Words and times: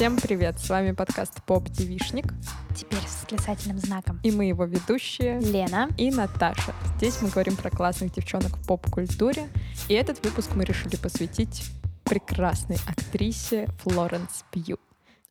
Всем 0.00 0.16
привет! 0.16 0.58
С 0.58 0.70
вами 0.70 0.92
подкаст 0.92 1.42
Поп 1.44 1.68
Девишник. 1.68 2.24
Теперь 2.74 3.00
с 3.00 3.20
восклицательным 3.20 3.76
знаком. 3.76 4.18
И 4.22 4.30
мы 4.30 4.46
его 4.46 4.64
ведущие 4.64 5.38
Лена 5.40 5.90
и 5.98 6.10
Наташа. 6.10 6.72
Здесь 6.96 7.20
мы 7.20 7.28
говорим 7.28 7.54
про 7.54 7.68
классных 7.68 8.10
девчонок 8.10 8.56
в 8.56 8.66
поп-культуре. 8.66 9.50
И 9.88 9.92
этот 9.92 10.24
выпуск 10.24 10.52
мы 10.54 10.64
решили 10.64 10.96
посвятить 10.96 11.70
прекрасной 12.04 12.78
актрисе 12.88 13.68
Флоренс 13.82 14.46
Пью. 14.50 14.78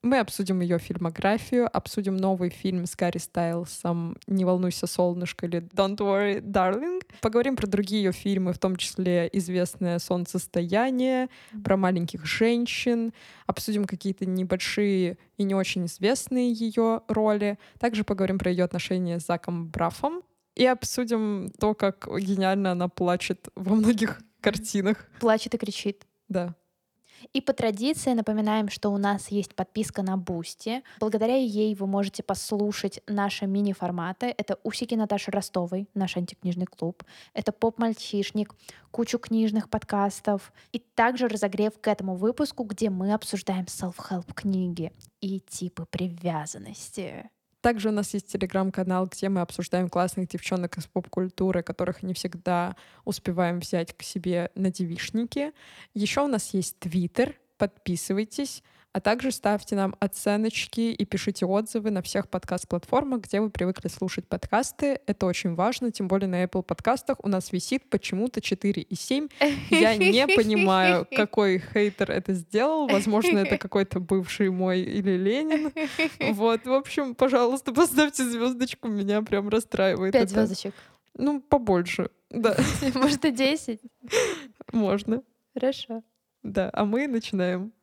Мы 0.02 0.20
обсудим 0.20 0.62
ее 0.62 0.80
фильмографию, 0.80 1.70
обсудим 1.76 2.16
новый 2.16 2.50
фильм 2.50 2.86
с 2.86 2.96
Гарри 2.96 3.18
Стайлсом 3.18 4.16
«Не 4.28 4.46
волнуйся, 4.46 4.88
солнышко» 4.88 5.46
или 5.46 5.60
«Don't 5.60 5.98
worry, 5.98 6.40
darling». 6.40 7.02
Поговорим 7.20 7.58
про 7.58 7.68
другие 7.68 8.04
ее 8.04 8.12
фильмы, 8.14 8.54
в 8.54 8.60
том 8.60 8.78
числе 8.78 9.30
известное 9.34 10.00
«Солнцестояние», 10.00 11.28
про 11.66 11.76
маленьких 11.76 12.26
женщин, 12.26 13.12
обсудим 13.46 13.84
какие-то 13.84 14.26
небольшие 14.26 15.18
и 15.38 15.44
не 15.44 15.54
очень 15.54 15.86
известные 15.86 16.54
ее 16.54 17.02
роли. 17.10 17.60
Также 17.78 18.06
поговорим 18.06 18.40
про 18.40 18.52
ее 18.52 18.64
отношения 18.64 19.20
с 19.20 19.26
Заком 19.26 19.68
Брафом 19.68 20.22
и 20.56 20.66
обсудим 20.66 21.52
то, 21.60 21.74
как 21.74 22.08
гениально 22.08 22.72
она 22.72 22.88
плачет 22.88 23.50
во 23.56 23.76
многих 23.76 24.22
картинах. 24.40 25.10
плачет 25.20 25.56
и 25.56 25.58
кричит. 25.58 26.06
Да. 26.30 26.56
И 27.34 27.42
по 27.42 27.54
традиции 27.54 28.14
напоминаем, 28.14 28.70
что 28.70 28.90
у 28.90 28.98
нас 28.98 29.30
есть 29.30 29.56
подписка 29.56 30.02
на 30.02 30.18
Boosty. 30.18 30.84
Благодаря 31.00 31.36
ей 31.36 31.76
вы 31.76 31.88
можете 31.88 32.24
послушать 32.24 33.02
наши 33.08 33.46
мини-форматы. 33.46 34.34
Это 34.38 34.58
«Усики 34.64 34.96
Наташи 34.96 35.32
Ростовой», 35.32 35.88
наш 35.94 36.18
антикнижный 36.18 36.66
клуб. 36.66 37.04
Это 37.34 37.52
«Поп-мальчишник», 37.52 38.56
кучу 38.92 39.20
книжных 39.20 39.70
подкастов. 39.70 40.52
И 40.72 40.80
также 40.80 41.28
разогрев 41.28 41.80
к 41.80 41.88
этому 41.88 42.16
выпуску, 42.16 42.64
где 42.64 42.90
мы 42.90 43.14
обсуждаем 43.14 43.66
self-help 43.66 44.34
книги 44.34 44.92
и 45.22 45.40
типы 45.40 45.86
привязанности. 45.90 47.30
Также 47.62 47.90
у 47.90 47.92
нас 47.92 48.14
есть 48.14 48.32
телеграм-канал, 48.32 49.08
где 49.08 49.28
мы 49.28 49.42
обсуждаем 49.42 49.90
классных 49.90 50.30
девчонок 50.30 50.78
из 50.78 50.88
поп-культуры, 50.88 51.62
которых 51.62 52.04
не 52.04 52.14
всегда 52.14 52.76
успеваем 53.04 53.60
взять 53.60 53.96
к 53.98 54.02
себе 54.02 54.50
на 54.56 54.72
девишники. 54.72 55.52
Еще 55.94 56.22
у 56.22 56.28
нас 56.28 56.54
есть 56.54 56.80
твиттер, 56.80 57.36
подписывайтесь, 57.58 58.64
а 58.92 59.00
также 59.02 59.32
ставьте 59.32 59.76
нам 59.76 59.96
оценочки 60.00 60.82
и 60.92 61.06
пишите 61.06 61.46
отзывы 61.46 61.92
на 61.92 62.02
всех 62.02 62.28
подкаст-платформах, 62.28 63.22
где 63.22 63.40
вы 63.40 63.52
привыкли 63.52 63.88
слушать 63.88 64.28
подкасты. 64.28 65.00
Это 65.06 65.28
очень 65.28 65.54
важно, 65.54 65.92
тем 65.92 66.08
более 66.08 66.28
на 66.28 66.44
Apple 66.44 66.64
подкастах 66.64 67.18
у 67.24 67.28
нас 67.28 67.52
висит 67.52 67.88
почему-то 67.90 68.42
4 68.42 68.82
и 68.82 68.96
7. 68.96 69.28
Я 69.70 69.96
не 69.96 70.26
понимаю, 70.28 71.08
какой 71.16 71.60
хейтер 71.60 72.12
это 72.12 72.34
сделал. 72.34 72.88
Возможно, 72.88 73.38
это 73.38 73.58
какой-то 73.60 74.00
бывший 74.00 74.50
мой 74.50 74.82
или 74.82 75.12
Ленин. 75.12 75.72
Вот, 76.40 76.66
в 76.66 76.74
общем, 76.74 77.16
пожалуйста, 77.16 77.74
поставьте 77.74 78.24
звездочку, 78.24 78.88
меня 78.88 79.22
прям 79.22 79.50
расстраивает. 79.50 80.14
Пять 80.14 80.32
это. 80.32 80.46
звездочек. 80.46 80.74
Ну, 81.16 81.42
побольше, 81.42 82.10
да, 82.30 82.56
Может, 82.94 83.26
и 83.26 83.32
десять. 83.32 83.82
можно. 84.72 85.22
Хорошо. 85.54 86.04
Да, 86.44 86.70
а 86.74 86.86
мы 86.86 87.08
начинаем. 87.08 87.74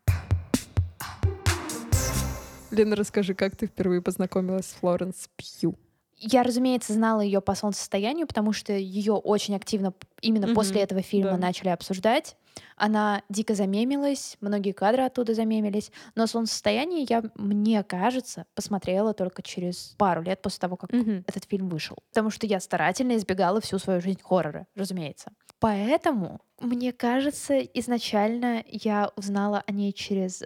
Лена, 2.70 2.96
расскажи, 2.96 3.34
как 3.34 3.56
ты 3.56 3.66
впервые 3.66 4.02
познакомилась 4.02 4.66
с 4.66 4.72
Флоренс 4.74 5.28
Пью? 5.36 5.76
Я, 6.18 6.42
разумеется, 6.42 6.94
знала 6.94 7.20
ее 7.20 7.42
по 7.42 7.54
солнцестоянию, 7.54 8.26
потому 8.26 8.52
что 8.52 8.72
ее 8.72 9.12
очень 9.12 9.54
активно 9.54 9.92
именно 10.22 10.46
Мгм, 10.46 10.54
после 10.54 10.80
этого 10.80 11.02
фильма 11.02 11.32
да. 11.32 11.36
начали 11.36 11.68
обсуждать. 11.68 12.36
Она 12.76 13.22
дико 13.28 13.54
замемилась, 13.54 14.38
многие 14.40 14.72
кадры 14.72 15.02
оттуда 15.02 15.34
замемились. 15.34 15.92
Но 16.14 16.26
солнцестояние 16.26 17.06
я, 17.08 17.22
мне 17.34 17.82
кажется, 17.84 18.46
посмотрела 18.54 19.12
только 19.12 19.42
через 19.42 19.94
пару 19.98 20.22
лет 20.22 20.40
после 20.40 20.60
того, 20.60 20.76
как 20.76 20.90
этот 20.90 21.44
фильм 21.44 21.68
вышел. 21.68 21.98
Потому 22.08 22.30
что 22.30 22.46
я 22.46 22.60
старательно 22.60 23.16
избегала 23.16 23.60
всю 23.60 23.78
свою 23.78 24.00
жизнь 24.00 24.20
хоррора, 24.22 24.66
разумеется. 24.74 25.32
Поэтому, 25.60 26.40
мне 26.60 26.92
кажется, 26.92 27.58
изначально 27.58 28.64
я 28.66 29.10
узнала 29.16 29.62
о 29.66 29.72
ней 29.72 29.92
через 29.92 30.44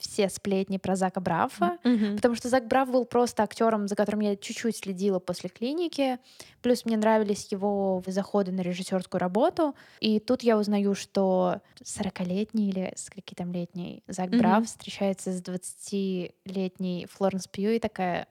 все 0.00 0.28
сплетни 0.28 0.78
про 0.78 0.96
Зака 0.96 1.20
Брафа. 1.20 1.78
Мгм. 1.84 2.16
Потому 2.16 2.34
что 2.34 2.48
Зак 2.48 2.66
Браф 2.66 2.90
был 2.90 3.04
просто 3.04 3.42
актером, 3.42 3.88
за 3.88 3.96
которым 3.96 4.20
я 4.20 4.36
чуть-чуть 4.36 4.76
следила 4.76 5.18
после 5.18 5.48
клиники. 5.48 6.18
Плюс 6.62 6.84
мне 6.84 6.96
нравились 6.96 7.48
его 7.50 8.02
заходы 8.06 8.52
на 8.52 8.60
режиссерскую 8.60 9.20
работу. 9.20 9.74
И 10.00 10.20
тут 10.20 10.42
я 10.42 10.58
узнаю, 10.58 10.94
что 10.94 11.60
40-летний 11.82 12.70
или 12.70 12.92
скольки 12.96 13.34
там 13.34 13.52
летний 13.52 14.02
Зак. 14.06 14.30
Браф 14.30 14.66
встречается 14.66 15.32
с 15.32 15.42
20-летней 15.42 17.06
Флоренс 17.10 17.46
Пью 17.46 17.70
и 17.70 17.78
такая 17.78 18.26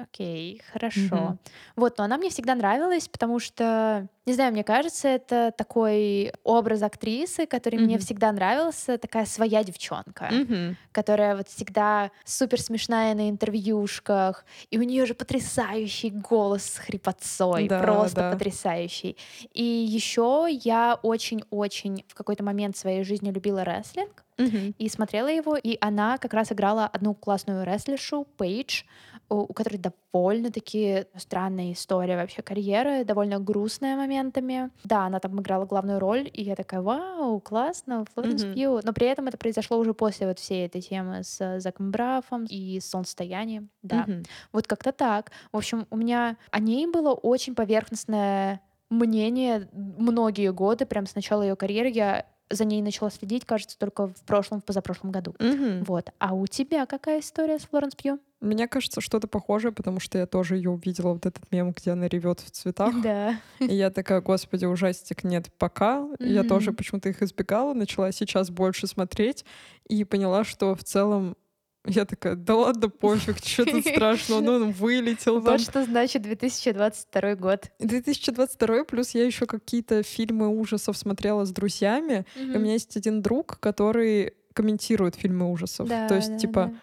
Окей, 0.00 0.62
хорошо. 0.72 0.96
Мгм. 1.16 1.38
Вот, 1.74 1.98
но 1.98 2.04
она 2.04 2.18
мне 2.18 2.30
всегда 2.30 2.54
нравилась, 2.54 3.08
потому 3.08 3.40
что, 3.40 4.06
не 4.26 4.32
знаю, 4.32 4.52
мне 4.52 4.62
кажется, 4.62 5.08
это 5.08 5.52
такой 5.56 6.32
образ 6.44 6.82
актрисы, 6.82 7.46
который 7.46 7.80
мне 7.80 7.94
Мгм. 7.94 7.98
всегда 7.98 8.30
нравился, 8.30 8.96
такая 8.96 9.26
своя 9.26 9.64
девчонка 9.64 10.28
Мгм. 10.30 10.76
которая 10.92 11.36
вот 11.36 11.48
всегда 11.48 12.10
супер 12.24 12.60
смешная 12.60 13.14
на 13.14 13.28
интервьюшках, 13.30 14.44
и 14.70 14.78
у 14.78 14.82
нее 14.82 15.06
же 15.06 15.14
потрясающий 15.14 16.10
голос 16.10 16.64
с 16.64 16.78
хрипотцой, 16.78 17.68
Да, 17.68 17.78
просто 17.80 18.20
да. 18.20 18.30
потрясающий. 18.30 19.16
И 19.52 19.62
еще 19.64 20.46
я 20.50 20.98
очень-очень 21.02 22.04
в 22.08 22.14
какой-то 22.14 22.42
момент 22.44 22.76
своей 22.76 23.04
жизни 23.04 23.30
любила 23.30 23.64
рестлинг 23.64 24.24
Мгм. 24.38 24.74
и 24.78 24.88
смотрела 24.88 25.28
его, 25.28 25.56
и 25.56 25.76
она 25.80 26.18
как 26.18 26.34
раз 26.34 26.52
играла 26.52 26.86
одну 26.86 27.14
классную 27.14 27.64
рестлершу, 27.64 28.24
Пейдж, 28.36 28.82
у 29.28 29.52
которой 29.52 29.78
довольно-таки 29.78 31.06
странная 31.16 31.72
история 31.72 32.16
вообще 32.16 32.42
карьеры, 32.42 33.04
довольно 33.04 33.38
грустная 33.38 33.96
моментами. 33.96 34.70
Да, 34.84 35.06
она 35.06 35.20
там 35.20 35.40
играла 35.40 35.66
главную 35.66 35.98
роль, 35.98 36.30
и 36.32 36.42
я 36.42 36.56
такая, 36.56 36.80
вау, 36.80 37.40
классно, 37.40 38.04
Флоренс 38.14 38.44
Мгм. 38.44 38.54
Пью. 38.54 38.80
Но 38.82 38.92
при 38.92 39.06
этом 39.06 39.28
это 39.28 39.36
произошло 39.38 39.78
уже 39.78 39.94
после 39.94 40.26
вот 40.26 40.38
всей 40.38 40.66
этой 40.66 40.80
темы 40.80 41.22
с 41.24 41.60
Заком 41.60 41.90
Брафом 41.90 42.44
и 42.48 42.80
солнцестоянием. 42.80 43.70
Да, 43.82 44.04
Мгм. 44.06 44.22
вот 44.52 44.66
как-то 44.66 44.92
так. 44.92 45.30
В 45.52 45.56
общем, 45.56 45.86
у 45.90 45.96
меня 45.96 46.36
о 46.50 46.60
ней 46.60 46.86
было 46.86 47.12
очень 47.12 47.54
поверхностное 47.54 48.60
мнение 48.90 49.68
многие 49.72 50.50
годы, 50.52 50.86
прям 50.86 51.06
с 51.06 51.14
начала 51.14 51.42
ее 51.42 51.56
карьеры 51.56 51.88
я 51.90 52.24
за 52.50 52.64
ней 52.64 52.80
начала 52.80 53.10
следить, 53.10 53.44
кажется, 53.44 53.78
только 53.78 54.06
в 54.08 54.22
прошлом, 54.24 54.60
в 54.60 54.64
позапрошлом 54.64 55.10
году. 55.12 55.34
Мгм. 55.38 55.84
Вот. 55.84 56.10
А 56.18 56.32
у 56.34 56.46
тебя 56.46 56.86
какая 56.86 57.20
история 57.20 57.58
с 57.58 57.64
Флоренс 57.64 57.94
Пью? 57.94 58.20
Мне 58.40 58.68
кажется, 58.68 59.00
что-то 59.00 59.26
похожее, 59.26 59.72
потому 59.72 59.98
что 59.98 60.16
я 60.18 60.26
тоже 60.26 60.56
ее 60.56 60.70
увидела, 60.70 61.12
вот 61.12 61.26
этот 61.26 61.50
мем, 61.50 61.72
где 61.76 61.90
она 61.90 62.06
ревет 62.06 62.40
в 62.40 62.50
цветах. 62.50 62.94
Да. 63.02 63.40
И 63.58 63.74
я 63.74 63.90
такая, 63.90 64.20
господи, 64.20 64.64
ужастик 64.64 65.24
нет 65.24 65.50
пока. 65.58 66.08
Я 66.20 66.44
тоже 66.44 66.72
почему-то 66.72 67.08
их 67.08 67.22
избегала, 67.22 67.74
начала 67.74 68.12
сейчас 68.12 68.50
больше 68.50 68.86
смотреть 68.86 69.44
и 69.88 70.04
поняла, 70.04 70.44
что 70.44 70.74
в 70.74 70.84
целом 70.84 71.36
я 71.84 72.04
такая, 72.04 72.34
да 72.34 72.54
ладно, 72.54 72.88
пофиг, 72.88 73.38
что 73.44 73.64
тут 73.64 73.86
страшного, 73.86 74.40
ну 74.40 74.52
он 74.52 74.72
вылетел. 74.72 75.40
Вот 75.40 75.60
что 75.60 75.84
значит 75.84 76.22
2022 76.22 77.34
год. 77.36 77.70
2022 77.78 78.84
плюс 78.84 79.10
я 79.12 79.24
еще 79.24 79.46
какие-то 79.46 80.02
фильмы 80.02 80.48
ужасов 80.48 80.96
смотрела 80.96 81.44
с 81.44 81.50
друзьями. 81.50 82.26
И 82.36 82.42
у 82.56 82.58
меня 82.58 82.74
есть 82.74 82.96
один 82.96 83.22
друг, 83.22 83.58
который 83.60 84.34
комментирует 84.52 85.14
фильмы 85.14 85.50
ужасов. 85.50 85.88
Да, 85.88 86.08
То 86.08 86.16
есть, 86.16 86.32
да, 86.32 86.38
типа, 86.38 86.72
да. 86.72 86.80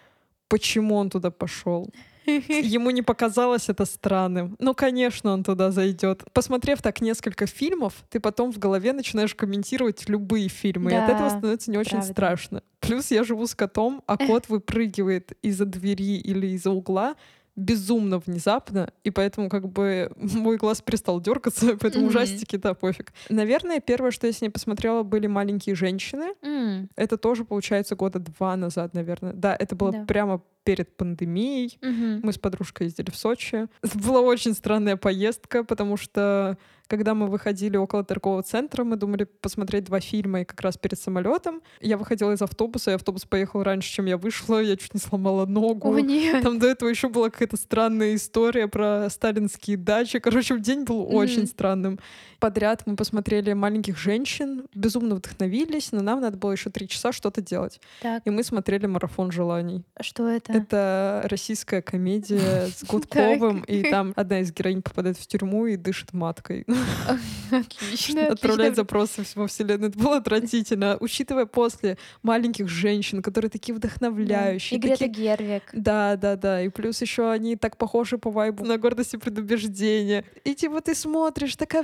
Почему 0.48 0.96
он 0.96 1.10
туда 1.10 1.30
пошел? 1.30 1.90
Ему 2.26 2.90
не 2.90 3.02
показалось 3.02 3.68
это 3.68 3.84
странным. 3.84 4.56
Ну, 4.58 4.74
конечно, 4.74 5.32
он 5.32 5.44
туда 5.44 5.70
зайдет. 5.70 6.24
Посмотрев 6.32 6.82
так 6.82 7.00
несколько 7.00 7.46
фильмов, 7.46 7.94
ты 8.10 8.18
потом 8.18 8.52
в 8.52 8.58
голове 8.58 8.92
начинаешь 8.92 9.34
комментировать 9.34 10.08
любые 10.08 10.48
фильмы, 10.48 10.90
и 10.90 10.94
от 10.94 11.06
Да, 11.06 11.14
этого 11.14 11.28
становится 11.28 11.70
не 11.70 11.78
очень 11.78 11.98
правда. 11.98 12.12
страшно. 12.12 12.62
Плюс 12.80 13.10
я 13.12 13.22
живу 13.22 13.46
с 13.46 13.54
котом, 13.54 14.02
а 14.06 14.16
кот 14.16 14.48
выпрыгивает 14.48 15.32
из-за 15.42 15.66
двери 15.66 16.16
или 16.18 16.48
из-за 16.48 16.70
угла 16.70 17.14
безумно 17.56 18.18
внезапно, 18.18 18.92
и 19.02 19.10
поэтому 19.10 19.48
как 19.48 19.68
бы 19.68 20.12
мой 20.16 20.56
глаз 20.58 20.82
перестал 20.82 21.20
дергаться, 21.20 21.76
поэтому 21.80 22.04
Мгм. 22.04 22.08
ужастики, 22.10 22.56
да, 22.56 22.74
пофиг. 22.74 23.12
Наверное, 23.28 23.80
первое, 23.80 24.10
что 24.10 24.26
я 24.26 24.32
с 24.32 24.40
ней 24.42 24.50
посмотрела, 24.50 25.02
были 25.02 25.26
«Маленькие 25.26 25.74
женщины». 25.74 26.34
М, 26.42 26.88
Это 26.96 27.16
тоже, 27.16 27.44
получается, 27.44 27.96
года 27.96 28.18
два 28.18 28.56
назад, 28.56 28.94
наверное. 28.94 29.32
Да, 29.32 29.56
это 29.58 29.74
было 29.74 29.92
Да. 29.92 30.04
прямо 30.04 30.42
перед 30.66 30.94
пандемией. 30.96 31.78
Мгм. 31.80 32.20
Мы 32.24 32.32
с 32.32 32.38
подружкой 32.38 32.88
ездили 32.88 33.10
в 33.10 33.16
Сочи. 33.16 33.68
Это 33.82 33.98
была 33.98 34.20
очень 34.20 34.52
странная 34.52 34.96
поездка, 34.96 35.62
потому 35.64 35.96
что 35.96 36.58
когда 36.88 37.14
мы 37.14 37.26
выходили 37.26 37.76
около 37.76 38.04
торгового 38.04 38.42
центра, 38.44 38.84
мы 38.84 38.96
думали 38.96 39.24
посмотреть 39.24 39.84
два 39.84 39.98
фильма, 40.00 40.42
и 40.42 40.44
как 40.44 40.60
раз 40.60 40.76
перед 40.76 40.98
самолетом 41.00 41.60
я 41.80 41.96
выходила 41.96 42.32
из 42.32 42.42
автобуса, 42.42 42.92
и 42.92 42.94
автобус 42.94 43.24
поехал 43.24 43.62
раньше, 43.64 43.92
чем 43.92 44.06
я 44.06 44.16
вышла, 44.16 44.60
я 44.62 44.76
чуть 44.76 44.94
не 44.94 45.00
сломала 45.00 45.46
ногу. 45.46 45.92
О, 45.94 45.98
нет. 46.00 46.42
Там 46.42 46.58
до 46.60 46.66
этого 46.68 46.88
еще 46.88 47.08
была 47.08 47.30
какая-то 47.30 47.56
странная 47.56 48.14
история 48.14 48.68
про 48.68 49.08
сталинские 49.10 49.76
дачи. 49.76 50.18
Короче, 50.20 50.58
день 50.60 50.84
был 50.84 51.06
Мгм. 51.06 51.14
очень 51.14 51.46
странным. 51.46 51.98
Подряд 52.46 52.82
мы 52.86 52.94
посмотрели 52.94 53.54
маленьких 53.54 53.98
женщин, 53.98 54.66
безумно 54.72 55.16
вдохновились, 55.16 55.90
но 55.90 56.00
нам 56.00 56.20
надо 56.20 56.36
было 56.36 56.52
еще 56.52 56.70
три 56.70 56.86
часа 56.86 57.10
что-то 57.10 57.40
делать. 57.42 57.80
Так, 58.00 58.22
И 58.24 58.30
мы 58.30 58.44
смотрели 58.44 58.86
марафон 58.86 59.32
желаний. 59.32 59.82
что 60.00 60.28
это? 60.28 60.52
Это 60.52 61.22
российская 61.24 61.82
комедия 61.82 62.68
с 62.68 62.84
Гудковым, 62.84 63.62
и 63.62 63.82
там 63.90 64.12
одна 64.14 64.38
из 64.42 64.52
героинь 64.52 64.80
попадает 64.80 65.18
в 65.18 65.26
тюрьму 65.26 65.66
и 65.66 65.76
дышит 65.76 66.12
маткой. 66.12 66.64
Отлично, 67.50 68.26
Отправляет 68.30 68.74
отлично. 68.74 68.74
запросы 68.76 69.24
во 69.34 69.48
вселенную. 69.48 69.90
Это 69.90 69.98
было 69.98 70.18
отвратительно. 70.18 70.96
Учитывая 71.00 71.46
после 71.46 71.98
маленьких 72.22 72.68
женщин, 72.68 73.22
которые 73.22 73.50
такие 73.50 73.74
вдохновляющие. 73.74 74.78
И 74.78 74.80
Грета 74.80 75.08
Гервик. 75.08 75.64
Да, 75.72 76.14
да, 76.16 76.36
да. 76.36 76.62
И 76.62 76.68
плюс 76.68 77.00
еще 77.02 77.28
они 77.28 77.56
так 77.56 77.76
похожи 77.76 78.18
по 78.18 78.30
вайбу 78.30 78.64
на 78.64 78.78
гордость 78.78 79.14
и 79.14 79.16
предубеждение. 79.16 80.24
И 80.44 80.54
типа 80.54 80.80
ты 80.80 80.94
смотришь, 80.94 81.56
такая 81.56 81.82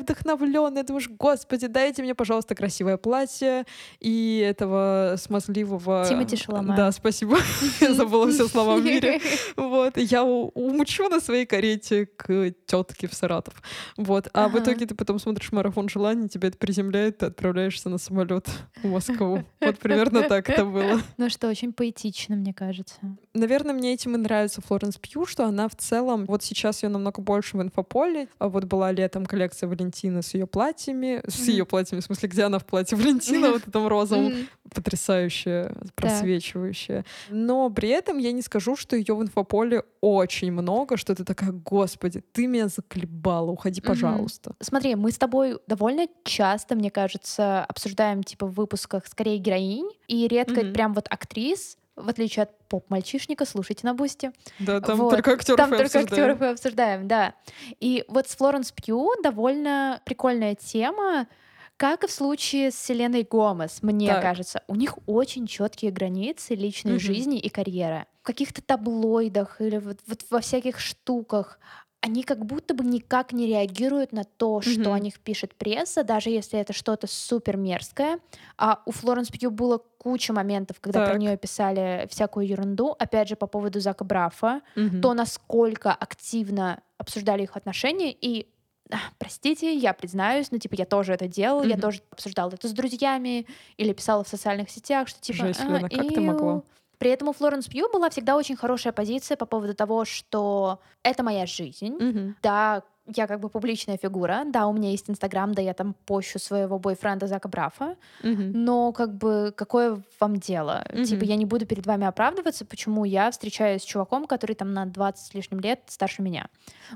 вдохновленная, 0.53 0.85
думаешь, 0.85 1.09
господи, 1.09 1.67
дайте 1.67 2.03
мне, 2.03 2.15
пожалуйста, 2.15 2.55
красивое 2.55 2.97
платье 2.97 3.65
и 4.01 4.45
этого 4.47 5.15
смазливого... 5.19 6.05
Тимоти 6.09 6.37
Шаламай. 6.37 6.77
Да, 6.77 6.93
спасибо. 6.93 7.39
Я 7.81 7.95
забыла 7.95 8.31
все 8.31 8.47
слова 8.49 8.77
в 8.77 8.85
мире. 8.85 9.21
Вот, 9.57 9.97
я 9.97 10.25
у- 10.25 10.51
умчу 10.55 11.09
на 11.09 11.21
своей 11.21 11.47
карете 11.47 12.07
к 12.07 12.53
тетке 12.67 13.07
в 13.07 13.15
Саратов. 13.15 13.55
Вот, 13.97 14.29
а 14.33 14.49
в 14.49 14.59
итоге 14.59 14.87
ты 14.87 14.95
потом 14.95 15.19
смотришь 15.19 15.53
марафон 15.53 15.89
желаний, 15.89 16.29
тебя 16.29 16.49
это 16.49 16.59
приземляет, 16.59 17.19
ты 17.19 17.27
отправляешься 17.27 17.89
на 17.89 17.99
самолет 17.99 18.49
в 18.83 18.89
Москву. 18.89 19.45
Вот 19.61 19.79
примерно 19.79 20.23
так 20.23 20.49
это 20.49 20.65
было. 20.65 21.01
Ну 21.17 21.29
что, 21.31 21.49
очень 21.49 21.73
поэтично, 21.73 22.37
мне 22.37 22.53
кажется. 22.53 22.97
Наверное, 23.35 23.75
мне 23.75 23.95
этим 23.95 24.15
и 24.15 24.19
нравится 24.19 24.61
Флоренс 24.61 24.99
Пью, 24.99 25.25
что 25.25 25.47
она 25.47 25.69
в 25.69 25.75
целом, 25.75 26.27
вот 26.27 26.43
сейчас 26.43 26.83
ее 26.83 26.91
намного 26.91 27.23
больше 27.23 27.57
в 27.57 27.63
инфополе. 27.63 28.29
А 28.39 28.49
вот 28.49 28.65
была 28.65 28.93
летом 28.93 29.25
коллекция 29.25 29.69
Валентина 29.69 30.21
с 30.21 30.35
ее 30.35 30.47
платьями, 30.47 31.23
с 31.27 31.49
ее 31.49 31.65
платьями, 31.65 32.01
в 32.01 32.05
смысле, 32.05 32.29
где 32.29 32.43
она 32.43 32.59
в 32.59 32.67
платье 32.67 32.97
Валентина, 32.97 33.51
вот 33.51 33.67
этом 33.67 33.87
розовом, 33.87 34.27
Мгм. 34.33 34.49
потрясающая, 34.75 35.75
просвечивающая. 35.95 37.05
Но 37.31 37.71
при 37.71 37.89
этом 37.89 38.19
я 38.19 38.33
не 38.33 38.43
скажу, 38.43 38.77
что 38.77 38.97
ее 38.97 39.15
в 39.15 39.23
инфополе 39.23 39.83
очень 40.01 40.53
много, 40.53 40.97
что 40.97 41.15
ты 41.15 41.25
такая, 41.25 41.53
господи, 41.53 42.23
ты 42.33 42.47
меня 42.47 42.69
заколебала, 42.69 43.51
уходи, 43.51 43.81
пожалуйста. 43.81 44.55
Смотри, 44.61 44.95
мы 44.95 45.11
с 45.11 45.17
тобой 45.17 45.59
довольно 45.67 46.07
часто, 46.25 46.75
мне 46.75 46.91
кажется, 46.91 47.65
обсуждаем 47.65 48.23
типа 48.23 48.47
в 48.47 48.53
выпусках 48.55 49.07
скорее 49.07 49.39
героинь 49.39 49.89
и 50.07 50.29
редко 50.29 50.61
прям 50.73 50.93
вот 50.93 51.07
актрис, 51.09 51.79
в 51.97 52.09
отличие 52.09 52.45
от 52.45 52.69
поп-мальчишника, 52.69 53.45
слушайте 53.45 53.87
на 53.87 53.95
бусте. 53.95 54.33
Да, 54.59 54.81
там 54.81 54.99
Вот. 54.99 55.11
только 55.11 55.33
актеров 55.33 55.59
Там 55.59 55.75
и 55.75 55.77
только 55.77 55.99
обсуждаем. 55.99 56.33
актеров 56.33 56.43
и 56.43 56.53
обсуждаем, 56.53 57.09
да. 57.09 57.35
И 57.81 58.05
вот 58.09 58.29
с 58.29 58.37
Флоренс 58.37 58.73
Пью 58.73 59.11
довольно 59.23 60.01
прикольная 60.05 60.55
тема, 60.55 61.27
как 61.77 62.05
и 62.05 62.07
в 62.07 62.13
случае 62.13 62.71
с 62.71 62.77
Селеной 62.77 63.27
Гомес, 63.29 63.83
мне 63.83 64.09
Так. 64.09 64.23
кажется. 64.23 64.63
У 64.69 64.75
них 64.77 64.99
очень 65.07 65.47
четкие 65.47 65.91
границы 65.91 66.55
личной 66.55 66.93
Мгм. 66.93 67.01
жизни 67.01 67.39
и 67.41 67.49
карьеры. 67.49 68.07
В 68.23 68.27
каких-то 68.27 68.63
таблоидах 68.63 69.61
или 69.61 69.79
вот, 69.79 69.99
вот 70.07 70.21
во 70.31 70.41
всяких 70.41 70.79
штуках 70.79 71.59
они 72.03 72.25
как 72.25 72.45
будто 72.45 72.75
бы 72.75 72.85
никак 72.85 73.33
не 73.33 73.47
реагируют 73.47 74.13
на 74.13 74.25
то, 74.25 74.61
что 74.61 74.91
Мгм. 74.91 74.93
о 74.93 74.99
них 74.99 75.21
пишет 75.21 75.55
пресса, 75.55 76.03
даже 76.03 76.31
если 76.31 76.59
это 76.59 76.73
что-то 76.73 77.07
супер 77.07 77.57
мерзкое. 77.57 78.19
А 78.59 78.83
у 78.87 78.91
Флоренс 78.91 79.29
Пью 79.31 79.51
было 79.53 79.79
куча 79.99 80.33
моментов, 80.33 80.81
когда 80.81 81.01
про 81.01 81.13
Так. 81.13 81.19
нее 81.21 81.37
писали 81.37 82.07
всякую 82.11 82.47
ерунду. 82.49 82.95
Опять 82.99 83.29
же, 83.29 83.37
по 83.37 83.47
поводу 83.47 83.79
Зака 83.81 84.05
Брафа 84.05 84.63
Мгм. 84.75 85.01
то, 85.01 85.15
насколько 85.15 85.93
активно 85.93 86.83
обсуждали 86.99 87.45
их 87.45 87.57
отношения. 87.57 88.13
И, 88.13 88.49
а, 88.91 88.97
простите, 89.19 89.73
я 89.73 89.93
признаюсь, 89.95 90.51
ну, 90.51 90.59
типа, 90.59 90.75
я 90.75 90.87
тоже 90.87 91.13
это 91.15 91.29
делала, 91.29 91.63
я 91.63 91.75
Мгм. 91.75 91.81
тоже 91.83 92.03
обсуждала 92.11 92.51
это 92.51 92.67
с 92.67 92.73
друзьями 92.73 93.47
или 93.77 93.93
писала 93.93 94.25
в 94.25 94.29
социальных 94.29 94.71
сетях, 94.71 95.07
что 95.07 95.21
типа... 95.21 95.39
Жесть, 95.47 95.61
«А, 95.61 95.67
Лена, 95.69 95.89
как 95.89 96.09
ты 96.09 96.21
могла?» 96.21 96.63
Иу». 97.03 97.09
При 97.09 97.11
этом 97.11 97.29
у 97.29 97.33
Флоренс 97.33 97.67
Пью 97.67 97.89
была 97.93 98.09
всегда 98.11 98.37
очень 98.37 98.57
хорошая 98.57 98.93
позиция 98.93 99.37
по 99.37 99.47
поводу 99.47 99.75
того, 99.75 100.05
что 100.05 100.79
это 101.03 101.23
моя 101.25 101.47
жизнь, 101.47 101.97
Мгм. 101.99 102.37
да, 102.43 102.83
я 103.07 103.27
как 103.27 103.41
бы 103.41 103.49
публичная 103.49 103.97
фигура, 103.97 104.43
да, 104.47 104.67
у 104.67 104.73
меня 104.73 104.91
есть 104.91 105.11
Инстаграм, 105.11 105.53
да, 105.55 105.61
я 105.63 105.75
там 105.75 105.95
пощу 106.07 106.39
своего 106.39 106.79
бойфренда 106.79 107.27
Зака 107.27 107.49
Брафа, 107.49 107.97
Мгм. 108.23 108.53
но 108.65 108.93
как 108.93 109.15
бы 109.15 109.53
какое 109.57 110.03
вам 110.21 110.37
дело? 110.37 110.85
Типа 111.05 111.23
Мгм. 111.23 111.25
я 111.31 111.37
не 111.37 111.45
буду 111.47 111.67
перед 111.67 111.87
вами 111.87 112.07
оправдываться, 112.07 112.65
почему 112.65 113.05
я 113.05 113.31
встречаюсь 113.31 113.83
с 113.83 113.85
чуваком, 113.85 114.27
который 114.27 114.55
там 114.55 114.73
на 114.73 114.87
20 114.87 115.27
с 115.27 115.35
лишним 115.35 115.61
лет 115.61 115.81
старше 115.89 116.23
меня. 116.23 116.49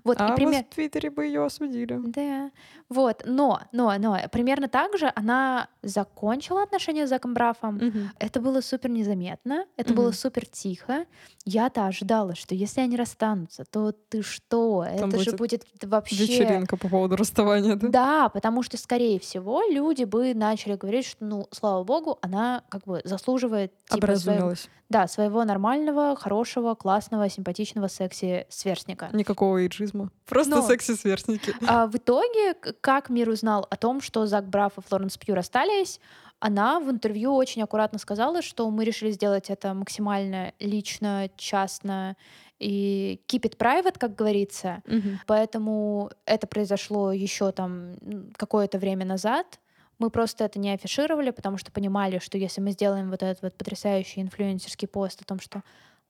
Вот, 0.05 0.21
А 0.21 0.33
и 0.33 0.37
пример... 0.37 0.65
в 0.65 0.75
Твиттере 0.75 1.11
бы 1.11 1.25
ее 1.27 1.45
осудили. 1.45 1.99
Да, 2.05 2.51
вот, 2.89 3.23
но, 3.27 3.63
но, 3.73 3.93
но, 3.99 4.17
примерно 4.31 4.69
так 4.69 4.97
же 4.97 5.11
она 5.17 5.69
закончила 5.83 6.63
отношения 6.63 7.07
с 7.07 7.11
Заком 7.11 7.35
Брафом. 7.35 7.77
Мгм. 7.77 8.11
Это 8.21 8.41
было 8.41 8.61
супер 8.61 8.91
незаметно, 8.91 9.65
это 9.77 9.93
было 9.93 10.09
Мгм. 10.09 10.15
супер 10.15 10.47
тихо. 10.47 11.07
Я-то 11.45 11.87
ожидала, 11.87 12.35
что 12.35 12.55
если 12.55 12.81
они 12.81 12.97
расстанутся, 12.97 13.65
то 13.65 13.93
ты 13.93 14.23
что? 14.23 14.87
Там 14.99 15.11
это 15.11 15.19
же 15.19 15.33
будет 15.33 15.57
будет 15.57 15.65
вообще... 15.97 16.17
Вечеринка 16.17 16.77
по 16.77 16.89
поводу 16.89 17.17
расставания, 17.17 17.77
да? 17.77 17.89
Да, 17.89 18.29
потому 18.29 18.63
что, 18.63 18.77
скорее 18.79 19.19
всего, 19.19 19.63
люди 19.69 20.05
бы 20.05 20.35
начали 20.35 20.77
говорить, 20.77 21.07
что, 21.07 21.25
ну, 21.25 21.49
слава 21.51 21.85
богу, 21.85 22.19
она 22.23 22.63
как 22.69 22.85
бы 22.85 23.01
заслуживает 23.05 23.73
типа, 23.91 24.17
своего, 24.17 24.53
да, 24.89 25.09
своего 25.09 25.45
нормального, 25.45 26.17
хорошего, 26.17 26.75
классного, 26.75 27.29
симпатичного 27.29 27.89
секси-сверстника. 27.89 29.11
Никакого 29.13 29.59
эйджизма. 29.59 30.11
Просто 30.27 30.57
Но- 30.57 30.63
секси-сверстники. 30.63 31.55
А 31.67 31.87
в 31.87 31.97
итоге, 31.97 32.55
как 32.81 33.11
мир 33.11 33.29
узнал 33.29 33.67
о 33.69 33.77
том, 33.77 34.01
что 34.01 34.27
Зак 34.27 34.49
Браф 34.49 34.79
и 34.79 34.81
Флоренс 34.81 35.17
Пью 35.19 35.35
расстались, 35.35 36.01
она 36.39 36.81
в 36.81 36.91
интервью 36.91 37.35
очень 37.35 37.63
аккуратно 37.63 37.99
сказала, 37.99 38.43
что 38.43 38.69
мы 38.71 38.85
решили 38.85 39.11
сделать 39.11 39.49
это 39.49 39.73
максимально 39.73 40.53
лично, 40.59 41.31
частно 41.37 42.17
и 42.59 43.21
keep 43.29 43.43
it 43.43 43.57
private, 43.57 43.99
как 43.99 44.15
говорится. 44.15 44.83
Мгм. 44.87 45.21
Поэтому 45.27 46.11
это 46.25 46.47
произошло 46.47 47.13
еще 47.13 47.53
там 47.53 47.95
какое-то 48.37 48.79
время 48.79 49.05
назад. 49.05 49.61
Мы 49.99 50.11
просто 50.11 50.45
это 50.45 50.59
не 50.59 50.71
афишировали, 50.73 51.31
потому 51.31 51.57
что 51.59 51.73
понимали, 51.73 52.19
что 52.19 52.39
если 52.39 52.61
мы 52.61 52.73
сделаем 52.73 53.11
вот 53.11 53.23
этот 53.23 53.43
вот 53.43 53.57
потрясающий 53.57 54.21
инфлюенсерский 54.21 54.89
пост 54.89 55.23
о 55.23 55.25
том, 55.25 55.41
что 55.41 55.63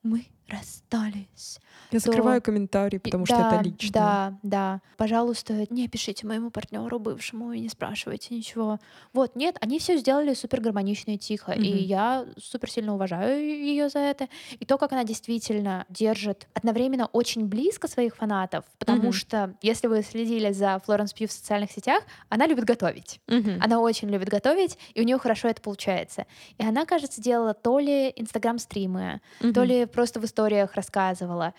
мы 0.03 0.27
расстались. 0.49 1.59
Я 1.93 2.01
то- 2.01 2.07
закрываю 2.07 2.43
комментарий, 2.43 2.99
потому 2.99 3.27
что 3.27 3.37
Да, 3.37 3.55
это 3.55 3.63
лично. 3.65 3.91
Да, 3.93 4.35
да. 4.43 4.81
Пожалуйста, 4.97 5.67
не 5.71 5.89
пишите 5.89 6.27
моему 6.27 6.51
партнеру 6.51 6.99
бывшему 6.99 7.53
и 7.53 7.61
не 7.61 7.69
спрашивайте 7.69 8.35
ничего. 8.35 8.79
Вот, 9.13 9.37
нет, 9.37 9.57
они 9.61 9.79
все 9.79 9.97
сделали 9.99 10.35
супер 10.35 10.61
гармонично 10.61 11.13
и 11.13 11.19
тихо. 11.19 11.53
И 11.53 11.59
Мгм. 11.71 11.79
я 11.85 12.27
супер 12.39 12.71
сильно 12.71 12.95
уважаю 12.95 13.41
ее 13.41 13.89
за 13.89 14.01
это. 14.01 14.29
И 14.59 14.65
то, 14.65 14.79
как 14.79 14.93
она 14.93 15.05
действительно 15.05 15.85
держит 15.89 16.49
одновременно 16.55 17.07
очень 17.07 17.47
близко 17.47 17.89
своих 17.89 18.17
фанатов, 18.17 18.65
потому 18.79 19.03
Мгм. 19.05 19.13
что, 19.13 19.55
если 19.63 19.87
вы 19.87 20.03
следили 20.03 20.51
за 20.53 20.81
Флоренс 20.85 21.13
Пью 21.13 21.29
в 21.29 21.33
социальных 21.33 21.71
сетях, 21.71 22.03
она 22.29 22.47
любит 22.47 22.65
готовить. 22.65 23.21
Мгм. 23.29 23.61
Она 23.63 23.81
очень 23.81 24.09
любит 24.11 24.29
готовить, 24.29 24.79
и 24.95 25.01
у 25.01 25.05
нее 25.05 25.19
хорошо 25.19 25.49
это 25.49 25.61
получается. 25.63 26.27
И 26.59 26.65
она, 26.65 26.85
кажется, 26.85 27.21
делала 27.21 27.55
то 27.55 27.79
ли 27.79 28.13
инстаграм-стримы, 28.17 29.21
то 29.41 29.47
Мгм. 29.49 29.63
ли 29.65 29.87
просто 29.87 30.21
в 30.21 30.25
историях 30.37 30.75
рассказывала. 30.75 31.55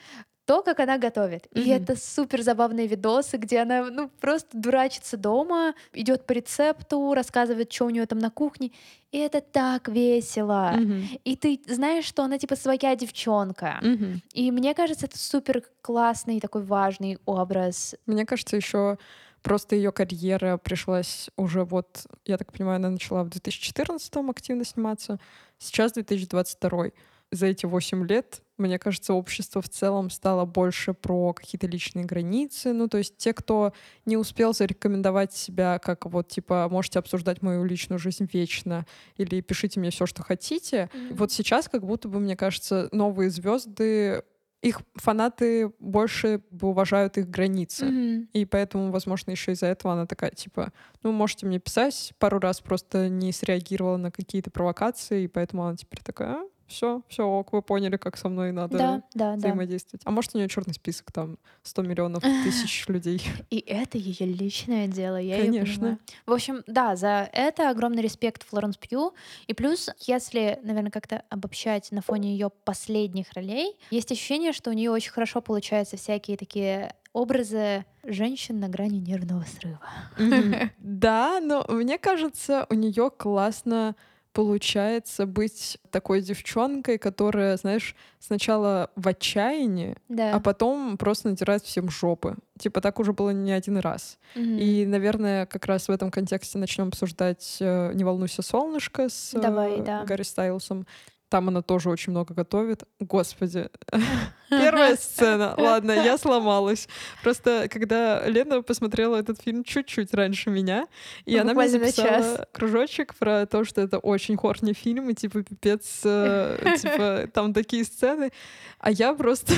То, 0.46 0.62
как 0.64 0.80
она 0.80 0.98
готовит. 0.98 1.48
И 1.52 1.60
Мгм. 1.60 1.72
это 1.72 1.96
супер 1.98 2.42
забавные 2.42 2.88
видосы, 2.88 3.36
где 3.36 3.60
она 3.60 3.90
ну, 3.92 4.10
просто 4.22 4.58
дурачится 4.58 5.18
дома, 5.18 5.74
идет 5.92 6.26
по 6.26 6.32
рецепту, 6.32 7.14
рассказывает, 7.14 7.74
что 7.74 7.86
у 7.86 7.90
нее 7.90 8.06
там 8.06 8.20
на 8.20 8.30
кухне. 8.30 8.72
И 9.12 9.18
это 9.18 9.42
так 9.42 9.90
весело. 9.90 10.72
Мгм. 10.78 11.04
И 11.26 11.36
ты 11.36 11.60
знаешь, 11.68 12.06
что 12.06 12.24
она 12.24 12.38
типа 12.38 12.56
своя 12.56 12.96
девчонка. 12.96 13.80
Мгм. 13.82 14.22
И 14.32 14.52
мне 14.52 14.74
кажется, 14.74 15.08
это 15.08 15.18
супер 15.18 15.64
классный 15.82 16.40
такой 16.40 16.62
важный 16.64 17.18
образ. 17.26 17.96
Мне 18.06 18.26
кажется, 18.26 18.56
еще 18.56 18.98
просто 19.42 19.76
ее 19.76 19.92
карьера 19.92 20.56
пришлась 20.58 21.30
уже 21.36 21.66
вот, 21.66 22.06
я 22.26 22.38
так 22.38 22.54
понимаю, 22.54 22.78
она 22.78 22.90
начала 22.90 23.24
в 23.26 23.30
2014 23.30 24.30
активно 24.30 24.64
сниматься, 24.64 25.20
сейчас 25.58 25.92
2022. 25.92 26.92
За 27.32 27.48
эти 27.48 27.66
8 27.66 28.08
лет 28.08 28.42
Мне 28.58 28.80
кажется, 28.80 29.14
общество 29.14 29.62
в 29.62 29.70
целом 29.70 30.10
стало 30.10 30.46
больше 30.46 30.94
про 30.94 31.34
какие-то 31.34 31.68
личные 31.68 32.06
границы. 32.06 32.74
Ну, 32.74 32.88
то 32.88 32.98
есть 32.98 33.18
те, 33.18 33.34
кто 33.34 33.74
не 34.06 34.18
успел 34.18 34.54
зарекомендовать 34.54 35.34
себя, 35.34 35.80
как 35.80 36.06
вот, 36.06 36.28
типа, 36.28 36.68
можете 36.70 37.00
обсуждать 37.00 37.42
мою 37.42 37.64
личную 37.64 38.00
жизнь 38.00 38.28
вечно, 38.32 38.86
или 39.16 39.42
пишите 39.42 39.80
мне 39.80 39.92
все, 39.92 40.06
что 40.06 40.24
хотите. 40.24 40.90
Mm-hmm. 40.94 41.16
Вот 41.16 41.32
сейчас, 41.32 41.70
как 41.70 41.86
будто 41.86 42.08
бы, 42.08 42.20
мне 42.20 42.36
кажется, 42.36 42.90
новые 42.92 43.30
звезды 43.30 44.24
их 44.62 44.82
фанаты 44.96 45.72
больше 45.80 46.42
уважают 46.62 47.18
их 47.18 47.30
границы. 47.30 47.86
Mm-hmm. 47.86 48.28
И 48.34 48.46
поэтому, 48.46 48.92
возможно, 48.92 49.32
еще 49.32 49.52
из-за 49.52 49.68
этого 49.68 49.94
она 49.94 50.06
такая, 50.06 50.32
типа, 50.32 50.74
ну, 51.04 51.12
можете 51.12 51.46
мне 51.46 51.60
писать. 51.60 52.14
Пару 52.18 52.40
раз 52.40 52.60
просто 52.60 53.08
не 53.10 53.32
среагировала 53.32 53.98
на 53.98 54.12
какие-то 54.12 54.50
провокации, 54.50 55.24
и 55.24 55.28
поэтому 55.28 55.66
она 55.66 55.78
теперь 55.78 56.02
такая, 56.04 56.38
а, 56.38 56.48
все, 56.68 57.02
все 57.08 57.24
ок, 57.24 57.54
вы 57.54 57.62
поняли, 57.62 57.98
как 57.98 58.18
со 58.18 58.30
мной 58.30 58.52
надо 58.52 58.78
да, 58.78 59.04
да, 59.14 59.36
взаимодействовать. 59.36 60.04
Да. 60.04 60.10
А 60.10 60.14
может, 60.14 60.36
у 60.36 60.38
нее 60.38 60.50
черный 60.50 60.74
список, 60.74 61.12
там 61.12 61.38
100 61.64 61.82
миллионов 61.84 62.24
тысяч 62.44 62.88
людей. 62.88 63.22
И 63.50 63.60
это 63.60 63.98
ее 63.98 64.26
личное 64.26 64.88
дело, 64.88 65.18
я 65.18 65.38
Конечно. 65.42 66.00
В 66.26 66.34
общем, 66.34 66.64
да, 66.68 66.96
за 66.96 67.30
это 67.32 67.70
огромный 67.70 68.02
респект 68.02 68.44
Флоренс 68.44 68.78
Пью. 68.78 69.14
И 69.48 69.54
плюс, 69.54 69.90
если, 70.00 70.60
наверное, 70.64 70.92
как-то 70.92 71.24
обобщать 71.30 71.92
на 71.92 72.02
фоне 72.02 72.34
ее 72.34 72.50
последних 72.50 73.34
ролей, 73.34 73.78
есть 73.90 74.12
ощущение, 74.12 74.52
что 74.52 74.70
у 74.70 74.74
нее 74.74 74.92
очень 74.92 75.12
хорошо 75.12 75.42
получаются 75.42 75.98
всякие 75.98 76.38
такие 76.38 76.94
образы 77.14 77.86
женщин 78.04 78.60
на 78.60 78.70
грани 78.70 79.00
нервного 79.00 79.44
срыва. 79.44 79.80
Да, 80.78 81.40
но 81.42 81.66
мне 81.70 81.98
кажется, 81.98 82.66
у 82.70 82.74
нее 82.74 83.12
классно 83.16 83.96
получается 84.38 85.26
быть 85.26 85.80
такой 85.90 86.22
девчонкой, 86.22 87.00
которая, 87.00 87.58
знаешь, 87.58 87.96
сначала 88.20 88.92
в 88.96 89.08
отчаянии, 89.08 89.96
да. 90.10 90.32
а 90.36 90.40
потом 90.40 91.00
просто 91.00 91.30
натирает 91.30 91.64
всем 91.64 91.90
жопы. 91.90 92.36
Типа 92.60 92.80
так 92.80 93.00
уже 93.00 93.14
было 93.14 93.32
не 93.32 93.52
один 93.52 93.78
раз. 93.78 94.20
Mm-hmm. 94.36 94.60
И, 94.60 94.86
наверное, 94.86 95.48
как 95.48 95.66
раз 95.66 95.88
в 95.88 95.92
этом 95.92 96.12
контексте 96.12 96.60
начнем 96.60 96.90
обсуждать 96.90 97.58
э, 97.62 97.94
«Не 97.96 98.04
волнуйся, 98.04 98.44
солнышко» 98.44 99.10
с 99.10 99.32
Давай, 99.34 99.80
э, 99.80 99.84
да. 99.84 100.04
Гарри 100.04 100.22
Стайлсом. 100.22 100.86
Там 101.30 101.50
она 101.50 101.62
тоже 101.62 101.90
очень 101.90 102.12
много 102.12 102.34
готовит. 102.34 102.84
Господи. 103.00 103.70
Первая 104.50 104.96
сцена. 104.96 105.56
Ладно, 105.58 105.92
я 105.92 106.18
сломалась. 106.18 106.88
Просто 107.22 107.68
когда 107.70 108.26
Лена 108.28 108.62
посмотрела 108.62 109.18
этот 109.18 109.42
фильм 109.42 109.64
чуть-чуть 109.64 110.14
раньше 110.14 110.50
меня, 110.50 110.88
и 111.26 111.36
ну, 111.36 111.42
она 111.42 111.54
мне 111.54 111.68
записала 111.68 112.48
кружочек 112.54 113.16
про 113.16 113.46
то, 113.46 113.66
что 113.66 113.82
это 113.82 114.00
очень 114.00 114.38
хорный 114.38 114.74
фильм, 114.74 115.10
и 115.10 115.14
типа 115.14 115.44
пипец, 115.44 116.02
э, 116.06 116.76
типа 116.82 117.30
там 117.34 117.54
такие 117.54 117.84
сцены. 117.84 118.32
А 118.80 118.92
я 118.92 119.14
просто 119.14 119.54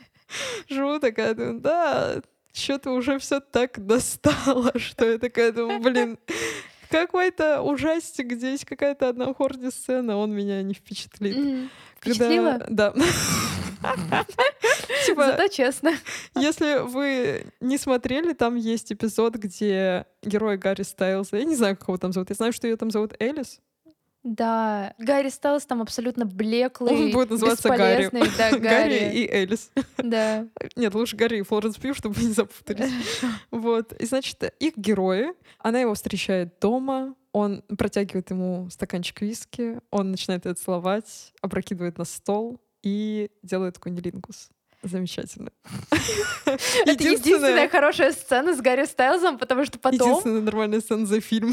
живу 0.68 0.98
такая, 0.98 1.34
думаю, 1.34 1.60
да, 1.60 2.20
что-то 2.52 2.90
уже 2.90 3.18
все 3.18 3.40
так 3.40 3.84
достало, 3.86 4.78
что 4.78 5.06
я 5.06 5.18
такая 5.18 5.52
думаю, 5.52 5.80
блин, 5.80 6.18
какой-то 6.88 7.62
ужастик, 7.62 8.26
где 8.26 8.52
есть 8.52 8.64
какая-то 8.64 9.08
одна 9.08 9.32
хорди 9.34 9.70
сцена, 9.70 10.16
он 10.16 10.32
меня 10.32 10.62
не 10.62 10.74
впечатлит. 10.74 11.36
Mm. 11.36 11.68
Да. 12.68 12.92
типа, 15.06 15.26
Зато 15.26 15.48
честно. 15.48 15.92
Если 16.34 16.80
вы 16.80 17.46
не 17.60 17.78
смотрели, 17.78 18.32
там 18.32 18.56
есть 18.56 18.92
эпизод, 18.92 19.36
где 19.36 20.06
герой 20.22 20.56
Гарри 20.56 20.82
Стайлза, 20.82 21.36
я 21.36 21.44
не 21.44 21.56
знаю, 21.56 21.76
как 21.76 21.88
его 21.88 21.98
там 21.98 22.12
зовут, 22.12 22.30
я 22.30 22.36
знаю, 22.36 22.52
что 22.52 22.66
ее 22.66 22.76
там 22.76 22.90
зовут 22.90 23.14
Элис, 23.20 23.60
да, 24.24 24.94
Гарри 24.98 25.28
Стайлс 25.28 25.64
там 25.64 25.80
абсолютно 25.80 26.26
блеклый, 26.26 26.92
Он 26.92 27.10
будет 27.12 27.30
называться 27.30 27.68
Гарри. 27.68 28.10
Да, 28.12 28.18
Гарри. 28.50 28.58
Гарри 28.58 29.12
и 29.14 29.30
Элис. 29.30 29.70
Да. 29.96 30.46
Нет, 30.76 30.94
лучше 30.94 31.16
Гарри 31.16 31.38
и 31.38 31.42
Флоренс 31.42 31.76
Пью, 31.76 31.94
чтобы 31.94 32.20
не 32.20 32.32
запутались. 32.32 32.90
Вот. 33.50 33.92
И, 33.92 34.06
значит, 34.06 34.42
их 34.58 34.76
герои, 34.76 35.32
она 35.58 35.80
его 35.80 35.94
встречает 35.94 36.58
дома, 36.60 37.14
он 37.32 37.62
протягивает 37.62 38.30
ему 38.30 38.68
стаканчик 38.70 39.20
виски, 39.20 39.80
он 39.90 40.10
начинает 40.10 40.46
это 40.46 40.60
целовать, 40.60 41.32
опрокидывает 41.40 41.98
на 41.98 42.04
стол 42.04 42.60
и 42.82 43.30
делает 43.42 43.78
кунилингус. 43.78 44.50
Замечательно. 44.82 45.50
Это 46.44 47.02
единственная 47.02 47.68
хорошая 47.68 48.12
сцена 48.12 48.54
с 48.54 48.60
Гарри 48.60 48.84
Стайлзом, 48.84 49.38
потому 49.38 49.64
что 49.64 49.78
потом... 49.78 50.08
Единственная 50.08 50.40
нормальная 50.40 50.80
сцена 50.80 51.04
за 51.04 51.20
фильм. 51.20 51.52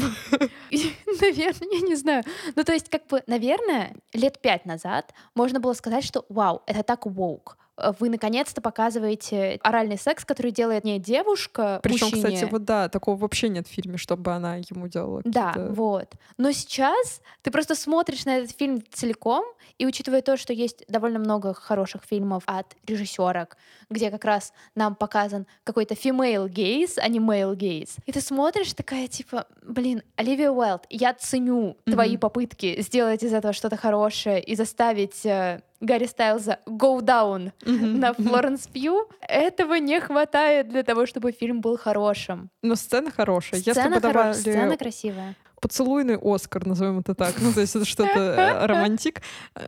Наверное, 0.70 1.68
я 1.72 1.80
не 1.80 1.96
знаю. 1.96 2.22
Ну, 2.54 2.62
то 2.62 2.72
есть, 2.72 2.88
как 2.88 3.06
бы, 3.08 3.22
наверное, 3.26 3.96
лет 4.12 4.40
пять 4.40 4.64
назад 4.64 5.12
можно 5.34 5.58
было 5.58 5.72
сказать, 5.72 6.04
что 6.04 6.24
вау, 6.28 6.62
это 6.66 6.84
так 6.84 7.06
woke 7.06 7.54
вы 7.98 8.08
наконец-то 8.08 8.60
показываете 8.60 9.60
оральный 9.62 9.98
секс, 9.98 10.24
который 10.24 10.50
делает 10.50 10.84
не 10.84 10.98
девушка 10.98 11.80
Причем, 11.82 12.06
мужчине. 12.06 12.36
кстати, 12.36 12.50
вот 12.50 12.64
да, 12.64 12.88
такого 12.88 13.16
вообще 13.16 13.48
нет 13.48 13.66
в 13.66 13.70
фильме, 13.70 13.98
чтобы 13.98 14.32
она 14.32 14.56
ему 14.56 14.88
делала. 14.88 15.20
Да, 15.24 15.54
вот. 15.70 16.14
Но 16.38 16.52
сейчас 16.52 17.20
ты 17.42 17.50
просто 17.50 17.74
смотришь 17.74 18.24
на 18.24 18.38
этот 18.38 18.56
фильм 18.56 18.82
целиком, 18.92 19.44
и 19.78 19.86
учитывая 19.86 20.22
то, 20.22 20.36
что 20.36 20.52
есть 20.52 20.84
довольно 20.88 21.18
много 21.18 21.52
хороших 21.52 22.02
фильмов 22.04 22.42
от 22.46 22.74
режиссерок, 22.86 23.56
где 23.90 24.10
как 24.10 24.24
раз 24.24 24.52
нам 24.74 24.94
показан 24.94 25.46
какой-то 25.64 25.94
female 25.94 26.48
gaze, 26.48 26.98
а 26.98 27.08
не 27.08 27.18
male 27.18 27.54
gaze, 27.54 27.98
и 28.06 28.12
ты 28.12 28.20
смотришь 28.20 28.72
такая 28.72 29.08
типа, 29.08 29.46
блин, 29.62 30.02
Оливия 30.16 30.50
Уэлд, 30.50 30.86
я 30.88 31.12
ценю 31.14 31.76
mm-hmm. 31.84 31.92
твои 31.92 32.16
попытки 32.16 32.80
сделать 32.80 33.22
из 33.22 33.32
этого 33.32 33.52
что-то 33.52 33.76
хорошее 33.76 34.42
и 34.42 34.54
заставить 34.54 35.26
э, 35.26 35.60
Гарри 35.80 36.06
Стайлза 36.06 36.58
«Go 36.66 37.00
Down» 37.00 37.52
mm-hmm. 37.60 37.98
на 37.98 38.14
Флоренс 38.14 38.66
Пью, 38.66 39.08
этого 39.20 39.74
не 39.74 40.00
хватает 40.00 40.68
для 40.68 40.82
того, 40.82 41.06
чтобы 41.06 41.32
фильм 41.32 41.60
был 41.60 41.76
хорошим. 41.76 42.50
Но 42.62 42.74
сцена 42.76 43.10
хорошая. 43.10 43.60
Сцена, 43.60 43.78
Если 43.78 43.94
бы 43.94 44.00
давали... 44.00 44.32
сцена 44.32 44.76
красивая 44.76 45.34
поцелуйный 45.60 46.18
Оскар, 46.20 46.66
назовем 46.66 47.00
это 47.00 47.14
так. 47.14 47.34
Ну, 47.40 47.52
то 47.52 47.60
есть 47.60 47.74
это 47.74 47.84
что-то 47.84 48.18
э, 48.18 48.66
романтик. 48.66 49.22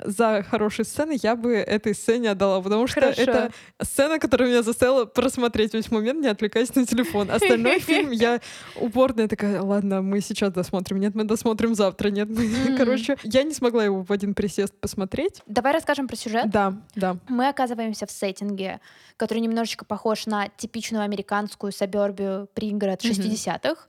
За 0.05 0.45
хорошие 0.49 0.85
сцены 0.85 1.17
я 1.23 1.37
бы 1.37 1.55
этой 1.55 1.95
сцене 1.95 2.31
отдала, 2.31 2.61
потому 2.61 2.87
что 2.87 3.01
Хорошо. 3.01 3.23
это 3.23 3.53
сцена, 3.83 4.19
которая 4.19 4.49
меня 4.49 4.63
заставила 4.63 5.05
просмотреть 5.07 5.75
весь 5.75 5.91
момент, 5.91 6.21
не 6.21 6.29
отвлекаясь 6.29 6.75
на 6.75 6.87
телефон. 6.87 7.31
Остальной 7.31 7.79
фильм 7.81 8.11
я 8.11 8.41
упорная 8.77 9.29
такая, 9.29 9.63
ладно, 9.63 10.03
мы 10.03 10.21
сейчас 10.21 10.53
досмотрим, 10.53 11.01
нет, 11.01 11.15
мы 11.15 11.25
досмотрим 11.25 11.75
завтра, 11.75 12.11
нет, 12.11 12.29
мы... 12.29 12.45
Mm-hmm. 12.45 12.77
Короче, 12.77 13.17
я 13.23 13.43
не 13.43 13.55
смогла 13.55 13.85
его 13.85 14.03
в 14.03 14.13
один 14.13 14.35
присест 14.35 14.75
посмотреть. 14.81 15.43
Давай 15.47 15.73
расскажем 15.73 16.07
про 16.07 16.17
сюжет. 16.17 16.51
Да, 16.51 16.75
да. 16.95 17.17
Мы 17.29 17.49
оказываемся 17.49 18.07
в 18.07 18.11
сеттинге, 18.11 18.81
который 19.17 19.39
немножечко 19.39 19.85
похож 19.85 20.27
на 20.27 20.49
типичную 20.49 21.03
американскую 21.05 21.73
сабербию 21.73 22.49
пригород 22.55 23.03
mm-hmm. 23.03 23.63
60-х. 23.63 23.89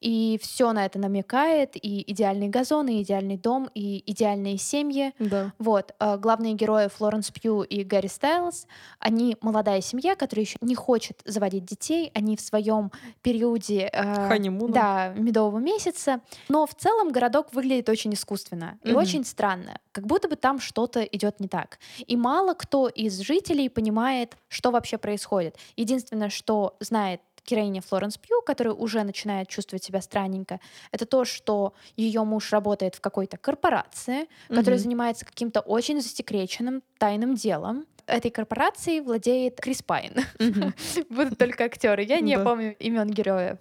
И 0.00 0.38
все 0.42 0.72
на 0.72 0.86
это 0.86 0.98
намекает, 0.98 1.72
и 1.74 2.04
идеальные 2.10 2.48
газоны, 2.48 2.98
и 2.98 3.02
идеальный 3.02 3.36
дом, 3.36 3.68
и 3.74 4.02
идеальные 4.10 4.58
семьи. 4.58 5.12
Да. 5.18 5.52
Вот. 5.58 5.94
А 5.98 6.16
главные 6.16 6.54
герои 6.54 6.88
Флоренс 6.88 7.30
Пью 7.30 7.62
и 7.62 7.84
Гарри 7.84 8.06
Стайлз, 8.06 8.66
они 8.98 9.36
молодая 9.40 9.80
семья, 9.80 10.16
которая 10.16 10.44
еще 10.44 10.56
не 10.60 10.74
хочет 10.74 11.20
заводить 11.24 11.64
детей, 11.64 12.10
они 12.14 12.36
в 12.36 12.40
своем 12.40 12.90
периоде 13.22 13.90
э, 13.92 14.38
да, 14.68 15.12
медового 15.16 15.58
месяца. 15.58 16.20
Но 16.48 16.66
в 16.66 16.74
целом 16.74 17.10
городок 17.10 17.52
выглядит 17.52 17.88
очень 17.88 18.14
искусственно 18.14 18.78
и 18.82 18.88
mm-hmm. 18.88 18.96
очень 18.96 19.24
странно, 19.24 19.78
как 19.92 20.06
будто 20.06 20.28
бы 20.28 20.36
там 20.36 20.60
что-то 20.60 21.02
идет 21.02 21.40
не 21.40 21.48
так. 21.48 21.78
И 22.06 22.16
мало 22.16 22.54
кто 22.54 22.88
из 22.88 23.18
жителей 23.20 23.68
понимает, 23.68 24.36
что 24.48 24.70
вообще 24.70 24.98
происходит. 24.98 25.56
Единственное, 25.76 26.30
что 26.30 26.76
знает 26.80 27.20
героиня 27.48 27.80
Флоренс 27.80 28.18
Пью, 28.18 28.42
которая 28.42 28.74
уже 28.74 29.02
начинает 29.02 29.48
чувствовать 29.48 29.84
себя 29.84 30.00
странненько, 30.00 30.60
это 30.92 31.06
то, 31.06 31.24
что 31.24 31.74
ее 31.96 32.24
муж 32.24 32.52
работает 32.52 32.94
в 32.94 33.00
какой-то 33.00 33.36
корпорации, 33.36 34.28
которая 34.48 34.76
mm-hmm. 34.76 34.82
занимается 34.82 35.24
каким-то 35.24 35.60
очень 35.60 36.00
засекреченным 36.00 36.82
тайным 36.98 37.34
делом. 37.34 37.86
Этой 38.06 38.30
корпорацией 38.30 39.00
владеет 39.00 39.60
Крис 39.60 39.82
Пайн. 39.82 40.14
Будут 41.10 41.36
только 41.38 41.64
актеры. 41.64 42.04
Я 42.04 42.20
не 42.20 42.38
помню 42.38 42.74
имен 42.78 43.10
героев. 43.10 43.58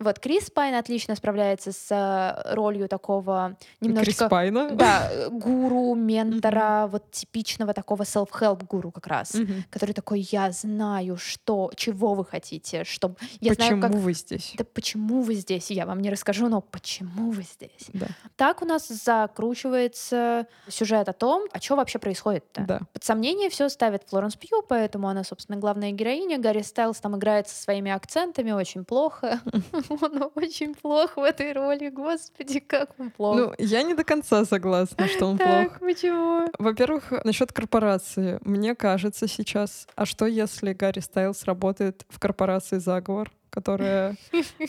Вот 0.00 0.20
Крис 0.20 0.50
Пайн 0.50 0.74
отлично 0.74 1.16
справляется 1.16 1.72
с 1.72 1.90
э, 1.90 2.54
ролью 2.54 2.88
такого 2.88 3.56
немножечко... 3.80 4.24
Крис 4.24 4.30
Пайна? 4.30 4.70
Да, 4.70 5.10
гуру, 5.30 5.94
ментора, 5.94 6.84
mm-hmm. 6.84 6.88
вот 6.88 7.10
типичного 7.10 7.74
такого 7.74 8.02
self-help 8.02 8.64
гуру 8.66 8.90
как 8.92 9.06
раз, 9.06 9.34
mm-hmm. 9.34 9.62
который 9.70 9.92
такой, 9.92 10.20
я 10.30 10.52
знаю, 10.52 11.16
что, 11.16 11.72
чего 11.74 12.14
вы 12.14 12.24
хотите, 12.24 12.84
чтобы... 12.84 13.16
Я 13.40 13.54
почему 13.54 13.78
знаю, 13.78 13.82
как... 13.82 14.00
вы 14.00 14.14
здесь? 14.14 14.54
Да 14.56 14.64
почему 14.64 15.22
вы 15.22 15.34
здесь? 15.34 15.70
Я 15.70 15.86
вам 15.86 16.00
не 16.00 16.10
расскажу, 16.10 16.48
но 16.48 16.60
почему 16.60 17.30
вы 17.30 17.42
здесь? 17.42 17.88
Да. 17.92 18.06
Так 18.36 18.62
у 18.62 18.64
нас 18.64 18.88
закручивается 18.88 20.46
сюжет 20.68 21.08
о 21.08 21.12
том, 21.12 21.48
а 21.52 21.60
что 21.60 21.76
вообще 21.76 21.98
происходит-то. 21.98 22.62
Да. 22.62 22.80
Под 22.92 23.02
сомнение 23.02 23.50
все 23.50 23.68
ставит 23.68 24.04
Флоренс 24.08 24.36
Пью, 24.36 24.62
поэтому 24.62 25.08
она, 25.08 25.24
собственно, 25.24 25.58
главная 25.58 25.90
героиня. 25.90 26.38
Гарри 26.38 26.62
Стайлс 26.62 26.98
там 27.00 27.16
играет 27.16 27.48
со 27.48 27.60
своими 27.60 27.90
акцентами 27.90 28.52
очень 28.52 28.84
плохо. 28.84 29.40
Он 30.00 30.30
очень 30.34 30.74
плох 30.74 31.16
в 31.16 31.22
этой 31.22 31.52
роли, 31.52 31.88
господи, 31.88 32.60
как 32.60 32.90
он 32.98 33.10
плох. 33.10 33.36
Ну, 33.36 33.52
я 33.58 33.82
не 33.82 33.94
до 33.94 34.04
конца 34.04 34.44
согласна, 34.44 35.08
что 35.08 35.26
он 35.26 35.38
так, 35.38 35.78
плох. 35.78 35.80
почему? 35.80 36.48
Во-первых, 36.58 37.12
насчет 37.24 37.52
корпорации. 37.52 38.38
Мне 38.42 38.74
кажется 38.74 39.26
сейчас, 39.28 39.86
а 39.96 40.06
что 40.06 40.26
если 40.26 40.72
Гарри 40.72 41.00
Стайлс 41.00 41.44
работает 41.44 42.04
в 42.08 42.18
корпорации 42.18 42.78
заговор? 42.78 43.30
Которая 43.50 44.16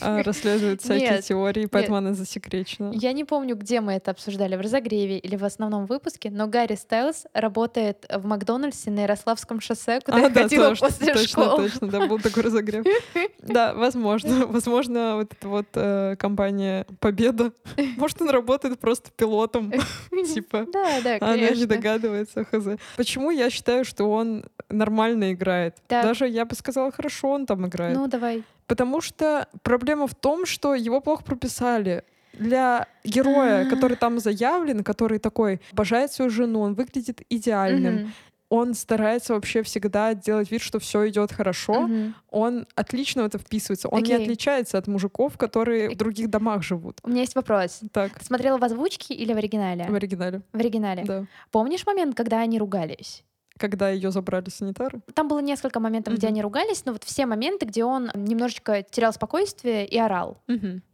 а, 0.01 0.24
расследует 0.24 0.81
всякие 0.81 1.21
теории, 1.21 1.65
поэтому 1.65 1.98
она 1.98 2.13
засекречена. 2.13 2.91
Я 2.93 3.13
не 3.13 3.24
помню, 3.24 3.55
где 3.55 3.81
мы 3.81 3.93
это 3.93 4.12
обсуждали, 4.12 4.55
в 4.55 4.62
разогреве 4.62 5.17
или 5.17 5.36
в 5.36 5.43
основном 5.43 5.86
выпуске, 5.86 6.29
но 6.29 6.48
Гарри 6.48 6.75
Стайлс 6.75 7.25
работает 7.33 8.05
в 8.13 8.25
Макдональдсе 8.25 8.91
на 8.91 9.01
Ярославском 9.01 9.62
шоссе, 9.62 10.00
куда 10.01 10.17
А, 10.17 10.19
я 10.21 10.29
ходила 10.29 10.69
точно, 10.69 10.88
после 10.88 11.13
точно, 11.13 11.27
школы. 11.27 11.69
точно, 11.69 11.88
да, 11.88 12.05
был 12.07 12.19
такой 12.19 12.43
разогрев. 12.43 12.86
Да, 13.41 13.74
возможно, 13.74 14.45
возможно, 14.45 15.15
вот 15.15 15.31
эта 15.33 15.48
вот 15.48 15.67
э, 15.74 16.15
компания 16.19 16.86
Победа, 17.00 17.51
может, 17.98 18.21
он 18.21 18.29
работает 18.29 18.79
просто 18.79 19.09
пилотом, 19.15 19.71
типа, 20.33 20.65
Да, 20.71 21.01
да, 21.03 21.17
а 21.21 21.33
она 21.33 21.50
не 21.50 21.65
догадывается, 21.65 22.43
хз. 22.45 22.79
Почему 22.98 23.31
я 23.31 23.50
считаю, 23.50 23.86
что 23.86 24.12
он 24.12 24.45
нормально 24.69 25.33
играет? 25.33 25.77
Даже, 25.88 26.27
я 26.27 26.45
бы 26.45 26.55
сказала, 26.55 26.91
хорошо 26.91 27.29
он 27.29 27.45
там 27.45 27.65
играет. 27.67 27.98
Ну, 27.98 28.07
давай. 28.07 28.43
Потому 28.69 29.01
что 29.01 29.47
проблема 29.63 30.05
в 30.05 30.13
том, 30.13 30.45
что 30.45 30.75
его 30.75 31.01
плохо 31.01 31.23
прописали. 31.23 32.03
Для 32.33 32.88
героя, 33.03 33.67
который 33.67 33.97
там 33.97 34.19
заявлен, 34.19 34.83
который 34.83 35.17
такой 35.17 35.59
обожает 35.73 36.11
свою 36.11 36.29
жену, 36.29 36.61
он 36.61 36.75
выглядит 36.75 37.23
идеальным, 37.29 38.13
он 38.49 38.75
старается 38.75 39.33
вообще 39.33 39.63
всегда 39.63 40.13
делать 40.13 40.51
вид, 40.51 40.61
что 40.61 40.79
все 40.79 41.07
идет 41.09 41.31
хорошо, 41.31 41.81
мгм. 41.81 42.15
он 42.29 42.67
отлично 42.75 43.23
в 43.23 43.25
это 43.25 43.39
вписывается. 43.39 43.88
Он 43.89 44.01
не 44.03 44.13
Окей. 44.13 44.25
отличается 44.25 44.77
от 44.77 44.88
мужиков, 44.88 45.38
которые 45.38 45.89
в 45.89 45.95
других 45.95 46.29
домах 46.29 46.63
живут. 46.63 46.99
У 47.03 47.09
меня 47.09 47.21
есть 47.21 47.35
вопрос. 47.35 47.81
Так, 47.91 48.17
Ты 48.19 48.25
смотрела 48.25 48.57
в 48.57 48.63
озвучке 48.63 49.13
или 49.13 49.33
в 49.33 49.38
оригинале? 49.38 49.85
в 49.89 49.95
оригинале. 49.95 50.41
В 50.53 50.57
оригинале. 50.57 51.03
Да. 51.05 51.25
Помнишь 51.51 51.85
момент, 51.85 52.15
когда 52.15 52.39
они 52.39 52.59
ругались? 52.59 53.23
Когда 53.59 53.89
ее 53.89 54.09
забрали 54.11 54.49
санитары. 54.49 55.01
Там 55.13 55.27
было 55.27 55.39
несколько 55.39 55.79
моментов, 55.79 56.13
где 56.15 56.27
Мгм. 56.27 56.33
они 56.33 56.41
ругались, 56.41 56.85
но 56.85 56.93
вот 56.93 57.03
все 57.03 57.25
моменты, 57.27 57.65
где 57.67 57.83
он 57.83 58.09
немножечко 58.15 58.81
терял 58.81 59.13
спокойствие 59.13 59.85
и 59.85 59.97
орал. 59.99 60.37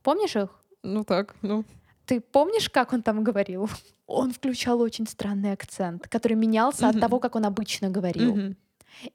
Помнишь 0.04 0.36
их? 0.36 0.50
Ну 0.84 1.04
так, 1.04 1.36
ну. 1.42 1.64
Ты 2.06 2.20
помнишь, 2.22 2.70
как 2.70 2.92
он 2.94 3.02
там 3.02 3.24
говорил? 3.24 3.70
Он 4.08 4.32
включал 4.32 4.82
очень 4.82 5.08
странный 5.08 5.52
акцент, 5.54 6.08
который 6.08 6.34
менялся 6.38 6.88
от 6.88 6.96
Мгм. 6.96 7.02
того, 7.02 7.20
как 7.20 7.36
он 7.36 7.46
обычно 7.46 7.90
говорил. 7.90 8.36
Мгм. 8.36 8.58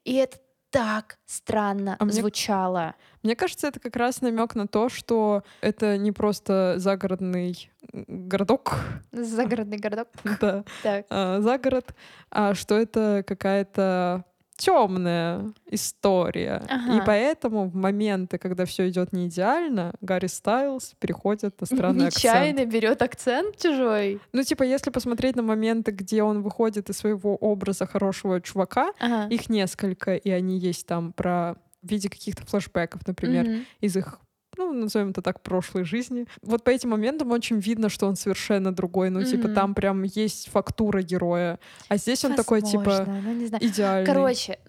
И 0.03 0.13
это 0.15 0.37
так 0.71 1.17
странно 1.25 1.95
А 1.99 2.05
мне- 2.05 2.13
звучало. 2.13 2.95
Мне 3.23 3.35
кажется, 3.35 3.67
это 3.67 3.79
как 3.79 3.95
раз 3.95 4.21
намек 4.21 4.55
на 4.55 4.67
то, 4.67 4.89
что 4.89 5.43
это 5.61 5.97
не 5.97 6.11
просто 6.11 6.75
загородный 6.77 7.69
городок, 7.93 8.77
Загородный 9.11 9.77
городок. 9.77 10.07
да, 10.41 10.63
Так. 10.81 11.05
а, 11.09 11.39
загород, 11.41 11.93
а 12.31 12.53
что 12.55 12.75
это 12.79 13.23
какая-то 13.27 14.23
темная 14.61 15.51
история. 15.71 16.61
Ага. 16.69 16.97
И 16.97 17.05
поэтому 17.05 17.67
в 17.69 17.75
моменты, 17.75 18.37
когда 18.37 18.65
все 18.65 18.87
идет 18.89 19.11
не 19.13 19.27
идеально, 19.27 19.93
Гарри 20.01 20.27
Стайлз 20.27 20.93
переходит 20.99 21.59
на 21.59 21.65
странный 21.65 22.07
акцент. 22.07 22.23
Нечаянно 22.23 22.65
берет 22.65 23.01
акцент 23.01 23.57
чужой. 23.57 24.19
Ну, 24.33 24.43
типа, 24.43 24.63
если 24.63 24.91
посмотреть 24.91 25.35
на 25.35 25.41
моменты, 25.41 25.91
где 25.91 26.21
он 26.23 26.41
выходит 26.41 26.89
из 26.89 26.97
своего 26.97 27.35
образа 27.35 27.85
хорошего 27.85 28.39
чувака, 28.41 28.91
Ага. 28.99 29.27
их 29.33 29.49
несколько, 29.49 30.15
и 30.15 30.29
они 30.29 30.59
есть 30.59 30.85
там 30.87 31.11
про 31.13 31.55
в 31.83 31.89
виде 31.89 32.09
каких-то 32.09 32.45
флешбеков, 32.45 33.07
например, 33.07 33.43
Мгм. 33.49 33.65
из 33.79 33.97
их 33.97 34.19
ну, 34.65 34.73
назовем 34.73 35.09
это 35.09 35.21
так, 35.21 35.41
прошлой 35.41 35.83
жизни. 35.83 36.25
Вот 36.41 36.63
по 36.63 36.69
этим 36.69 36.89
моментам 36.89 37.31
очень 37.31 37.59
видно, 37.59 37.89
что 37.89 38.07
он 38.07 38.15
совершенно 38.15 38.73
другой. 38.73 39.09
Ну, 39.09 39.23
типа, 39.23 39.47
Мгм. 39.47 39.55
там 39.55 39.75
прям 39.75 40.03
есть 40.03 40.49
фактура 40.49 41.01
героя. 41.01 41.59
А 41.89 41.97
здесь 41.97 42.23
он 42.25 42.35
такой, 42.35 42.61
типа, 42.61 42.83
Возможно, 42.83 43.21
ну, 43.21 43.33
не 43.33 43.45
знаю. 43.47 43.63
идеальный. 43.65 44.05
Короче, 44.05 44.59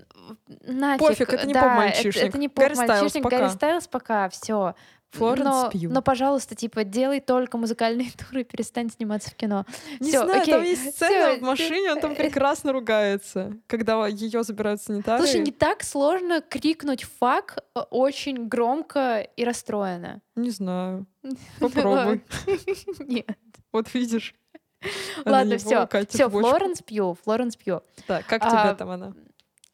нафиг. 0.67 1.07
Пофиг, 1.07 1.33
это 1.33 1.47
не 1.47 1.55
да, 1.55 1.63
поп-мальчишник. 1.63 2.17
Это, 2.17 2.27
это 2.27 2.39
не 2.39 2.49
поп-мальчишник. 2.49 3.25
Гарри 3.25 3.49
Стайлз 3.49 3.87
пока, 3.89 4.29
все. 4.29 4.75
Флоренс 5.13 5.45
но, 5.45 5.71
Пью. 5.71 5.91
но, 5.91 6.01
пожалуйста, 6.03 6.55
типа, 6.55 6.85
делай 6.85 7.21
только 7.21 7.59
музыкальные 7.59 8.11
туры 8.31 8.45
перестань 8.45 8.91
сниматься 8.91 9.31
в 9.31 9.35
кино. 9.35 9.67
Не 10.01 10.09
Всё, 10.11 10.25
знаю, 10.25 10.45
там 10.47 10.61
окей, 10.61 10.71
есть 10.71 10.97
сцена 10.97 11.33
всё, 11.35 11.39
в 11.39 11.43
машине, 11.43 11.93
он 11.93 12.01
там 12.01 12.15
прекрасно 12.15 12.73
ругается, 12.73 13.53
когда 13.67 14.07
ее 14.07 14.43
забирают 14.43 14.81
санитары. 14.83 15.23
Слушай, 15.23 15.41
не 15.43 15.53
так 15.53 15.83
сложно 15.83 16.41
крикнуть 16.41 17.05
фак 17.05 17.59
очень 17.91 18.49
громко 18.49 19.21
и 19.37 19.45
расстроенно. 19.45 20.23
Не 20.35 20.51
знаю. 20.51 21.07
Попробуй. 21.61 22.23
Нет. 23.01 23.37
Вот 23.71 23.93
видишь. 23.95 24.35
А 25.25 25.31
Ладно, 25.31 25.59
все. 25.59 25.87
Все. 26.09 26.29
Флоренс 26.29 26.83
Пью, 26.83 27.17
Флоренс 27.23 27.57
Пью. 27.57 27.83
Так, 28.07 28.27
как 28.27 28.43
А, 28.45 28.51
тебе 28.67 28.75
там 28.75 28.91
она? 28.91 29.13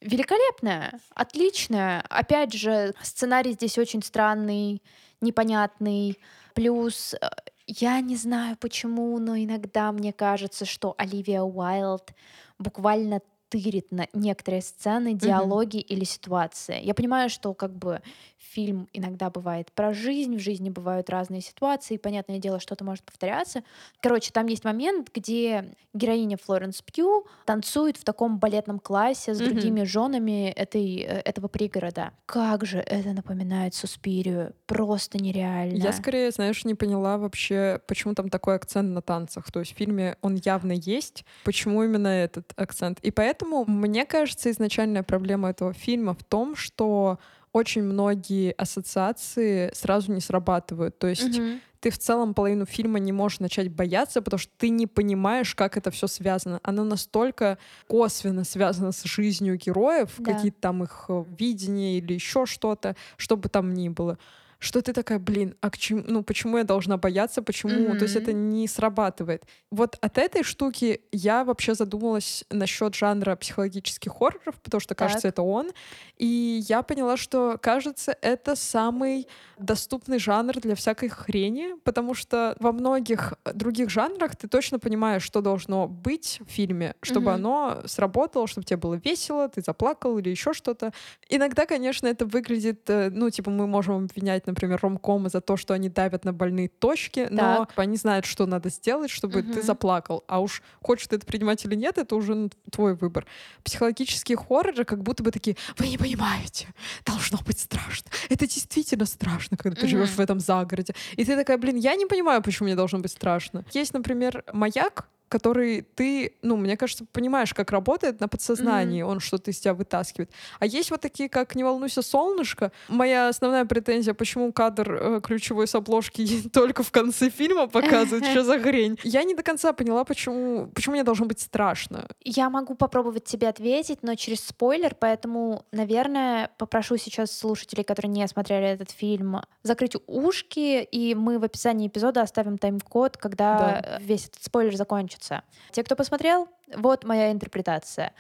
Великолепная, 0.00 1.00
отличная. 1.14 2.04
Опять 2.09 2.52
же, 2.52 2.95
сценарий 3.02 3.52
здесь 3.52 3.78
очень 3.78 4.02
странный, 4.02 4.82
непонятный. 5.21 6.19
Плюс 6.54 7.15
э, 7.15 7.28
я 7.67 8.00
не 8.00 8.17
знаю 8.17 8.57
почему, 8.59 9.19
но 9.19 9.37
иногда 9.37 9.93
мне 9.93 10.13
кажется, 10.13 10.65
что 10.65 10.95
Оливия 10.99 11.43
Уайлд 11.43 12.13
буквально 12.59 13.21
тырит 13.49 13.91
на 13.91 14.07
некоторые 14.13 14.63
сцены, 14.63 15.15
диалоги 15.15 15.78
или 15.78 16.04
ситуации. 16.04 16.83
Я 16.83 16.95
понимаю, 16.95 17.31
что 17.31 17.54
как 17.54 17.73
бы 17.73 18.02
фильм 18.38 18.88
иногда 18.92 19.30
бывает 19.30 19.72
про 19.72 19.92
жизнь, 19.92 20.36
в 20.36 20.40
жизни 20.40 20.70
бывают 20.70 21.10
разные 21.10 21.40
ситуации, 21.40 21.94
и, 21.94 21.98
понятное 21.98 22.38
дело, 22.38 22.60
что-то 22.60 22.84
может 22.84 23.04
повторяться. 23.04 23.62
Короче, 24.00 24.30
там 24.32 24.46
есть 24.46 24.64
момент, 24.64 25.10
где 25.12 25.74
героиня 25.92 26.36
Флоренс 26.36 26.80
Пью 26.82 27.26
танцует 27.44 27.96
в 27.96 28.04
таком 28.04 28.38
балетном 28.38 28.78
классе 28.78 29.34
с 29.34 29.38
Мгм. 29.40 29.48
другими 29.50 29.82
женами 29.84 30.50
этой, 30.50 31.00
э, 31.00 31.20
этого 31.24 31.48
пригорода. 31.48 32.12
Как 32.26 32.64
же 32.64 32.78
это 32.78 33.10
напоминает 33.12 33.74
Суспирию. 33.74 34.54
Просто 34.66 35.18
нереально. 35.18 35.76
Я 35.76 35.92
скорее, 35.92 36.30
знаешь, 36.30 36.64
не 36.64 36.74
поняла 36.74 37.18
вообще, 37.18 37.80
почему 37.86 38.14
там 38.14 38.28
такой 38.28 38.54
акцент 38.54 38.90
на 38.90 39.02
танцах. 39.02 39.50
То 39.50 39.60
есть 39.60 39.74
в 39.74 39.76
фильме 39.76 40.16
он 40.20 40.36
явно 40.36 40.72
есть. 40.72 41.24
Почему 41.44 41.82
именно 41.82 42.08
этот 42.08 42.52
акцент? 42.56 43.00
И 43.00 43.10
поэтому, 43.10 43.64
мне 43.66 44.06
кажется, 44.06 44.50
изначальная 44.50 45.02
проблема 45.02 45.50
этого 45.50 45.72
фильма 45.72 46.14
в 46.14 46.22
том, 46.22 46.54
что 46.54 47.18
очень 47.58 47.82
многие 47.82 48.52
ассоциации 48.52 49.71
сразу 49.75 50.12
не 50.12 50.21
срабатывают. 50.21 50.99
То 50.99 51.06
есть 51.08 51.38
Мгм. 51.38 51.60
ты 51.80 51.90
в 51.90 51.99
целом 51.99 52.34
половину 52.34 52.64
фильма 52.66 52.99
не 52.99 53.12
можешь 53.12 53.40
начать 53.40 53.71
бояться, 53.71 54.21
потому 54.23 54.38
что 54.38 54.50
ты 54.56 54.68
не 54.71 54.86
понимаешь, 54.86 55.54
как 55.54 55.76
это 55.76 55.90
все 55.90 56.06
связано. 56.06 56.60
Оно 56.62 56.84
настолько 56.84 57.58
косвенно 57.86 58.44
связано 58.44 58.92
с 58.92 59.04
жизнью 59.04 59.56
героев, 59.56 60.14
Да. 60.18 60.32
какие-то 60.34 60.60
там 60.60 60.82
их 60.84 61.04
э, 61.08 61.25
видения 61.38 61.99
или 61.99 62.14
еще 62.14 62.47
что-то, 62.47 62.97
что 63.16 63.36
бы 63.36 63.49
там 63.49 63.75
ни 63.75 63.88
было. 63.88 64.18
Что 64.60 64.82
ты 64.82 64.92
такая, 64.92 65.21
блин, 65.21 65.54
а 65.60 65.71
к 65.71 65.78
чему, 65.78 66.02
ну 66.06 66.23
почему 66.25 66.58
я 66.58 66.64
должна 66.64 66.97
бояться, 66.97 67.42
почему, 67.42 67.94
то 67.94 68.02
есть 68.02 68.16
это 68.16 68.32
не 68.32 68.66
срабатывает. 68.66 69.44
Вот 69.71 69.97
от 70.00 70.18
этой 70.18 70.42
штуки 70.42 71.02
я 71.12 71.44
вообще 71.44 71.75
задумалась 71.75 72.44
насчет 72.50 72.94
жанра 72.97 73.36
психологических 73.36 74.12
хорроров, 74.12 74.56
потому 74.60 74.80
что 74.80 74.97
кажется 74.97 75.23
Так. 75.23 75.34
это 75.34 75.42
он, 75.42 75.71
и 76.16 76.60
я 76.68 76.82
поняла, 76.82 77.16
что 77.16 77.56
кажется 77.62 78.16
это 78.21 78.56
самый 78.56 79.28
доступный 79.58 80.18
жанр 80.18 80.54
для 80.60 80.75
всякой 80.75 81.08
хрени, 81.08 81.75
потому 81.84 82.14
что 82.14 82.56
во 82.58 82.73
многих 82.73 83.34
других 83.54 83.90
жанрах 83.90 84.34
ты 84.34 84.49
точно 84.49 84.80
понимаешь, 84.80 85.23
что 85.23 85.40
должно 85.40 85.86
быть 85.86 86.40
в 86.44 86.50
фильме, 86.50 86.94
чтобы 87.02 87.30
Мгм. 87.30 87.34
оно 87.47 87.82
сработало, 87.86 88.49
чтобы 88.49 88.64
тебе 88.64 88.76
было 88.78 88.94
весело, 88.94 89.49
ты 89.49 89.60
заплакал 89.62 90.18
или 90.18 90.30
еще 90.30 90.52
что-то. 90.52 90.92
Иногда, 91.28 91.64
конечно, 91.66 92.08
это 92.08 92.26
выглядит, 92.26 92.90
э, 92.90 93.10
ну, 93.12 93.30
типа, 93.30 93.50
мы 93.50 93.66
можем 93.68 94.04
обвинять, 94.06 94.48
например, 94.49 94.78
ромкомы 94.82 95.28
за 95.30 95.41
то, 95.41 95.56
что 95.56 95.75
они 95.75 95.89
давят 95.89 96.25
на 96.25 96.32
больные 96.32 96.69
точки, 96.69 97.28
но 97.30 97.67
Так. 97.67 97.73
они 97.78 97.97
знают, 97.97 98.26
что 98.26 98.47
надо 98.47 98.71
сделать, 98.71 99.11
чтобы 99.11 99.43
ты 99.43 99.58
Мгм. 99.58 99.63
заплакал. 99.63 100.25
А 100.26 100.41
уж 100.41 100.63
хочешь 100.82 101.06
ты 101.06 101.17
это 101.17 101.26
принимать 101.26 101.65
или 101.65 101.75
нет, 101.75 101.99
это 101.99 102.17
уже 102.17 102.34
ну, 102.34 102.50
твой 102.71 102.95
выбор. 102.95 103.26
Психологические 103.65 104.37
хорроры 104.37 104.84
как 104.84 105.02
будто 105.02 105.23
бы 105.23 105.30
такие, 105.30 105.56
вы 105.76 105.89
не 105.89 105.99
понимаете, 105.99 106.69
должно 107.04 107.39
быть 107.47 107.58
страшно. 107.61 108.11
Это 108.28 108.47
действительно 108.47 109.04
страшно, 109.06 109.56
когда 109.56 109.80
ты 109.80 109.87
живешь 109.87 110.08
Мгм. 110.11 110.17
в 110.17 110.21
этом 110.21 110.41
загороде. 110.41 110.95
И 111.17 111.25
ты 111.25 111.37
такая, 111.37 111.58
блин, 111.58 111.76
я 111.76 111.95
не 111.97 112.06
понимаю, 112.06 112.43
почему 112.43 112.67
мне 112.67 112.76
должно 112.76 112.99
быть 112.99 113.13
страшно. 113.13 113.65
Есть, 113.73 113.93
например, 113.95 114.45
«Маяк», 114.52 115.08
который 115.28 115.82
ты, 115.82 116.34
ну, 116.43 116.56
мне 116.56 116.76
кажется, 116.76 117.04
понимаешь, 117.12 117.54
как 117.54 117.71
работает 117.71 118.21
на 118.21 118.28
подсознании, 118.28 119.02
mm-hmm. 119.02 119.10
он 119.10 119.21
что-то 119.21 119.50
из 119.50 119.58
тебя 119.58 119.75
вытаскивает. 119.75 120.30
А 120.58 120.67
есть 120.67 120.91
вот 120.91 121.00
такие, 121.00 121.28
как 121.28 121.54
«Не 121.54 121.64
волнуйся, 121.64 122.02
солнышко». 122.02 122.73
Моя 122.88 123.28
основная 123.28 123.64
претензия, 123.64 124.14
почему 124.14 124.52
кадр 124.52 124.95
э, 124.95 125.21
ключевой 125.23 125.67
с 125.67 125.75
обложки 125.75 126.49
только 126.52 126.82
в 126.82 126.91
конце 126.91 127.30
фильма 127.30 127.69
показывает, 127.69 128.25
что 128.30 128.45
за 128.45 128.58
хрень. 128.58 128.99
Я 129.02 129.25
не 129.25 129.34
до 129.34 129.43
конца 129.43 129.73
поняла, 129.73 130.04
почему, 130.04 130.69
почему 130.75 130.95
мне 130.95 131.04
должно 131.04 131.26
быть 131.26 131.41
страшно. 131.41 132.08
Я 132.25 132.50
могу 132.50 132.75
попробовать 132.75 133.25
тебе 133.25 133.49
ответить, 133.49 133.99
но 134.02 134.14
через 134.14 134.45
спойлер, 134.45 134.95
поэтому, 134.99 135.64
наверное, 135.73 136.50
попрошу 136.58 136.97
сейчас 136.97 137.30
слушателей, 137.32 137.84
которые 137.84 138.10
не 138.10 138.26
смотрели 138.26 138.67
этот 138.67 138.91
фильм, 138.91 139.43
закрыть 139.62 139.97
ушки, 140.06 140.82
и 140.82 141.14
мы 141.14 141.38
в 141.38 141.45
описании 141.45 141.88
эпизода 141.88 142.23
оставим 142.23 142.58
тайм-код, 142.58 143.17
когда 143.17 143.80
да. 143.82 143.99
весь 144.00 144.26
этот 144.26 144.43
спойлер 144.43 144.75
закончится 144.76 145.18
получится. 145.19 145.43
Те, 145.71 145.83
кто 145.83 145.97
посмотрел, 145.97 146.49
вот 146.75 147.04
моя 147.04 147.33
интерпретация. 147.33 148.13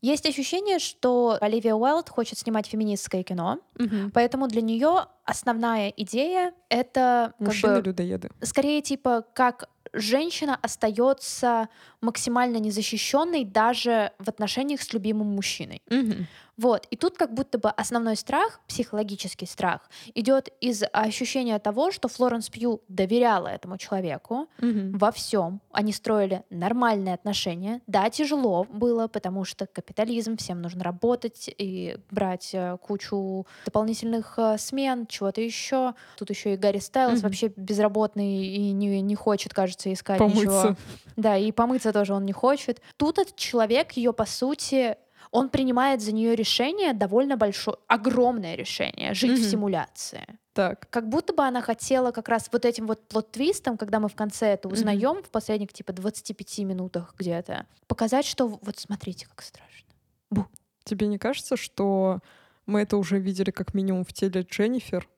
Есть 0.00 0.26
ощущение, 0.26 0.80
что 0.80 1.38
Оливия 1.40 1.74
Уайлд 1.74 2.08
хочет 2.08 2.36
снимать 2.38 2.66
феминистское 2.66 3.22
кино, 3.22 3.58
угу. 3.78 4.10
поэтому 4.12 4.48
для 4.48 4.60
нее 4.60 5.06
основная 5.24 5.90
идея 5.90 6.52
это 6.68 7.34
мужчины 7.38 7.80
людоеды. 7.80 8.30
Скорее 8.42 8.82
типа 8.82 9.24
как 9.32 9.68
женщина 9.92 10.58
остается 10.60 11.68
максимально 12.00 12.56
незащищенной 12.56 13.44
даже 13.44 14.10
в 14.18 14.28
отношениях 14.28 14.82
с 14.82 14.92
любимым 14.92 15.28
мужчиной. 15.36 15.82
Угу. 15.88 16.26
Вот. 16.62 16.86
И 16.90 16.96
тут 16.96 17.18
как 17.18 17.34
будто 17.34 17.58
бы 17.58 17.70
основной 17.70 18.14
страх, 18.14 18.60
психологический 18.68 19.46
страх, 19.46 19.90
идет 20.14 20.48
из 20.60 20.84
ощущения 20.92 21.58
того, 21.58 21.90
что 21.90 22.06
Флоренс 22.06 22.50
Пью 22.50 22.82
доверяла 22.86 23.48
этому 23.48 23.78
человеку 23.78 24.48
угу. 24.58 24.96
во 24.96 25.10
всем. 25.10 25.60
Они 25.72 25.92
строили 25.92 26.44
нормальные 26.50 27.14
отношения. 27.14 27.80
Да, 27.88 28.08
тяжело 28.10 28.64
было, 28.70 29.08
потому 29.08 29.44
что 29.44 29.66
капитализм, 29.66 30.36
всем 30.36 30.62
нужно 30.62 30.84
работать 30.84 31.52
и 31.58 31.96
брать 32.12 32.50
э, 32.52 32.76
кучу 32.80 33.44
дополнительных 33.64 34.34
э, 34.36 34.56
смен, 34.56 35.08
чего-то 35.08 35.40
еще. 35.40 35.94
Тут 36.16 36.30
еще 36.30 36.54
и 36.54 36.56
Гарри 36.56 36.78
Стайлз 36.78 37.18
угу. 37.18 37.22
вообще 37.24 37.48
безработный 37.56 38.46
и 38.46 38.70
не, 38.70 39.00
не 39.00 39.14
хочет, 39.16 39.52
кажется, 39.52 39.92
искать 39.92 40.18
помыться. 40.18 40.40
ничего. 40.40 40.76
Да, 41.16 41.36
и 41.36 41.50
помыться 41.50 41.92
тоже 41.92 42.14
он 42.14 42.24
не 42.24 42.32
хочет. 42.32 42.80
Тут 42.98 43.18
этот 43.18 43.34
человек 43.34 43.92
ее, 43.94 44.12
по 44.12 44.26
сути, 44.26 44.96
он 45.32 45.48
принимает 45.48 46.02
за 46.02 46.12
нее 46.12 46.36
решение 46.36 46.92
довольно 46.92 47.36
большое, 47.36 47.78
огромное 47.88 48.54
решение 48.54 49.14
жить 49.14 49.32
mm-hmm. 49.32 49.48
в 49.48 49.50
симуляции. 49.50 50.26
Так. 50.52 50.88
Как 50.90 51.08
будто 51.08 51.32
бы 51.32 51.42
она 51.42 51.62
хотела 51.62 52.12
как 52.12 52.28
раз 52.28 52.50
вот 52.52 52.66
этим 52.66 52.86
вот 52.86 53.08
плод-твистом, 53.08 53.78
когда 53.78 53.98
мы 53.98 54.08
в 54.08 54.14
конце 54.14 54.48
это 54.48 54.68
узнаем 54.68 55.16
mm-hmm. 55.16 55.26
в 55.26 55.30
последних 55.30 55.72
типа 55.72 55.94
25 55.94 56.58
минутах 56.58 57.14
где-то, 57.18 57.66
показать, 57.86 58.26
что 58.26 58.46
вот 58.46 58.78
смотрите, 58.78 59.26
как 59.26 59.40
страшно. 59.42 59.88
Бу. 60.30 60.46
Тебе 60.84 61.06
не 61.06 61.18
кажется, 61.18 61.56
что 61.56 62.20
мы 62.66 62.82
это 62.82 62.98
уже 62.98 63.18
видели 63.18 63.50
как 63.50 63.72
минимум 63.72 64.04
в 64.04 64.12
теле 64.12 64.42
Дженнифер? 64.42 65.08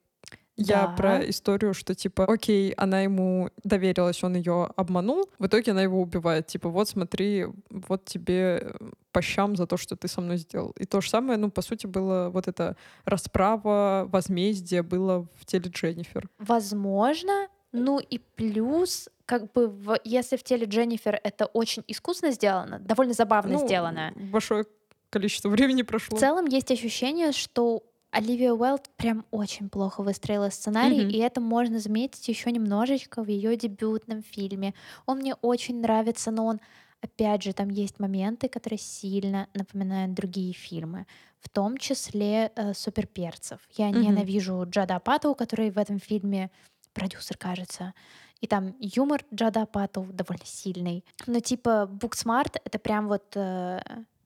Я 0.56 0.86
да. 0.86 0.94
про 0.94 1.30
историю, 1.30 1.74
что 1.74 1.94
типа, 1.94 2.24
окей, 2.26 2.72
она 2.72 3.00
ему 3.00 3.50
доверилась, 3.64 4.22
он 4.22 4.36
ее 4.36 4.70
обманул, 4.76 5.28
в 5.38 5.46
итоге 5.46 5.72
она 5.72 5.82
его 5.82 6.00
убивает. 6.00 6.46
Типа, 6.46 6.68
вот 6.68 6.88
смотри, 6.88 7.46
вот 7.70 8.04
тебе 8.04 8.74
по 9.10 9.20
щам 9.20 9.56
за 9.56 9.66
то, 9.66 9.76
что 9.76 9.96
ты 9.96 10.08
со 10.08 10.20
мной 10.20 10.36
сделал. 10.38 10.72
И 10.78 10.84
то 10.84 11.00
же 11.00 11.10
самое, 11.10 11.38
ну, 11.38 11.50
по 11.50 11.62
сути, 11.62 11.86
было 11.86 12.30
вот 12.30 12.48
это 12.48 12.76
расправа, 13.04 14.06
возмездие 14.08 14.82
было 14.82 15.26
в 15.34 15.44
теле 15.44 15.70
Дженнифер. 15.70 16.28
Возможно, 16.38 17.48
ну 17.72 17.98
и 17.98 18.18
плюс, 18.18 19.08
как 19.26 19.52
бы, 19.52 19.66
в, 19.66 19.98
если 20.04 20.36
в 20.36 20.44
теле 20.44 20.66
Дженнифер 20.66 21.20
это 21.24 21.46
очень 21.46 21.82
искусно 21.88 22.30
сделано, 22.30 22.78
довольно 22.78 23.14
забавно 23.14 23.54
ну, 23.54 23.66
сделано. 23.66 24.12
Большое 24.16 24.66
количество 25.10 25.48
времени 25.50 25.82
прошло. 25.82 26.16
В 26.16 26.20
целом 26.20 26.46
есть 26.46 26.70
ощущение, 26.70 27.32
что 27.32 27.82
Оливия 28.14 28.52
Уэлд 28.52 28.90
прям 28.96 29.24
очень 29.32 29.68
плохо 29.68 30.02
выстроила 30.02 30.48
сценарий, 30.48 31.00
mm-hmm. 31.00 31.10
и 31.10 31.18
это 31.18 31.40
можно 31.40 31.80
заметить 31.80 32.28
еще 32.28 32.52
немножечко 32.52 33.24
в 33.24 33.28
ее 33.28 33.56
дебютном 33.56 34.22
фильме. 34.22 34.72
Он 35.04 35.18
мне 35.18 35.34
очень 35.34 35.80
нравится, 35.80 36.30
но 36.30 36.46
он, 36.46 36.60
опять 37.00 37.42
же, 37.42 37.52
там 37.52 37.70
есть 37.70 37.98
моменты, 37.98 38.48
которые 38.48 38.78
сильно 38.78 39.48
напоминают 39.52 40.14
другие 40.14 40.52
фильмы, 40.52 41.06
в 41.40 41.48
том 41.48 41.76
числе 41.76 42.52
э, 42.54 42.72
суперперцев. 42.72 43.58
Я 43.76 43.90
mm-hmm. 43.90 43.98
ненавижу 43.98 44.64
Джада 44.64 44.94
Апатоу, 44.94 45.34
который 45.34 45.70
в 45.70 45.78
этом 45.78 45.98
фильме 45.98 46.52
продюсер, 46.92 47.36
кажется. 47.36 47.94
И 48.40 48.46
там 48.46 48.76
юмор 48.78 49.24
Джада 49.34 49.62
Апатоу 49.62 50.04
довольно 50.04 50.46
сильный. 50.46 51.04
Но 51.26 51.40
типа 51.40 51.90
Booksmart— 51.90 52.60
это 52.64 52.78
прям 52.78 53.08
вот 53.08 53.24
э, 53.34 53.80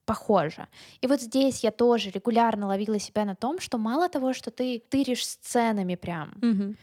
похоже. 0.09 0.67
И 1.03 1.07
вот 1.07 1.21
здесь 1.21 1.63
я 1.63 1.71
тоже 1.71 2.09
регулярно 2.09 2.67
ловила 2.67 2.99
себя 2.99 3.25
на 3.25 3.35
том, 3.35 3.59
что 3.59 3.77
мало 3.77 4.09
того, 4.09 4.33
что 4.33 4.49
ты 4.49 4.81
тыришь 4.89 5.25
сценами 5.25 5.95
прям, 5.95 6.29
угу. 6.41 6.75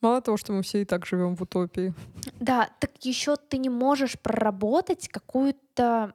Мало 0.00 0.20
того, 0.20 0.36
что 0.36 0.52
мы 0.52 0.62
все 0.62 0.82
и 0.82 0.84
так 0.84 1.06
живем 1.06 1.34
в 1.34 1.42
утопии. 1.42 1.92
Да, 2.40 2.68
так 2.78 2.90
еще 3.00 3.34
ты 3.34 3.58
не 3.58 3.68
можешь 3.68 4.16
проработать 4.18 5.08
какую-то 5.08 6.12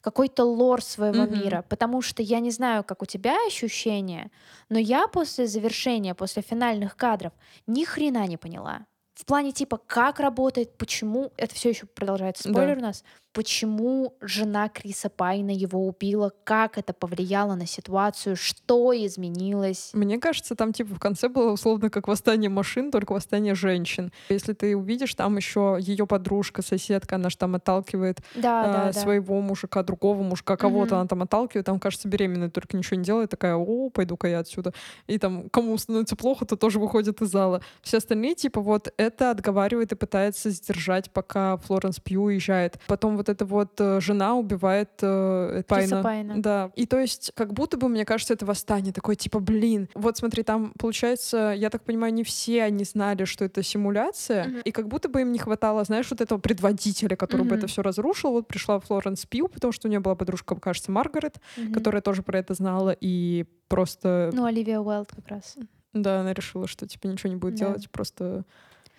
какой-то 0.00 0.44
лор 0.44 0.82
своего 0.82 1.24
mm-hmm. 1.24 1.44
мира, 1.44 1.64
потому 1.68 2.02
что 2.02 2.22
я 2.22 2.40
не 2.40 2.50
знаю, 2.50 2.84
как 2.84 3.02
у 3.02 3.06
тебя 3.06 3.36
ощущения, 3.46 4.30
но 4.68 4.78
я 4.78 5.08
после 5.08 5.46
завершения, 5.46 6.14
после 6.14 6.42
финальных 6.42 6.96
кадров 6.96 7.32
ни 7.66 7.84
хрена 7.84 8.26
не 8.26 8.36
поняла. 8.36 8.86
В 9.14 9.24
плане 9.24 9.52
типа, 9.52 9.78
как 9.78 10.20
работает, 10.20 10.76
почему, 10.76 11.32
это 11.36 11.54
все 11.54 11.70
еще 11.70 11.86
продолжается 11.86 12.48
спойлер 12.50 12.76
да. 12.76 12.80
у 12.80 12.86
нас, 12.86 13.04
почему 13.32 14.14
жена 14.20 14.68
Криса 14.68 15.08
Пайна 15.08 15.50
его 15.50 15.86
убила, 15.86 16.32
как 16.44 16.78
это 16.78 16.92
повлияло 16.92 17.54
на 17.54 17.66
ситуацию, 17.66 18.36
что 18.36 18.92
изменилось. 18.92 19.90
Мне 19.92 20.18
кажется, 20.18 20.54
там 20.54 20.72
типа 20.72 20.94
в 20.94 20.98
конце 20.98 21.28
было 21.28 21.52
условно 21.52 21.90
как 21.90 22.08
восстание 22.08 22.50
машин, 22.50 22.90
только 22.90 23.12
восстание 23.12 23.54
женщин. 23.54 24.12
Если 24.28 24.52
ты 24.52 24.76
увидишь, 24.76 25.14
там 25.14 25.36
еще 25.36 25.78
ее 25.80 26.06
подружка, 26.06 26.62
соседка, 26.62 27.16
она 27.16 27.30
же 27.30 27.36
там 27.36 27.54
отталкивает 27.54 28.20
да, 28.34 28.88
э, 28.90 28.92
да, 28.92 29.00
своего 29.00 29.36
да. 29.36 29.46
мужика, 29.46 29.82
другого 29.82 30.22
мужика, 30.22 30.56
кого-то 30.56 30.94
угу. 30.94 31.00
она 31.00 31.08
там 31.08 31.22
отталкивает, 31.22 31.66
там, 31.66 31.78
кажется, 31.78 32.08
беременная, 32.08 32.50
только 32.50 32.76
ничего 32.76 32.96
не 32.96 33.04
делает, 33.04 33.30
такая, 33.30 33.54
о, 33.54 33.90
пойду-ка 33.90 34.28
я 34.28 34.40
отсюда. 34.40 34.72
И 35.06 35.18
там, 35.18 35.48
кому 35.50 35.76
становится 35.78 36.16
плохо, 36.16 36.46
то 36.46 36.56
тоже 36.56 36.80
выходит 36.80 37.22
из 37.22 37.30
зала. 37.30 37.62
Все 37.82 37.98
остальные, 37.98 38.34
типа, 38.34 38.60
вот 38.60 38.92
это 38.96 39.30
отговаривает 39.30 39.92
и 39.92 39.94
пытается 39.94 40.50
сдержать, 40.50 41.10
пока 41.12 41.56
Флоренс 41.58 42.00
Пью 42.00 42.24
уезжает. 42.24 42.80
Потом 42.86 43.19
вот 43.20 43.28
эта 43.28 43.44
вот 43.44 43.78
э, 43.78 44.00
жена 44.00 44.34
убивает 44.34 44.90
э, 45.02 45.62
Пайна. 45.68 46.02
Пайна. 46.02 46.34
Да. 46.42 46.72
И 46.74 46.86
то 46.86 46.98
есть, 46.98 47.32
как 47.34 47.52
будто 47.52 47.76
бы, 47.76 47.88
мне 47.88 48.06
кажется, 48.06 48.32
это 48.32 48.46
восстание. 48.46 48.94
Такое, 48.94 49.14
типа, 49.14 49.40
блин. 49.40 49.90
Вот 49.94 50.16
смотри, 50.16 50.42
там, 50.42 50.72
получается, 50.78 51.52
я 51.54 51.68
так 51.68 51.84
понимаю, 51.84 52.14
не 52.14 52.24
все 52.24 52.62
они 52.62 52.84
знали, 52.84 53.24
что 53.24 53.44
это 53.44 53.62
симуляция. 53.62 54.46
Mm-hmm. 54.46 54.62
И 54.64 54.72
как 54.72 54.88
будто 54.88 55.10
бы 55.10 55.20
им 55.20 55.32
не 55.32 55.38
хватало, 55.38 55.84
знаешь, 55.84 56.10
вот 56.10 56.22
этого 56.22 56.38
предводителя, 56.38 57.14
который 57.14 57.42
mm-hmm. 57.42 57.48
бы 57.48 57.56
это 57.56 57.66
все 57.66 57.82
разрушил. 57.82 58.32
Вот 58.32 58.48
пришла 58.48 58.80
Флоренс 58.80 59.26
Пью, 59.26 59.48
потому 59.48 59.72
что 59.72 59.86
у 59.88 59.90
нее 59.90 60.00
была 60.00 60.14
подружка, 60.14 60.54
кажется, 60.56 60.90
Маргарет, 60.90 61.36
mm-hmm. 61.56 61.72
которая 61.74 62.00
тоже 62.00 62.22
про 62.22 62.38
это 62.38 62.54
знала. 62.54 62.96
И 62.98 63.44
просто... 63.68 64.30
Ну, 64.32 64.46
Оливия 64.46 64.80
Уайлд 64.80 65.12
как 65.14 65.28
раз. 65.28 65.56
Да, 65.92 66.20
она 66.20 66.32
решила, 66.32 66.66
что 66.66 66.86
типа 66.86 67.06
ничего 67.08 67.30
не 67.30 67.36
будет 67.36 67.56
да. 67.56 67.66
делать, 67.66 67.90
просто 67.90 68.44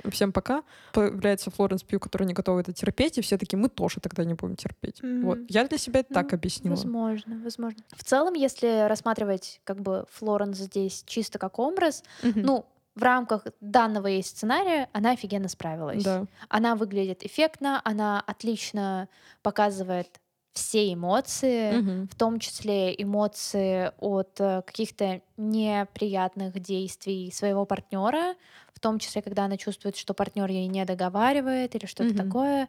всем 0.09 0.31
пока. 0.31 0.63
Появляется 0.93 1.51
Флоренс 1.51 1.83
Пью, 1.83 1.99
которая 1.99 2.27
не 2.27 2.33
готова 2.33 2.59
это 2.59 2.73
терпеть, 2.73 3.17
и 3.17 3.21
все 3.21 3.37
таки 3.37 3.55
мы 3.55 3.69
тоже 3.69 3.99
тогда 3.99 4.23
не 4.23 4.33
будем 4.33 4.55
терпеть. 4.55 4.99
Mm-hmm. 5.01 5.21
Вот. 5.23 5.39
Я 5.49 5.67
для 5.67 5.77
себя 5.77 6.01
это 6.01 6.09
ну, 6.11 6.15
так 6.15 6.33
объяснила. 6.33 6.75
Возможно, 6.75 7.39
возможно. 7.43 7.83
В 7.95 8.03
целом, 8.03 8.33
если 8.33 8.87
рассматривать 8.87 9.61
как 9.63 9.81
бы 9.81 10.05
Флоренс 10.11 10.57
здесь 10.57 11.03
чисто 11.05 11.39
как 11.39 11.59
образ, 11.59 12.03
mm-hmm. 12.23 12.41
ну, 12.43 12.65
в 12.95 13.03
рамках 13.03 13.45
данного 13.61 14.07
ей 14.07 14.23
сценария 14.23 14.89
она 14.91 15.11
офигенно 15.11 15.47
справилась. 15.47 16.03
Да. 16.03 16.25
Она 16.49 16.75
выглядит 16.75 17.23
эффектно, 17.23 17.81
она 17.83 18.19
отлично 18.19 19.07
показывает 19.41 20.19
все 20.53 20.93
эмоции, 20.93 21.77
угу. 21.77 22.07
в 22.11 22.15
том 22.15 22.39
числе 22.39 22.93
эмоции 23.01 23.91
от 23.99 24.39
э, 24.39 24.61
каких-то 24.65 25.21
неприятных 25.37 26.59
действий 26.59 27.31
своего 27.31 27.65
партнера, 27.65 28.35
том 28.81 28.99
числе, 28.99 29.21
когда 29.21 29.45
она 29.45 29.57
чувствует, 29.57 29.95
что 29.95 30.13
партнер 30.13 30.49
ей 30.49 30.67
не 30.67 30.83
договаривает 30.85 31.75
или 31.75 31.85
что-то 31.85 32.09
угу. 32.09 32.17
такое. 32.17 32.67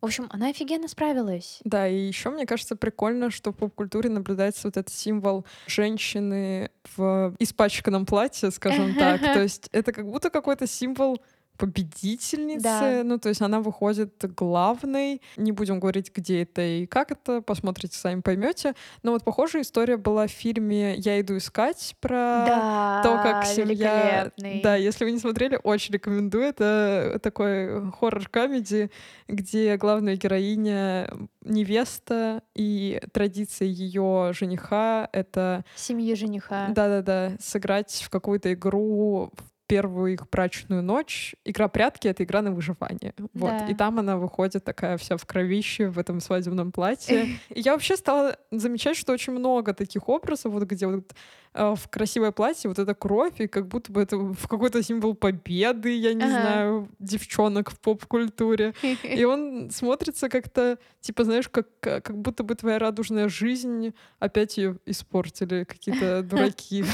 В 0.00 0.06
общем, 0.06 0.28
она 0.30 0.48
офигенно 0.48 0.88
справилась. 0.88 1.60
Да, 1.64 1.86
и 1.86 1.94
еще 1.94 2.30
мне 2.30 2.46
кажется 2.46 2.74
прикольно, 2.74 3.30
что 3.30 3.52
в 3.52 3.56
поп-культуре 3.56 4.08
наблюдается 4.08 4.68
вот 4.68 4.78
этот 4.78 4.92
символ 4.92 5.44
женщины 5.66 6.70
в 6.96 7.34
испачканном 7.38 8.06
платье, 8.06 8.50
скажем 8.50 8.94
так. 8.98 9.20
То 9.20 9.42
есть 9.42 9.68
это 9.72 9.92
как 9.92 10.06
будто 10.06 10.30
какой-то 10.30 10.66
символ 10.66 11.20
победительницы. 11.60 12.62
Да. 12.62 13.02
Ну, 13.04 13.18
то 13.18 13.28
есть 13.28 13.42
она 13.42 13.60
выходит 13.60 14.14
главной. 14.34 15.20
Не 15.36 15.52
будем 15.52 15.78
говорить, 15.78 16.10
где 16.14 16.42
это 16.42 16.62
и 16.62 16.86
как 16.86 17.12
это. 17.12 17.42
Посмотрите, 17.42 17.98
сами 17.98 18.22
поймете. 18.22 18.74
Но 19.02 19.12
вот 19.12 19.24
похожая 19.24 19.62
история 19.62 19.98
была 19.98 20.26
в 20.26 20.30
фильме 20.30 20.96
«Я 20.96 21.20
иду 21.20 21.36
искать» 21.36 21.94
про 22.00 22.44
Да, 22.46 23.02
то, 23.04 23.22
как 23.22 23.44
семья... 23.44 24.32
Да, 24.62 24.76
если 24.76 25.04
вы 25.04 25.12
не 25.12 25.18
смотрели, 25.18 25.60
очень 25.62 25.92
рекомендую. 25.94 26.44
Это 26.44 27.20
такой 27.22 27.90
хоррор-комедий, 27.92 28.90
где 29.28 29.76
главная 29.76 30.16
героиня 30.16 31.12
невеста, 31.42 32.42
и 32.54 33.00
традиция 33.12 33.68
ее 33.68 34.32
жениха— 34.32 35.08
это 35.12 35.64
Семьи 35.76 36.14
жениха. 36.14 36.68
да-да-да, 36.68 37.32
сыграть 37.40 38.02
в 38.04 38.10
какую-то 38.10 38.52
игру 38.52 39.30
в 39.34 39.49
первую 39.70 40.14
их 40.14 40.28
брачную 40.28 40.82
ночь. 40.82 41.36
Игра 41.44 41.68
прятки— 41.68 42.08
это 42.08 42.24
игра 42.24 42.42
на 42.42 42.50
выживание. 42.50 43.14
Вот. 43.34 43.50
Да. 43.50 43.66
И 43.68 43.74
там 43.74 44.00
она 44.00 44.16
выходит 44.16 44.64
такая 44.64 44.96
вся 44.96 45.16
в 45.16 45.24
кровище 45.24 45.88
в 45.88 45.98
этом 45.98 46.20
свадебном 46.20 46.72
платье. 46.72 47.38
И 47.50 47.60
я 47.60 47.72
вообще 47.72 47.96
стала 47.96 48.36
замечать, 48.50 48.96
что 48.96 49.12
очень 49.12 49.32
много 49.32 49.72
таких 49.72 50.08
образов, 50.08 50.52
вот 50.52 50.64
где 50.64 50.88
вот 50.88 51.12
э, 51.54 51.74
в 51.76 51.88
красивое 51.88 52.32
платье 52.32 52.68
вот 52.68 52.80
эта 52.80 52.94
кровь, 52.94 53.40
и 53.40 53.46
как 53.46 53.68
будто 53.68 53.92
бы 53.92 54.02
это 54.02 54.16
в 54.16 54.48
какой-то 54.48 54.82
символ 54.82 55.14
победы, 55.14 55.96
я 55.96 56.14
не 56.14 56.24
Ага. 56.24 56.30
знаю, 56.40 56.88
девчонок 56.98 57.70
в 57.70 57.78
поп-культуре. 57.78 58.74
И 59.04 59.24
он 59.24 59.70
смотрится 59.70 60.28
как-то, 60.28 60.78
типа, 61.00 61.22
знаешь, 61.22 61.48
как, 61.48 61.68
как 61.80 62.16
будто 62.16 62.42
бы 62.42 62.56
твоя 62.56 62.80
радужная 62.80 63.28
жизнь 63.28 63.94
опять 64.18 64.58
ее 64.58 64.78
испортили 64.84 65.62
какие-то 65.62 66.22
дураки. 66.30 66.84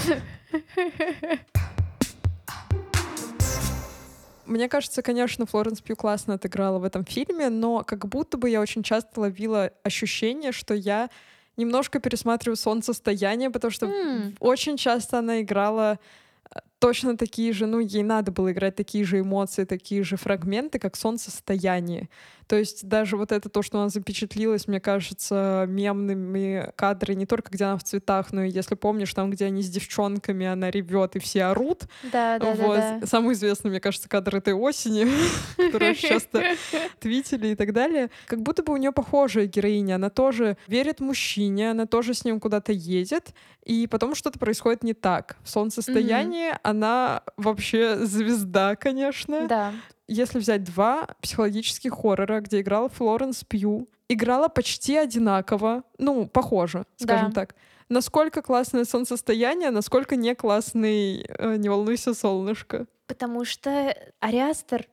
Мне 4.46 4.68
кажется, 4.68 5.02
конечно, 5.02 5.46
Флоренс 5.46 5.80
Пью 5.80 5.96
классно 5.96 6.34
отыграла 6.34 6.78
в 6.78 6.84
этом 6.84 7.04
фильме, 7.04 7.48
но 7.48 7.82
как 7.84 8.06
будто 8.06 8.36
бы 8.38 8.48
я 8.48 8.60
очень 8.60 8.82
часто 8.82 9.20
ловила 9.20 9.70
ощущение, 9.82 10.52
что 10.52 10.74
я 10.74 11.10
немножко 11.56 12.00
пересматриваю 12.00 12.56
солнцестояние, 12.56 13.50
потому 13.50 13.70
что 13.70 13.86
М. 13.86 14.34
очень 14.40 14.76
часто 14.76 15.18
она 15.18 15.40
играла 15.40 15.98
э, 16.54 16.58
точно 16.78 17.16
такие 17.16 17.52
же, 17.52 17.66
ну, 17.66 17.80
ей 17.80 18.02
надо 18.02 18.30
было 18.30 18.52
играть 18.52 18.76
такие 18.76 19.04
же 19.04 19.20
эмоции, 19.20 19.64
такие 19.64 20.04
же 20.04 20.16
фрагменты, 20.16 20.78
как 20.78 20.96
солнцестояние. 20.96 22.08
То 22.46 22.56
есть 22.56 22.86
даже 22.86 23.16
вот 23.16 23.32
это 23.32 23.48
то, 23.48 23.62
что 23.62 23.78
она 23.80 23.88
запечатлилась, 23.88 24.68
мне 24.68 24.80
кажется, 24.80 25.64
мемными 25.68 26.70
кадры 26.76 27.14
не 27.14 27.26
только 27.26 27.50
где 27.50 27.64
она 27.64 27.76
в 27.76 27.84
цветах, 27.84 28.32
но 28.32 28.44
и 28.44 28.50
если 28.50 28.74
помнишь, 28.74 29.12
там, 29.14 29.30
где 29.30 29.46
они 29.46 29.62
с 29.62 29.68
девчонками, 29.68 30.46
она 30.46 30.70
ревет 30.70 31.16
и 31.16 31.18
все 31.18 31.44
орут. 31.44 31.84
Да, 32.12 32.38
да, 32.38 32.52
вот. 32.52 32.76
да, 32.76 32.98
да. 33.00 33.06
Самый 33.06 33.34
известный, 33.34 33.70
мне 33.70 33.80
кажется, 33.80 34.08
кадр 34.08 34.36
этой 34.36 34.54
осени, 34.54 35.06
очень 35.58 36.08
часто 36.08 36.42
твитили 37.00 37.48
и 37.48 37.54
так 37.56 37.72
далее. 37.72 38.10
Как 38.26 38.40
будто 38.42 38.62
бы 38.62 38.72
у 38.72 38.76
нее 38.76 38.92
похожая 38.92 39.46
героиня. 39.46 39.96
Она 39.96 40.10
тоже 40.10 40.56
верит 40.66 41.00
мужчине, 41.00 41.72
она 41.72 41.86
тоже 41.86 42.14
с 42.14 42.24
ним 42.24 42.38
куда-то 42.38 42.72
едет, 42.72 43.34
и 43.64 43.86
потом 43.88 44.14
что-то 44.14 44.38
происходит 44.38 44.84
не 44.84 44.94
так. 44.94 45.36
В 45.42 45.50
солнцестоянии 45.50 46.52
она 46.62 47.22
вообще 47.36 48.06
звезда, 48.06 48.76
конечно. 48.76 49.48
Да. 49.48 49.72
Если 50.08 50.38
взять 50.38 50.62
два 50.64 51.06
психологических 51.20 51.92
хоррора, 51.92 52.40
где 52.40 52.60
играла 52.60 52.88
Флоренс 52.88 53.42
Пью, 53.44 53.88
играла 54.08 54.48
почти 54.48 54.96
одинаково, 54.96 55.82
ну, 55.98 56.26
похоже, 56.28 56.84
скажем 56.96 57.30
Да. 57.30 57.34
так. 57.34 57.54
Насколько 57.88 58.42
классное 58.42 58.84
солнцестояние, 58.84 59.70
насколько 59.70 60.16
не 60.16 60.34
классный 60.34 61.24
э, 61.28 61.56
«Не 61.56 61.68
волнуйся, 61.68 62.14
солнышко». 62.14 62.86
Потому 63.06 63.44
что 63.44 63.94
Ариастер 64.20 64.86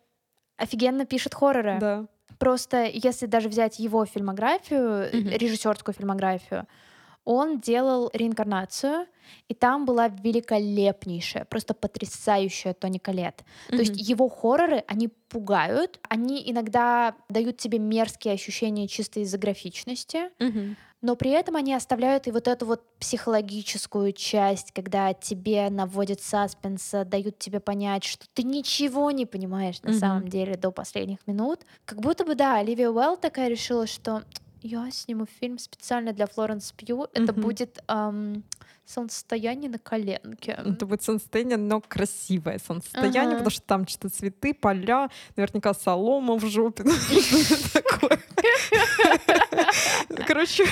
офигенно 0.58 1.06
пишет 1.06 1.34
хорроры. 1.34 1.78
Да. 1.80 2.06
Просто 2.40 2.86
если 2.86 3.26
даже 3.26 3.50
взять 3.50 3.80
его 3.80 4.06
фильмографию, 4.06 5.10
Мгм. 5.12 5.30
режиссерскую 5.30 5.96
фильмографию, 5.96 6.68
он 7.26 7.60
делал 7.60 8.10
реинкарнацию, 8.14 9.08
и 9.48 9.54
там 9.54 9.86
была 9.86 10.10
великолепнейшая, 10.10 11.46
просто 11.46 11.74
потрясающая 11.74 12.74
Тони 12.74 12.98
Коллетт. 12.98 13.44
То 13.70 13.78
есть 13.78 13.94
его 13.96 14.28
хорроры, 14.30 14.84
они 14.88 15.08
пугают, 15.08 16.00
они 16.10 16.44
иногда 16.52 17.16
дают 17.30 17.58
тебе 17.58 17.80
мерзкие 17.80 18.34
ощущения 18.34 18.88
чисто 18.88 19.22
из-за 19.22 19.38
графичности, 19.38 20.30
Мгм. 20.40 20.76
но 21.02 21.16
при 21.16 21.32
этом 21.32 21.56
они 21.56 21.74
оставляют 21.74 22.28
и 22.28 22.32
вот 22.32 22.48
эту 22.48 22.66
вот 22.66 22.98
психологическую 23.00 24.12
часть, 24.14 24.72
когда 24.72 25.14
тебе 25.14 25.70
наводят 25.70 26.22
саспенса, 26.22 27.04
дают 27.06 27.40
тебе 27.40 27.60
понять, 27.60 28.04
что 28.04 28.26
ты 28.34 28.44
ничего 28.44 29.12
не 29.12 29.26
понимаешь 29.26 29.82
на 29.82 29.90
Мгм. 29.92 30.00
самом 30.00 30.28
деле 30.28 30.56
до 30.56 30.72
последних 30.72 31.26
минут. 31.28 31.62
Как 31.86 32.00
будто 32.02 32.26
бы, 32.26 32.36
да, 32.36 32.58
Оливия 32.58 32.90
Уэлл 32.90 33.18
такая 33.18 33.48
решила, 33.50 33.88
что 33.88 34.24
я 34.64 34.90
сниму 34.92 35.26
фильм 35.26 35.58
специально 35.58 36.14
для 36.14 36.26
Флоренс 36.26 36.72
Пью. 36.72 37.08
Это 37.14 37.34
будет 37.34 37.84
ам, 37.88 38.44
солнцестояние 38.86 39.70
на 39.70 39.80
коленке. 39.80 40.52
Это 40.66 40.86
будет 40.86 41.04
солнцестояние, 41.04 41.58
но 41.58 41.82
красивое 41.82 42.60
солнцестояние, 42.66 43.22
Ага. 43.22 43.38
потому 43.38 43.50
что 43.50 43.62
там 43.62 43.88
что-то 43.88 44.10
цветы, 44.10 44.54
поля, 44.54 45.10
наверняка 45.36 45.74
солома 45.74 46.36
в 46.36 46.46
жопе. 46.46 46.84
Короче, 50.28 50.66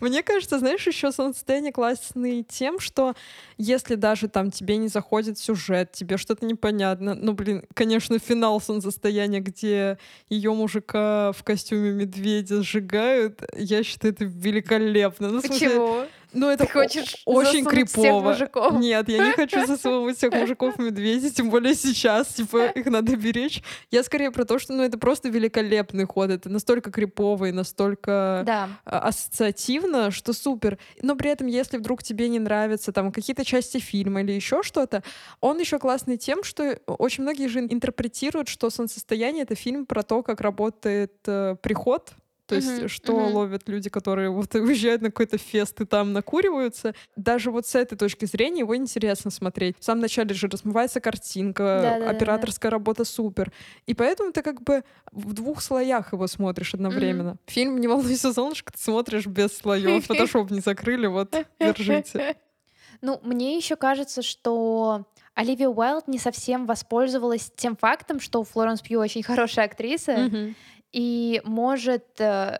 мне 0.00 0.22
кажется, 0.22 0.58
знаешь, 0.58 0.86
еще 0.86 1.12
солнцестояние 1.12 1.72
классный 1.72 2.42
тем, 2.42 2.78
что 2.78 3.14
если 3.56 3.94
даже 3.94 4.28
там 4.28 4.50
тебе 4.50 4.76
не 4.76 4.88
заходит 4.88 5.38
сюжет, 5.38 5.92
тебе 5.92 6.16
что-то 6.16 6.44
непонятно, 6.46 7.14
ну, 7.14 7.32
блин, 7.32 7.64
конечно, 7.74 8.18
финал 8.18 8.60
солнцестояния, 8.60 9.40
где 9.40 9.98
ее 10.28 10.52
мужика 10.52 11.32
в 11.32 11.42
костюме 11.42 11.90
медведя 11.92 12.62
сжигают, 12.62 13.42
я 13.56 13.82
считаю, 13.82 14.14
это 14.14 14.24
великолепно. 14.24 15.30
Ну, 15.30 15.42
Почему? 15.42 16.04
Ну, 16.34 16.48
это 16.50 16.66
Ты 16.66 16.72
хочешь 16.72 17.22
очень 17.24 17.64
засунуть 17.64 17.88
всех 17.90 17.94
крипово. 17.96 18.20
мужиков? 18.30 18.72
Нет, 18.80 19.08
я 19.08 19.26
не 19.26 19.32
хочу 19.36 19.66
засовывать 19.66 20.16
всех 20.18 20.32
мужиков 20.34 20.76
в 20.76 20.78
медведей, 20.80 21.30
тем 21.30 21.50
более 21.50 21.74
сейчас, 21.74 22.28
типа, 22.28 22.66
их 22.74 22.86
надо 22.86 23.16
беречь. 23.16 23.62
Я 23.90 24.02
скорее 24.02 24.30
про 24.30 24.44
то, 24.44 24.58
что, 24.58 24.72
ну, 24.72 24.82
это 24.82 24.98
просто 24.98 25.28
великолепный 25.28 26.04
ход, 26.06 26.30
это 26.30 26.48
настолько 26.48 26.90
криповый, 26.90 27.52
настолько 27.52 28.42
Да. 28.46 28.68
а, 28.84 29.08
ассоциативно, 29.08 30.10
что 30.10 30.32
супер. 30.32 30.78
Но 31.02 31.16
при 31.16 31.30
этом, 31.30 31.46
если 31.46 31.78
вдруг 31.78 32.02
тебе 32.02 32.28
не 32.28 32.38
нравятся 32.38 32.92
там 32.92 33.12
какие-то 33.12 33.44
части 33.44 33.78
фильма 33.78 34.22
или 34.22 34.32
еще 34.32 34.62
что-то, 34.62 35.02
он 35.40 35.58
еще 35.58 35.78
классный 35.78 36.16
тем, 36.16 36.44
что 36.44 36.78
очень 36.86 37.22
многие 37.22 37.48
же 37.48 37.60
интерпретируют, 37.60 38.48
что 38.48 38.70
«Солнцестояние»— 38.70 39.42
это 39.44 39.54
фильм 39.54 39.86
про 39.86 40.02
то, 40.02 40.22
как 40.22 40.40
работает 40.40 41.12
э, 41.26 41.56
приход, 41.62 42.12
то 42.46 42.56
есть, 42.56 42.78
Мгм, 42.78 42.88
что 42.88 43.12
мгм. 43.12 43.34
ловят 43.34 43.68
люди, 43.68 43.88
которые 43.88 44.30
вот 44.30 44.54
уезжают 44.54 45.02
на 45.02 45.08
какой-то 45.10 45.38
фест 45.38 45.80
и 45.80 45.84
там 45.86 46.12
накуриваются. 46.12 46.94
Даже 47.16 47.50
вот 47.50 47.66
с 47.66 47.74
этой 47.74 47.96
точки 47.96 48.26
зрения 48.26 48.60
его 48.60 48.76
интересно 48.76 49.30
смотреть. 49.30 49.76
В 49.78 49.84
самом 49.84 50.02
начале 50.02 50.34
же 50.34 50.48
размывается 50.48 51.00
картинка, 51.00 51.80
Да-да-да-да. 51.82 52.10
операторская 52.10 52.70
работа 52.70 53.04
супер. 53.04 53.52
И 53.86 53.94
поэтому 53.94 54.32
ты 54.32 54.42
как 54.42 54.62
бы 54.62 54.84
в 55.12 55.32
двух 55.32 55.62
слоях 55.62 56.12
его 56.12 56.26
смотришь 56.26 56.74
одновременно. 56.74 57.36
Фильм 57.46 57.78
«Не 57.78 57.88
волнуйся, 57.88 58.32
солнышко» 58.32 58.72
ты 58.72 58.78
смотришь 58.78 59.26
без 59.26 59.56
слоев. 59.58 60.04
Фотошоп 60.06 60.50
не 60.50 60.60
закрыли, 60.60 61.06
вот, 61.06 61.34
держите. 61.60 62.36
Ну, 63.00 63.18
мне 63.22 63.56
еще 63.56 63.76
кажется, 63.76 64.22
что 64.22 65.06
Оливия 65.34 65.68
Уайлд 65.68 66.08
не 66.08 66.18
совсем 66.18 66.64
воспользовалась 66.66 67.50
тем 67.56 67.76
фактом, 67.76 68.20
что 68.20 68.44
Флоренс 68.44 68.82
Пью 68.82 69.00
очень 69.00 69.22
хорошая 69.22 69.64
актриса 69.66 70.16
Мгм. 70.16 70.54
И 70.94 71.40
может 71.44 72.20
э, 72.20 72.58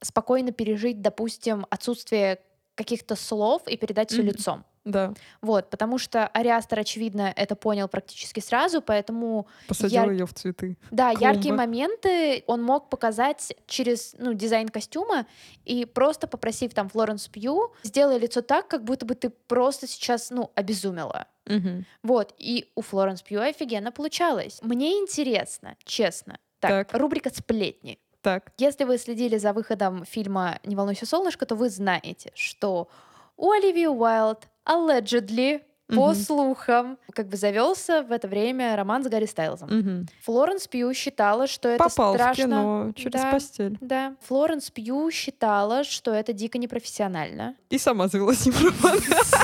спокойно 0.00 0.52
пережить, 0.52 1.02
допустим, 1.02 1.66
отсутствие 1.68 2.38
каких-то 2.76 3.16
слов 3.16 3.62
и 3.66 3.76
передать 3.76 4.10
все 4.10 4.22
Мгм. 4.22 4.28
лицом. 4.30 4.64
Да, 4.84 5.14
Вот, 5.42 5.70
потому 5.70 5.96
что 5.98 6.26
Ариастер, 6.26 6.80
очевидно, 6.80 7.32
это 7.36 7.54
понял 7.54 7.86
практически 7.86 8.40
сразу, 8.40 8.82
поэтому, 8.82 9.46
посадила 9.68 10.06
Я- 10.06 10.10
ее 10.12 10.26
в 10.26 10.34
цветы. 10.34 10.76
да, 10.90 11.10
яркие 11.10 11.54
Клумбы. 11.54 11.56
моменты 11.58 12.42
он 12.48 12.62
мог 12.64 12.88
показать 12.90 13.54
через, 13.68 14.16
ну, 14.18 14.32
дизайн 14.34 14.68
костюма 14.68 15.26
и 15.64 15.84
просто 15.84 16.26
попросив 16.26 16.74
там 16.74 16.88
Флоренс 16.88 17.28
Пью, 17.28 17.72
сделай 17.84 18.18
лицо 18.18 18.42
так, 18.42 18.66
как 18.66 18.82
будто 18.82 19.06
бы 19.06 19.14
ты 19.14 19.30
просто 19.30 19.86
сейчас, 19.86 20.30
ну, 20.30 20.50
обезумела. 20.56 21.26
Мгм. 21.46 21.84
Вот, 22.02 22.34
и 22.38 22.68
у 22.74 22.80
Флоренс 22.82 23.22
Пью 23.22 23.40
офигенно 23.40 23.92
получалось. 23.92 24.58
Мне 24.62 24.98
интересно, 24.98 25.76
честно. 25.84 26.38
Так, 26.62 26.88
Так. 26.88 27.00
рубрика 27.00 27.30
«Сплетни». 27.34 27.98
Так. 28.22 28.52
Если 28.58 28.84
вы 28.84 28.98
следили 28.98 29.36
за 29.36 29.52
выходом 29.52 30.04
фильма 30.04 30.60
«Не 30.64 30.76
волнуйся, 30.76 31.06
солнышко», 31.06 31.44
то 31.44 31.56
вы 31.56 31.68
знаете, 31.68 32.30
что 32.34 32.88
у 33.36 33.50
Оливии 33.50 33.86
Уайлд 33.86 34.48
allegedly 34.64 35.62
по 35.88 36.14
слухам, 36.14 36.96
как 37.12 37.28
бы 37.28 37.36
завелся 37.36 38.02
в 38.02 38.12
это 38.12 38.26
время 38.26 38.74
роман 38.76 39.04
с 39.04 39.08
Гарри 39.08 39.26
Стайлзом. 39.26 39.68
Мгм. 39.68 40.06
Флоренс 40.22 40.66
Пью 40.66 40.94
считала, 40.94 41.46
что 41.46 41.68
это 41.68 41.84
Попал 41.84 42.14
страшно. 42.14 42.32
в 42.32 42.46
кино 42.46 42.92
через 42.96 43.20
Да. 43.20 43.30
постель. 43.30 43.76
Да. 43.82 44.14
Флоренс 44.22 44.70
Пью 44.70 45.10
считала, 45.10 45.84
что 45.84 46.12
это 46.14 46.32
дико 46.32 46.56
непрофессионально. 46.56 47.56
И 47.68 47.76
сама 47.76 48.08
завела 48.08 48.32
с 48.32 48.46
ним 48.46 48.54
роман. 48.56 48.98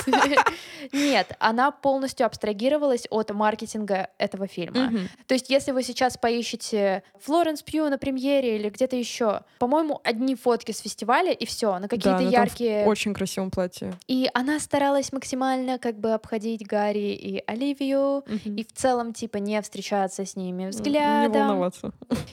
Нет, 0.92 1.36
она 1.38 1.70
полностью 1.70 2.24
абстрагировалась 2.24 3.06
от 3.10 3.30
маркетинга 3.34 4.08
этого 4.16 4.46
фильма. 4.46 4.90
То 5.26 5.34
есть, 5.34 5.50
если 5.50 5.72
вы 5.72 5.82
сейчас 5.82 6.16
поищете 6.16 7.02
Флоренс 7.20 7.62
Пью 7.62 7.90
на 7.90 7.98
премьере 7.98 8.56
или 8.56 8.70
где-то 8.70 8.96
еще, 8.96 9.42
по-моему, 9.58 10.00
одни 10.02 10.34
фотки 10.34 10.72
с 10.72 10.78
фестиваля 10.80 11.32
и 11.32 11.44
все, 11.44 11.78
на 11.78 11.88
какие-то 11.88 12.20
Да, 12.24 12.30
яркие. 12.30 12.86
очень 12.86 13.12
красивом 13.12 13.50
платье. 13.50 13.92
И 14.06 14.30
она 14.32 14.58
старалась 14.60 15.12
максимально 15.12 15.78
как 15.78 15.98
бы 15.98 16.12
обходить 16.14 16.27
Гарри 16.64 17.14
и 17.14 17.42
Оливию. 17.46 18.24
Мгм. 18.26 18.56
И 18.56 18.64
в 18.64 18.72
целом, 18.72 19.12
типа, 19.12 19.38
не 19.38 19.60
встречаться 19.62 20.24
с 20.24 20.36
ними 20.36 20.64
Не 20.64 20.68
взглядом. 20.68 21.48
волноваться. 21.48 21.92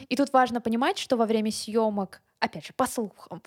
И 0.10 0.16
тут 0.16 0.34
важно 0.34 0.62
понимать, 0.62 0.98
что 0.98 1.18
во 1.18 1.26
время 1.26 1.52
съемок, 1.52 2.22
опять 2.40 2.66
же, 2.66 2.74
по 2.76 2.86
слухам, 2.88 3.42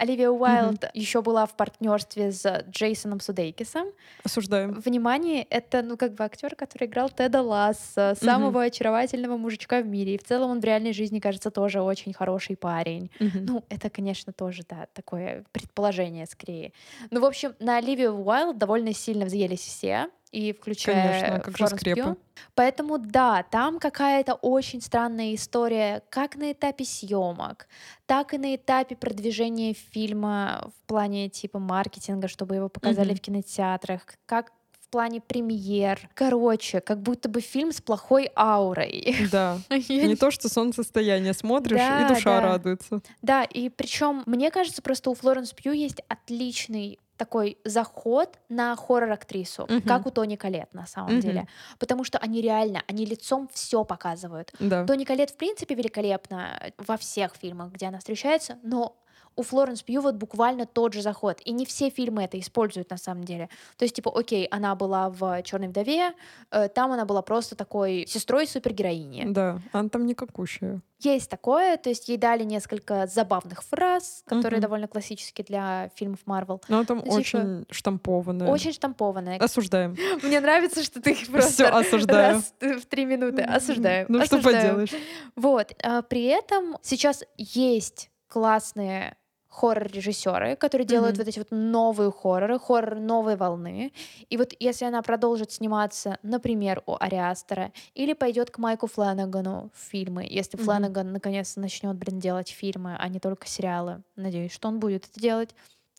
Оливия 0.00 0.30
Уайлд 0.30 0.86
еще 0.94 1.20
была 1.20 1.44
в 1.44 1.54
партнерстве 1.54 2.32
с 2.32 2.64
Джейсоном 2.70 3.20
Судейкисом. 3.20 3.88
Осуждаем. 4.24 4.72
Внимание, 4.72 5.42
это, 5.50 5.82
ну, 5.82 5.98
как 5.98 6.14
бы 6.14 6.24
актер, 6.24 6.54
который 6.56 6.88
играл 6.88 7.10
Теда 7.10 7.42
Ласса, 7.42 8.16
самого 8.18 8.62
очаровательного 8.62 9.36
мужичка 9.36 9.82
в 9.82 9.86
мире. 9.86 10.14
И 10.14 10.18
в 10.18 10.24
целом 10.24 10.52
он 10.52 10.60
в 10.60 10.64
реальной 10.64 10.94
жизни, 10.94 11.20
кажется, 11.20 11.50
тоже 11.50 11.82
очень 11.82 12.14
хороший 12.14 12.56
парень. 12.56 13.10
Мгм. 13.20 13.44
Ну, 13.44 13.64
это, 13.68 13.90
конечно, 13.90 14.32
тоже, 14.32 14.62
да, 14.68 14.86
такое 14.94 15.44
предположение 15.52 16.24
скорее. 16.26 16.72
Ну, 17.10 17.20
в 17.20 17.26
общем, 17.26 17.54
на 17.58 17.76
Оливию 17.76 18.14
Уайлд 18.14 18.56
довольно 18.56 18.94
сильно 18.94 19.26
взъелись 19.26 19.60
все, 19.60 20.08
и 20.32 20.52
включая 20.52 21.20
Конечно, 21.20 21.40
как 21.40 21.56
Флоренс. 21.56 21.82
Пью. 21.82 22.18
Поэтому, 22.54 22.98
да, 22.98 23.42
там 23.42 23.78
какая-то 23.78 24.34
очень 24.34 24.80
странная 24.80 25.34
история 25.34 26.02
как 26.08 26.36
на 26.36 26.52
этапе 26.52 26.84
съемок, 26.84 27.66
так 28.06 28.32
и 28.32 28.38
на 28.38 28.54
этапе 28.54 28.96
продвижения 28.96 29.74
фильма 29.92 30.70
в 30.76 30.86
плане 30.88 31.28
типа 31.28 31.58
маркетинга, 31.58 32.28
чтобы 32.28 32.56
его 32.56 32.68
показали 32.68 33.08
Мгм. 33.10 33.16
в 33.16 33.20
кинотеатрах, 33.20 34.02
как 34.26 34.52
в 34.80 34.88
плане 34.90 35.20
премьер. 35.20 36.08
Короче, 36.14 36.80
как 36.80 37.00
будто 37.00 37.28
бы 37.28 37.40
фильм 37.40 37.70
с 37.70 37.80
плохой 37.80 38.28
аурой. 38.36 39.14
Да. 39.30 39.58
Не 39.88 40.16
то, 40.16 40.30
что 40.32 40.48
солнцестояние 40.48 41.32
смотришь, 41.32 41.78
Да, 41.78 42.02
и 42.04 42.08
душа 42.14 42.40
да. 42.40 42.40
радуется. 42.40 43.00
Да, 43.22 43.44
и 43.44 43.68
причем, 43.68 44.24
мне 44.26 44.50
кажется, 44.50 44.82
просто 44.82 45.10
у 45.10 45.14
Флоренс 45.14 45.52
Пью 45.52 45.72
есть 45.72 46.00
отличный 46.08 46.98
такой 47.16 47.58
заход 47.66 48.38
на 48.48 48.74
хоррор-актрису, 48.74 49.66
Мгм. 49.68 49.82
как 49.82 50.06
у 50.06 50.10
Тони 50.10 50.36
Колет 50.36 50.72
на 50.72 50.86
самом 50.86 51.12
Мгм. 51.12 51.20
деле. 51.20 51.46
Потому 51.78 52.02
что 52.02 52.16
они 52.18 52.40
реально, 52.40 52.82
они 52.88 53.04
лицом 53.04 53.48
все 53.52 53.84
показывают. 53.84 54.50
Да. 54.58 54.86
Тони 54.86 55.04
Колет, 55.04 55.30
в 55.30 55.36
принципе, 55.36 55.74
великолепна 55.74 56.72
во 56.78 56.96
всех 56.96 57.34
фильмах, 57.36 57.72
где 57.72 57.86
она 57.88 57.98
встречается, 57.98 58.58
но 58.62 58.96
у 59.36 59.42
Флоренс 59.42 59.82
Пью 59.82 60.00
вот 60.02 60.16
буквально 60.16 60.66
тот 60.66 60.92
же 60.92 61.02
заход. 61.02 61.40
И 61.44 61.52
не 61.52 61.64
все 61.64 61.88
фильмы 61.90 62.24
это 62.24 62.38
используют 62.38 62.90
на 62.90 62.96
самом 62.98 63.24
деле. 63.24 63.48
То 63.76 63.84
есть, 63.84 63.94
типа, 63.96 64.10
окей, 64.14 64.46
она 64.46 64.74
была 64.74 65.08
в 65.10 65.42
Черной 65.42 65.68
вдове, 65.68 66.12
э, 66.50 66.68
там 66.68 66.92
она 66.92 67.04
была 67.04 67.22
просто 67.22 67.56
такой 67.56 68.04
сестрой 68.06 68.46
супергероини. 68.46 69.24
Да, 69.28 69.60
она 69.72 69.88
там 69.88 70.06
никакущая. 70.06 70.80
Есть 71.02 71.30
такое, 71.30 71.78
то 71.78 71.88
есть 71.88 72.10
ей 72.10 72.18
дали 72.18 72.44
несколько 72.44 73.06
забавных 73.06 73.62
фраз, 73.62 74.22
которые 74.26 74.58
Мгм. 74.58 74.62
довольно 74.62 74.86
классические 74.88 75.46
для 75.46 75.90
фильмов 75.94 76.18
Марвел. 76.26 76.60
Но 76.68 76.76
она 76.78 76.84
там 76.84 76.98
Ну, 76.98 77.04
типа, 77.04 77.14
очень 77.14 77.66
штампованная. 77.70 78.48
Очень 78.48 78.72
штампованные. 78.74 79.38
Осуждаем. 79.38 79.96
Мне 80.22 80.40
нравится, 80.40 80.82
что 80.84 81.00
ты 81.00 81.12
их 81.12 81.20
Все 81.20 81.32
просто 81.32 81.78
осуждаю. 81.78 82.34
раз 82.34 82.54
в 82.60 82.84
три 82.84 83.06
минуты 83.06 83.40
осуждаю. 83.40 84.04
Ну 84.10 84.22
что 84.26 84.36
осуждаю. 84.36 84.62
поделаешь. 84.84 84.92
Вот. 85.36 85.72
а 85.82 86.02
При 86.02 86.24
этом 86.24 86.76
сейчас 86.82 87.24
есть 87.38 88.10
классные 88.28 89.16
хоррор-режиссеры, 89.50 90.56
которые 90.56 90.86
делают 90.86 91.16
Мгм. 91.16 91.24
вот 91.24 91.28
эти 91.28 91.38
вот 91.40 91.48
новые 91.50 92.10
хорроры, 92.12 92.58
хоррор 92.58 93.00
новой 93.00 93.36
волны. 93.36 93.92
И 94.28 94.36
вот 94.36 94.54
если 94.58 94.84
она 94.86 95.02
продолжит 95.02 95.52
сниматься, 95.52 96.18
например, 96.22 96.82
у 96.86 96.96
Ариастера, 96.98 97.72
или 97.94 98.12
пойдет 98.14 98.50
к 98.50 98.58
Майку 98.58 98.86
Флanaгану 98.86 99.70
в 99.74 99.90
фильмы, 99.90 100.26
если 100.28 100.56
Мгм. 100.56 100.64
Фланаган 100.64 101.12
наконец 101.12 101.56
начнет, 101.56 101.96
блин, 101.96 102.20
делать 102.20 102.48
фильмы, 102.48 102.96
а 102.98 103.08
не 103.08 103.18
только 103.20 103.46
сериалы, 103.46 104.02
надеюсь, 104.16 104.52
что 104.52 104.68
он 104.68 104.78
будет 104.80 105.06
это 105.10 105.20
делать. 105.20 105.50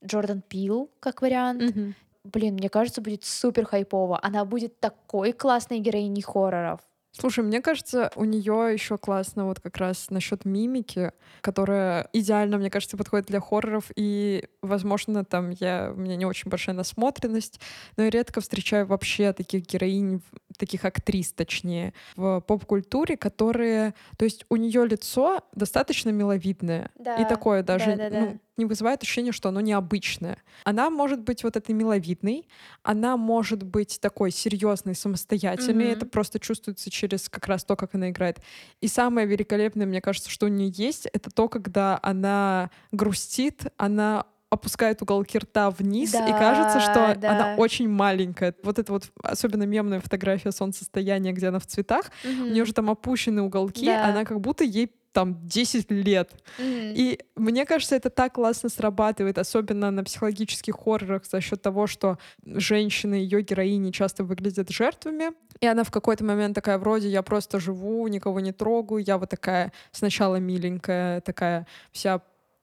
Джордан 0.03 0.41
Пил, 0.41 0.89
как 0.99 1.21
вариант. 1.21 1.61
Мгм. 1.61 1.95
Блин, 2.23 2.53
мне 2.55 2.69
кажется, 2.69 3.01
будет 3.01 3.23
супер 3.23 3.65
хайпово. 3.65 4.19
Она 4.23 4.45
будет 4.45 4.79
такой 4.79 5.33
классной 5.33 5.79
героиней 5.79 6.21
хорроров. 6.21 6.81
Слушай, 7.13 7.43
мне 7.43 7.61
кажется, 7.61 8.09
у 8.15 8.23
нее 8.23 8.69
еще 8.71 8.97
классно 8.97 9.45
вот 9.45 9.59
как 9.59 9.75
раз 9.77 10.09
насчет 10.09 10.45
мимики, 10.45 11.11
которая 11.41 12.07
идеально, 12.13 12.57
мне 12.57 12.69
кажется, 12.69 12.95
подходит 12.95 13.27
для 13.27 13.41
хорроров. 13.41 13.91
И, 13.97 14.45
возможно, 14.61 15.25
там 15.25 15.49
я, 15.49 15.91
у 15.93 15.99
меня 15.99 16.15
не 16.15 16.25
очень 16.25 16.49
большая 16.49 16.73
насмотренность, 16.73 17.59
но 17.97 18.03
я 18.03 18.09
редко 18.09 18.39
встречаю 18.39 18.85
вообще 18.85 19.33
таких 19.33 19.65
героинь, 19.67 20.21
таких 20.57 20.85
актрис, 20.85 21.33
точнее, 21.33 21.93
в 22.15 22.41
поп-культуре, 22.41 23.17
которые... 23.17 23.93
То 24.17 24.25
есть 24.25 24.45
у 24.49 24.55
нее 24.55 24.85
лицо 24.85 25.41
достаточно 25.53 26.09
миловидное. 26.09 26.91
Да, 26.95 27.15
и 27.15 27.25
такое 27.27 27.63
даже 27.63 27.95
да-да-да. 27.95 28.19
ну, 28.19 28.39
не 28.57 28.65
вызывает 28.65 29.01
ощущения, 29.01 29.31
что 29.31 29.49
оно 29.49 29.61
необычное. 29.61 30.37
Она 30.63 30.89
может 30.89 31.21
быть 31.21 31.43
вот 31.43 31.55
этой 31.55 31.73
миловидной, 31.73 32.47
она 32.83 33.17
может 33.17 33.63
быть 33.63 33.99
такой 33.99 34.31
серьезной, 34.31 34.95
самостоятельной. 34.95 35.85
Мгм. 35.85 35.93
Это 35.93 36.05
просто 36.05 36.39
чувствуется 36.39 36.89
через 36.89 37.27
как 37.29 37.47
раз 37.47 37.63
то, 37.63 37.75
как 37.75 37.95
она 37.95 38.09
играет. 38.09 38.39
И 38.81 38.87
самое 38.87 39.25
великолепное, 39.27 39.85
мне 39.85 40.01
кажется, 40.01 40.29
что 40.29 40.45
у 40.45 40.49
нее 40.49 40.71
есть, 40.75 41.07
это 41.07 41.29
то, 41.31 41.49
когда 41.49 41.99
она 42.01 42.69
грустит, 42.91 43.65
она 43.77 44.25
опускает 44.51 45.01
уголки 45.01 45.39
рта 45.39 45.69
вниз, 45.71 46.13
и 46.13 46.31
кажется, 46.33 46.81
что 46.81 46.93
Да, 46.93 47.15
да. 47.15 47.31
она 47.31 47.55
очень 47.55 47.87
маленькая. 47.89 48.53
Вот 48.63 48.77
это 48.79 48.91
вот 48.91 49.09
особенно 49.23 49.63
мемная 49.63 50.01
фотография 50.01 50.51
солнцестояния, 50.51 51.31
где 51.31 51.47
она 51.47 51.59
в 51.59 51.65
цветах, 51.65 52.11
у 52.25 52.27
нее 52.27 52.65
же 52.65 52.73
там 52.73 52.89
опущены 52.89 53.41
уголки, 53.41 53.85
Да. 53.85 54.05
она 54.05 54.25
как 54.25 54.41
будто 54.41 54.65
ей 54.65 54.91
там 55.13 55.45
10 55.45 55.91
лет. 55.91 56.31
Мгм. 56.57 56.67
И 56.95 57.19
мне 57.35 57.65
кажется, 57.65 57.95
это 57.95 58.09
так 58.09 58.33
классно 58.33 58.69
срабатывает, 58.69 59.37
особенно 59.37 59.91
на 59.91 60.03
психологических 60.03 60.73
хоррорах, 60.75 61.25
за 61.25 61.41
счет 61.41 61.61
того, 61.61 61.87
что 61.87 62.17
женщины, 62.45 63.15
ее 63.15 63.41
героини 63.41 63.91
часто 63.91 64.23
выглядят 64.23 64.69
жертвами. 64.69 65.31
И 65.59 65.67
она 65.67 65.83
в 65.83 65.91
какой-то 65.91 66.23
момент 66.23 66.55
такая, 66.55 66.77
вроде, 66.77 67.09
я 67.09 67.23
просто 67.23 67.59
живу, 67.59 68.07
никого 68.07 68.39
не 68.39 68.51
трогаю, 68.53 69.03
я 69.05 69.17
вот 69.17 69.29
такая 69.29 69.73
сначала 69.91 70.37
миленькая, 70.37 71.19
такая 71.21 71.67
вся 71.91 72.21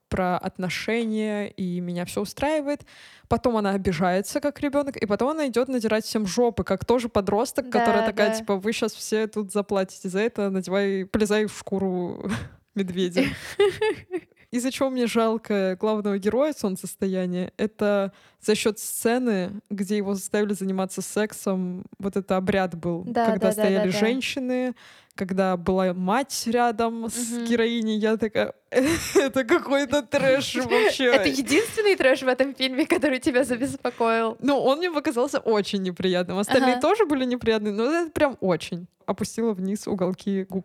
про 0.08 0.36
отношения, 0.38 1.48
и 1.48 1.80
меня 1.80 2.04
все 2.04 2.20
устраивает. 2.20 2.82
Потом 3.28 3.56
она 3.56 3.70
обижается, 3.70 4.40
как 4.40 4.60
ребенок, 4.60 4.96
и 4.96 5.06
потом 5.06 5.30
она 5.30 5.46
идет 5.48 5.68
надирать 5.68 6.04
всем 6.04 6.26
жопы, 6.26 6.64
как 6.64 6.84
тоже 6.84 7.08
подросток, 7.08 7.68
Да, 7.68 7.80
которая 7.80 8.06
такая, 8.06 8.30
да. 8.30 8.34
типа, 8.36 8.56
вы 8.56 8.72
сейчас 8.72 8.92
все 8.94 9.26
тут 9.26 9.52
заплатите 9.52 10.08
за 10.08 10.20
это, 10.20 10.50
надевай, 10.50 11.04
полезай 11.06 11.46
в 11.46 11.56
шкуру 11.58 12.30
медведя. 12.74 13.24
Из-за 14.50 14.70
чего 14.72 14.88
мне 14.88 15.06
жалко 15.06 15.76
главного 15.78 16.18
героя 16.18 16.54
солнцестояния, 16.56 17.52
это 17.58 18.12
за 18.40 18.54
счет 18.54 18.78
сцены, 18.78 19.60
где 19.68 19.98
его 19.98 20.14
заставили 20.14 20.54
заниматься 20.54 21.02
сексом. 21.02 21.84
Вот 21.98 22.16
это 22.16 22.36
обряд 22.38 22.74
был, 22.74 23.04
Да, 23.06 23.26
когда 23.26 23.48
да, 23.48 23.52
стояли 23.52 23.86
да, 23.88 23.92
да. 23.92 23.98
женщины, 23.98 24.74
когда 25.14 25.56
была 25.58 25.92
мать 25.92 26.44
рядом 26.46 27.10
с 27.10 27.30
Мгм. 27.32 27.44
героиней, 27.44 27.98
я 27.98 28.16
такая, 28.16 28.54
это 29.14 29.44
какой-то 29.44 30.00
трэш 30.02 30.54
вообще. 30.64 31.04
Это 31.14 31.28
единственный 31.28 31.94
трэш 31.96 32.22
в 32.22 32.28
этом 32.28 32.54
фильме, 32.54 32.86
который 32.86 33.18
тебя 33.18 33.44
забеспокоил. 33.44 34.38
Ну, 34.40 34.58
он 34.58 34.78
мне 34.78 34.90
показался 34.90 35.40
очень 35.40 35.82
неприятным. 35.82 36.38
Остальные 36.38 36.74
Ага. 36.76 36.80
тоже 36.80 37.04
были 37.04 37.26
неприятные, 37.26 37.74
но 37.74 37.84
это 37.84 38.10
прям 38.12 38.38
очень. 38.40 38.86
Опустила 39.04 39.52
вниз 39.52 39.86
уголки 39.86 40.44
губ. 40.48 40.64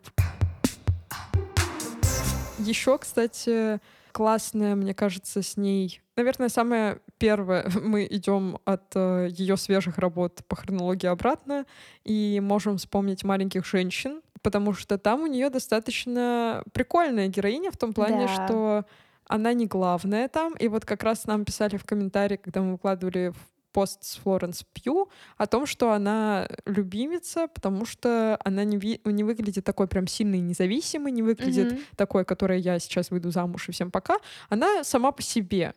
Еще, 2.66 2.98
кстати, 2.98 3.80
классная, 4.12 4.74
мне 4.74 4.94
кажется, 4.94 5.42
с 5.42 5.56
ней. 5.56 6.00
Наверное, 6.16 6.48
самое 6.48 6.98
первое, 7.18 7.66
мы 7.82 8.06
идем 8.10 8.58
от 8.64 8.94
ее 8.96 9.56
свежих 9.56 9.98
работ 9.98 10.42
по 10.46 10.56
хронологии 10.56 11.06
обратно 11.08 11.66
и 12.04 12.40
можем 12.42 12.78
вспомнить 12.78 13.24
маленьких 13.24 13.66
женщин, 13.66 14.20
потому 14.42 14.72
что 14.74 14.98
там 14.98 15.22
у 15.22 15.26
нее 15.26 15.50
достаточно 15.50 16.62
прикольная 16.72 17.28
героиня 17.28 17.70
в 17.70 17.76
том 17.76 17.92
плане, 17.92 18.26
Да. 18.26 18.46
что 18.46 18.84
она 19.26 19.52
не 19.54 19.66
главная 19.66 20.28
там. 20.28 20.54
И 20.54 20.68
вот 20.68 20.84
как 20.84 21.02
раз 21.02 21.26
нам 21.26 21.44
писали 21.44 21.76
в 21.76 21.84
комментарии, 21.84 22.36
когда 22.36 22.60
мы 22.60 22.72
выкладывали 22.72 23.32
в 23.34 23.53
пост 23.74 24.04
с 24.04 24.16
Флоренс 24.16 24.64
Пью 24.72 25.10
о 25.36 25.46
том, 25.46 25.66
что 25.66 25.90
она 25.92 26.48
любимица, 26.64 27.48
потому 27.48 27.84
что 27.84 28.38
она 28.44 28.64
не, 28.64 28.78
ви- 28.78 29.00
не 29.04 29.24
выглядит 29.24 29.64
такой 29.64 29.86
прям 29.88 30.06
сильной 30.06 30.38
и 30.38 30.42
независимой, 30.42 31.12
не 31.12 31.22
выглядит 31.22 31.72
Мгм. 31.72 31.80
такой, 31.96 32.24
которой 32.24 32.60
я 32.60 32.78
сейчас 32.78 33.10
выйду 33.10 33.30
замуж 33.30 33.68
и 33.68 33.72
всем 33.72 33.90
пока. 33.90 34.16
Она 34.48 34.84
сама 34.84 35.12
по 35.12 35.20
себе. 35.22 35.74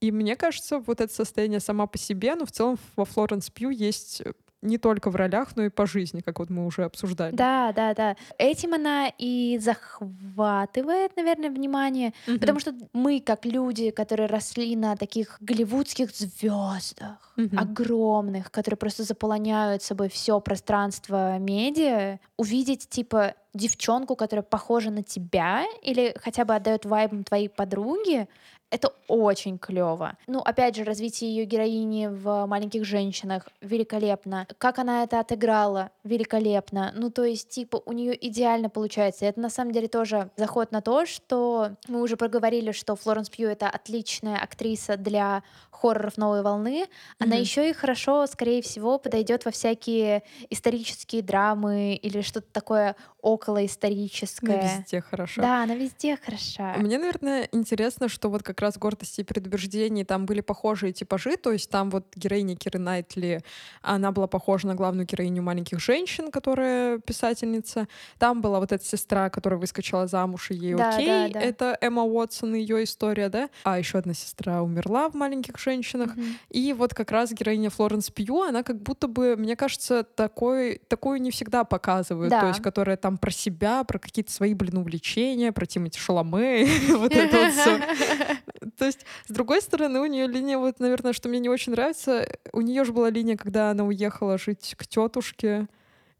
И 0.00 0.12
мне 0.12 0.36
кажется, 0.36 0.78
вот 0.80 1.00
это 1.00 1.12
состояние 1.14 1.60
сама 1.60 1.86
по 1.86 1.96
себе, 1.98 2.34
но 2.34 2.44
в 2.44 2.50
целом 2.52 2.76
во 2.96 3.04
Флоренс 3.04 3.50
Пью 3.50 3.70
есть 3.70 4.22
не 4.62 4.78
только 4.78 5.10
в 5.10 5.16
ролях, 5.16 5.56
но 5.56 5.64
и 5.64 5.68
по 5.68 5.86
жизни, 5.86 6.20
как 6.20 6.38
вот 6.40 6.50
мы 6.50 6.66
уже 6.66 6.84
обсуждали. 6.84 7.34
Да, 7.34 7.72
да, 7.72 7.94
да. 7.94 8.16
Этим 8.38 8.74
она 8.74 9.10
и 9.16 9.58
захватывает, 9.60 11.16
наверное, 11.16 11.50
внимание, 11.50 12.12
mm-hmm. 12.26 12.38
потому 12.38 12.60
что 12.60 12.74
мы, 12.92 13.20
как 13.20 13.44
люди, 13.44 13.90
которые 13.90 14.26
росли 14.26 14.74
на 14.74 14.96
таких 14.96 15.36
голливудских 15.40 16.10
звездах, 16.10 17.32
mm-hmm. 17.36 17.56
огромных, 17.56 18.50
которые 18.50 18.78
просто 18.78 19.04
заполоняют 19.04 19.82
собой 19.82 20.08
все 20.08 20.40
пространство 20.40 21.38
медиа, 21.38 22.18
увидеть 22.36 22.88
типа 22.88 23.34
девчонку, 23.54 24.16
которая 24.16 24.42
похожа 24.42 24.90
на 24.90 25.02
тебя 25.02 25.64
или 25.82 26.14
хотя 26.20 26.44
бы 26.44 26.54
отдает 26.54 26.84
вайбом 26.84 27.24
твоей 27.24 27.48
подруги, 27.48 28.28
это 28.70 28.92
очень 29.06 29.58
клево. 29.58 30.16
Ну, 30.26 30.40
опять 30.40 30.76
же, 30.76 30.84
развитие 30.84 31.34
ее 31.34 31.44
героини 31.44 32.06
в 32.06 32.46
маленьких 32.46 32.84
женщинах 32.84 33.48
великолепно. 33.60 34.46
Как 34.58 34.78
она 34.78 35.04
это 35.04 35.20
отыграла 35.20 35.90
великолепно. 36.04 36.92
Ну, 36.94 37.10
то 37.10 37.24
есть, 37.24 37.48
типа, 37.48 37.82
у 37.86 37.92
нее 37.92 38.16
идеально 38.28 38.68
получается. 38.68 39.24
Это 39.24 39.40
на 39.40 39.50
самом 39.50 39.72
деле 39.72 39.88
тоже 39.88 40.30
заход 40.36 40.72
на 40.72 40.82
то, 40.82 41.06
что 41.06 41.70
мы 41.88 42.02
уже 42.02 42.16
проговорили, 42.16 42.72
что 42.72 42.96
Флоренс 42.96 43.30
Пью 43.30 43.48
это 43.48 43.68
отличная 43.68 44.38
актриса 44.38 44.96
для 44.96 45.42
хорроров 45.70 46.16
новой 46.16 46.42
волны. 46.42 46.86
Она 47.18 47.36
mm-hmm. 47.36 47.40
еще 47.40 47.70
и 47.70 47.72
хорошо, 47.72 48.26
скорее 48.26 48.62
всего, 48.62 48.98
подойдет 48.98 49.44
во 49.44 49.50
всякие 49.50 50.22
исторические 50.50 51.22
драмы 51.22 51.94
или 51.94 52.20
что-то 52.20 52.48
такое 52.52 52.96
околоисторическое. 53.20 54.60
Она 54.60 54.76
везде 54.78 55.00
хорошо. 55.00 55.42
Да, 55.42 55.62
она 55.62 55.74
везде 55.74 56.16
хороша. 56.16 56.74
Мне, 56.78 56.98
наверное, 56.98 57.48
интересно, 57.52 58.08
что 58.08 58.30
вот 58.30 58.42
как 58.42 58.60
раз 58.60 58.78
гордости 58.78 59.22
и 59.22 59.24
предубеждений 59.24 60.04
там 60.04 60.24
были 60.24 60.40
похожие 60.40 60.92
типажи, 60.92 61.36
то 61.36 61.52
есть 61.52 61.70
там 61.70 61.90
вот 61.90 62.06
героиня 62.14 62.56
Киры 62.56 62.78
Найтли, 62.78 63.42
она 63.82 64.12
была 64.12 64.28
похожа 64.28 64.68
на 64.68 64.74
главную 64.74 65.06
героиню 65.06 65.42
«Маленьких 65.42 65.80
женщин», 65.80 66.30
которая 66.30 66.98
писательница. 66.98 67.88
Там 68.18 68.40
была 68.40 68.60
вот 68.60 68.72
эта 68.72 68.84
сестра, 68.84 69.30
которая 69.30 69.58
выскочила 69.58 70.06
замуж, 70.06 70.50
и 70.50 70.54
ей 70.54 70.74
да, 70.74 70.90
окей. 70.90 71.06
Да, 71.06 71.28
да. 71.28 71.40
Это 71.40 71.78
Эмма 71.80 72.04
Уотсон, 72.04 72.54
ее 72.54 72.84
история, 72.84 73.28
да? 73.28 73.50
А 73.64 73.78
еще 73.78 73.98
одна 73.98 74.14
сестра 74.14 74.62
умерла 74.62 75.08
в 75.08 75.14
«Маленьких 75.14 75.58
женщинах». 75.58 76.16
Mm-hmm. 76.16 76.34
И 76.50 76.72
вот 76.72 76.94
как 76.94 77.10
раз 77.10 77.32
героиня 77.32 77.70
Флоренс 77.70 78.10
Пью, 78.10 78.42
она 78.42 78.62
как 78.62 78.80
будто 78.80 79.08
бы, 79.08 79.36
мне 79.36 79.56
кажется, 79.56 80.04
такой, 80.04 80.80
такую 80.88 81.20
не 81.20 81.30
всегда 81.30 81.64
показывают, 81.64 82.30
да. 82.30 82.40
то 82.42 82.48
есть 82.48 82.60
которая 82.60 82.96
там 82.96 83.07
про 83.16 83.30
себя, 83.30 83.84
про 83.84 83.98
какие-то 83.98 84.30
свои, 84.30 84.52
блин, 84.54 84.78
увлечения, 84.78 85.52
про 85.52 85.64
Тимати 85.64 85.98
Шаломе, 85.98 86.66
вот 86.90 87.12
это 87.12 87.38
вот 87.38 87.52
все. 87.52 87.80
То 88.78 88.84
есть, 88.84 89.06
с 89.26 89.32
другой 89.32 89.62
стороны, 89.62 90.00
у 90.00 90.06
нее 90.06 90.26
линия, 90.26 90.58
вот, 90.58 90.80
наверное, 90.80 91.12
что 91.12 91.28
мне 91.28 91.38
не 91.38 91.48
очень 91.48 91.72
нравится, 91.72 92.28
у 92.52 92.60
нее 92.60 92.84
же 92.84 92.92
была 92.92 93.08
линия, 93.08 93.36
когда 93.36 93.70
она 93.70 93.84
уехала 93.84 94.36
жить 94.36 94.74
к 94.76 94.86
тетушке, 94.86 95.68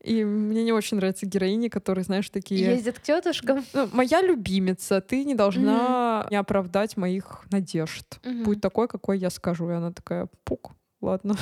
и 0.00 0.24
мне 0.24 0.62
не 0.62 0.72
очень 0.72 0.96
нравятся 0.96 1.26
героини, 1.26 1.68
которые, 1.68 2.04
знаешь, 2.04 2.30
такие... 2.30 2.64
Ездят 2.64 2.98
к 2.98 3.02
тетушкам. 3.02 3.64
Ну, 3.72 3.88
моя 3.92 4.22
любимица, 4.22 5.00
ты 5.00 5.24
не 5.24 5.34
должна 5.34 6.24
mm-hmm. 6.24 6.30
не 6.30 6.36
оправдать 6.36 6.96
моих 6.96 7.44
надежд. 7.50 8.20
Mm-hmm. 8.22 8.44
Будь 8.44 8.60
такой, 8.60 8.86
какой 8.86 9.18
я 9.18 9.30
скажу. 9.30 9.68
И 9.70 9.74
она 9.74 9.92
такая, 9.92 10.28
пук, 10.44 10.72
ладно. 11.00 11.36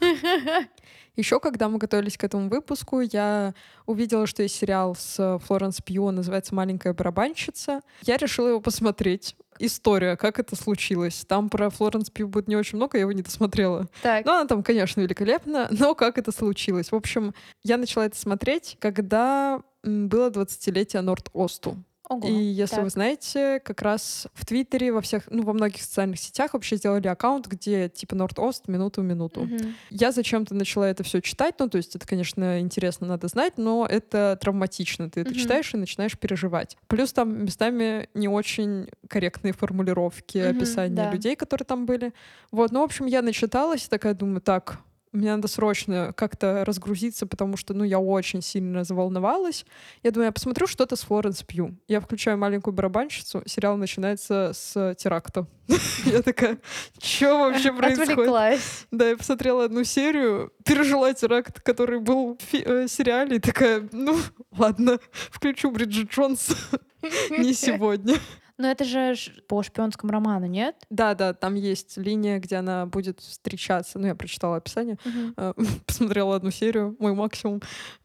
Еще, 1.18 1.40
когда 1.40 1.68
мы 1.68 1.78
готовились 1.78 2.16
к 2.16 2.22
этому 2.22 2.48
выпуску, 2.48 3.00
я 3.00 3.52
увидела, 3.86 4.28
что 4.28 4.44
есть 4.44 4.54
сериал 4.54 4.94
с 4.94 5.40
Флоренс 5.44 5.80
Пью, 5.82 6.08
называется 6.12 6.54
«Маленькая 6.54 6.94
барабанщица». 6.94 7.80
Я 8.02 8.18
решила 8.18 8.46
его 8.46 8.60
посмотреть. 8.60 9.34
История, 9.58 10.16
как 10.16 10.38
это 10.38 10.54
случилось. 10.54 11.24
Там 11.26 11.50
про 11.50 11.70
Флоренс 11.70 12.10
Пью 12.10 12.28
будет 12.28 12.46
не 12.46 12.54
очень 12.54 12.76
много, 12.76 12.98
я 12.98 13.00
его 13.00 13.10
не 13.10 13.22
досмотрела. 13.22 13.88
Так. 14.00 14.24
Но 14.24 14.34
она 14.36 14.46
там, 14.46 14.62
конечно, 14.62 15.00
великолепна, 15.00 15.66
но 15.72 15.96
как 15.96 16.18
это 16.18 16.30
случилось? 16.30 16.92
В 16.92 16.94
общем, 16.94 17.34
я 17.64 17.78
начала 17.78 18.06
это 18.06 18.16
смотреть, 18.16 18.76
когда 18.78 19.60
было 19.82 20.30
20-летие 20.30 21.00
Норд-Осту. 21.00 21.82
Ого, 22.08 22.26
и 22.26 22.32
если 22.32 22.76
так. 22.76 22.84
вы 22.84 22.90
знаете, 22.90 23.60
как 23.60 23.82
раз 23.82 24.28
в 24.32 24.46
Твиттере, 24.46 24.92
во 24.92 25.00
всех, 25.00 25.24
ну, 25.30 25.42
во 25.42 25.52
многих 25.52 25.82
социальных 25.82 26.18
сетях 26.18 26.54
вообще 26.54 26.76
сделали 26.76 27.06
аккаунт, 27.06 27.46
где 27.46 27.88
типа 27.88 28.14
Норд-Ост 28.14 28.66
минуту 28.66 29.02
в 29.02 29.04
минуту. 29.04 29.42
Угу. 29.42 29.58
Я 29.90 30.12
зачем-то 30.12 30.54
начала 30.54 30.88
это 30.88 31.02
все 31.02 31.20
читать, 31.20 31.56
ну, 31.58 31.68
то 31.68 31.76
есть 31.76 31.96
это, 31.96 32.06
конечно, 32.06 32.60
интересно, 32.60 33.06
надо 33.06 33.28
знать, 33.28 33.58
но 33.58 33.86
это 33.88 34.38
травматично. 34.40 35.10
Ты 35.10 35.20
это 35.20 35.30
угу. 35.30 35.38
читаешь 35.38 35.72
и 35.74 35.76
начинаешь 35.76 36.18
переживать. 36.18 36.76
Плюс 36.86 37.12
там 37.12 37.44
местами 37.44 38.08
не 38.14 38.28
очень 38.28 38.88
корректные 39.08 39.52
формулировки, 39.52 40.38
угу, 40.38 40.58
описания 40.58 40.96
да. 40.96 41.12
людей, 41.12 41.36
которые 41.36 41.66
там 41.66 41.84
были. 41.84 42.14
Вот, 42.50 42.72
ну, 42.72 42.80
в 42.80 42.84
общем, 42.84 43.06
я 43.06 43.20
начиталась, 43.20 43.88
такая 43.88 44.14
думаю, 44.14 44.40
так, 44.40 44.78
мне 45.12 45.34
надо 45.34 45.48
срочно 45.48 46.12
как-то 46.16 46.64
разгрузиться, 46.64 47.26
потому 47.26 47.56
что, 47.56 47.74
ну, 47.74 47.84
я 47.84 47.98
очень 47.98 48.42
сильно 48.42 48.84
заволновалась. 48.84 49.64
Я 50.02 50.10
думаю, 50.10 50.26
я 50.26 50.32
посмотрю 50.32 50.66
что-то 50.66 50.96
с 50.96 51.02
Флоренс 51.02 51.42
Пью. 51.42 51.76
Я 51.88 52.00
включаю 52.00 52.38
«Маленькую 52.38 52.74
барабанщицу», 52.74 53.42
сериал 53.46 53.76
начинается 53.76 54.52
с 54.54 54.94
теракта. 54.96 55.46
Я 56.06 56.22
такая, 56.22 56.58
что 56.98 57.38
вообще 57.38 57.72
происходит? 57.72 58.60
Да, 58.90 59.10
я 59.10 59.16
посмотрела 59.18 59.64
одну 59.64 59.84
серию, 59.84 60.50
пережила 60.64 61.12
теракт, 61.12 61.60
который 61.60 62.00
был 62.00 62.38
в 62.38 62.54
э, 62.54 62.88
сериале, 62.88 63.36
и 63.36 63.38
такая, 63.38 63.86
ну, 63.92 64.16
ладно, 64.56 64.98
включу 65.10 65.70
Бриджит 65.70 66.10
Джонс. 66.10 66.56
Не 67.30 67.52
сегодня. 67.52 68.14
Но 68.58 68.68
это 68.68 68.84
же 68.84 69.14
по 69.46 69.62
шпионскому 69.62 70.12
роману, 70.12 70.46
нет? 70.46 70.76
Да, 70.90 71.14
да, 71.14 71.32
там 71.32 71.54
есть 71.54 71.96
линия, 71.96 72.40
где 72.40 72.56
она 72.56 72.86
будет 72.86 73.20
встречаться. 73.20 73.98
Ну, 73.98 74.08
я 74.08 74.14
прочитала 74.16 74.56
описание, 74.56 74.98
угу. 75.04 75.54
посмотрела 75.86 76.36
одну 76.36 76.50
серию, 76.50 76.96
мой 76.98 77.14
максимум. 77.14 77.62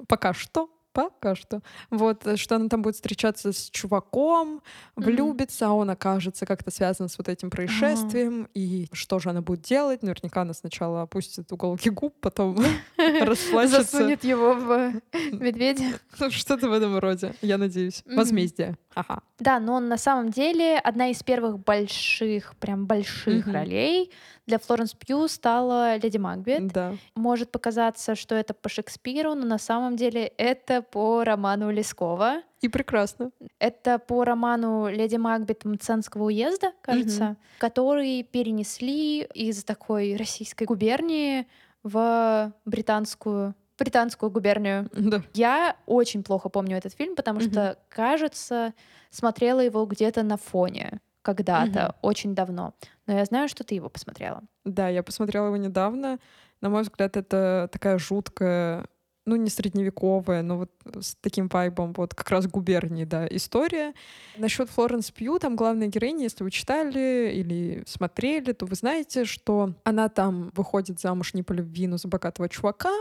Пока 0.07 0.33
что 0.33 0.69
Пока 0.93 1.35
что. 1.35 1.61
Вот, 1.89 2.25
э, 2.27 2.37
что 2.37 2.55
она 2.55 2.69
там 2.69 2.83
будет 2.83 2.95
встречаться 2.95 3.51
с 3.51 3.69
чуваком, 3.71 4.61
влюбится, 4.95 5.65
mm-hmm. 5.65 5.69
а 5.69 5.73
он 5.73 5.89
окажется 5.89 6.45
как-то 6.45 6.69
связан 6.71 7.09
с 7.09 7.17
вот 7.17 7.27
этим 7.27 7.49
происшествием. 7.49 8.43
Uh-huh. 8.43 8.49
И 8.53 8.87
что 8.91 9.17
же 9.17 9.31
она 9.31 9.41
будет 9.41 9.61
делать? 9.61 10.03
Наверняка 10.03 10.41
она 10.41 10.53
сначала 10.53 11.01
опустит 11.01 11.51
уголки 11.51 11.89
губ, 11.89 12.15
потом 12.21 12.57
расплачется. 12.97 13.83
Засунет 13.83 14.23
его 14.23 14.53
в 14.53 14.93
медведя. 15.31 15.99
Ну, 16.19 16.29
что-то 16.29 16.69
в 16.69 16.73
этом 16.73 16.97
роде, 16.99 17.33
я 17.41 17.57
надеюсь. 17.57 18.03
Возмездие. 18.05 18.77
Ага. 18.93 19.21
Да, 19.39 19.59
но 19.59 19.79
на 19.79 19.97
самом 19.97 20.29
деле 20.29 20.77
одна 20.77 21.09
из 21.09 21.23
первых 21.23 21.59
больших, 21.59 22.55
прям 22.57 22.85
больших 22.85 23.47
ролей 23.47 24.11
для 24.45 24.59
Флоренс 24.59 24.93
Пью 24.93 25.27
стала 25.27 25.95
Леди 25.95 26.17
Макбет. 26.17 26.67
Да. 26.67 26.95
Может 27.15 27.51
показаться, 27.51 28.15
что 28.15 28.35
это 28.35 28.53
по 28.53 28.69
Шекспиру, 28.69 29.35
но 29.35 29.45
на 29.45 29.57
самом 29.57 29.95
деле 29.95 30.25
это 30.37 30.81
по 30.81 31.23
роману 31.23 31.71
Лескова. 31.71 32.41
И 32.61 32.67
прекрасно. 32.67 33.31
Это 33.59 33.99
по 33.99 34.23
роману 34.23 34.87
«Леди 34.87 35.17
Макбет» 35.17 35.65
Мценского 35.65 36.25
уезда, 36.25 36.71
кажется, 36.81 37.31
угу. 37.31 37.37
который 37.59 38.23
перенесли 38.23 39.23
из 39.33 39.63
такой 39.65 40.15
российской 40.15 40.63
губернии 40.63 41.47
в 41.83 42.53
британскую 42.65 43.55
британскую 43.77 44.29
губернию. 44.29 44.87
Да. 44.93 45.23
Я 45.33 45.75
очень 45.87 46.23
плохо 46.23 46.47
помню 46.47 46.77
этот 46.77 46.93
фильм, 46.93 47.15
потому 47.15 47.39
угу. 47.39 47.49
что, 47.49 47.77
кажется, 47.89 48.73
смотрела 49.09 49.59
его 49.59 49.85
где-то 49.85 50.23
на 50.23 50.37
фоне 50.37 51.01
когда-то, 51.23 51.87
угу. 51.87 52.09
очень 52.09 52.35
давно. 52.35 52.75
Но 53.07 53.13
я 53.17 53.25
знаю, 53.25 53.49
что 53.49 53.63
ты 53.63 53.73
его 53.73 53.89
посмотрела. 53.89 54.43
Да, 54.63 54.87
я 54.89 55.01
посмотрела 55.01 55.47
его 55.47 55.57
недавно. 55.57 56.19
На 56.61 56.69
мой 56.69 56.83
взгляд, 56.83 57.17
это 57.17 57.67
такая 57.71 57.97
жуткая 57.97 58.85
ну, 59.25 59.37
не 59.37 59.49
средневековая, 59.49 60.41
но 60.41 60.57
вот 60.57 60.71
с 60.99 61.15
таким 61.21 61.47
вайбом, 61.47 61.93
вот 61.93 62.13
как 62.13 62.29
раз 62.29 62.45
губернии, 62.47 63.05
да, 63.05 63.25
история. 63.27 63.93
Насчет 64.37 64.69
Флоренс 64.69 65.11
Пью, 65.11 65.39
там 65.39 65.55
главная 65.55 65.87
героиня, 65.87 66.23
если 66.23 66.43
вы 66.43 66.51
читали 66.51 67.31
или 67.33 67.83
смотрели, 67.87 68.51
то 68.51 68.65
вы 68.65 68.75
знаете, 68.75 69.23
что 69.23 69.73
она 69.85 70.09
там 70.09 70.51
выходит 70.55 70.99
замуж 70.99 71.33
не 71.33 71.43
по 71.43 71.53
любви, 71.53 71.87
но 71.87 71.97
за 71.97 72.09
богатого 72.09 72.49
чувака, 72.49 72.91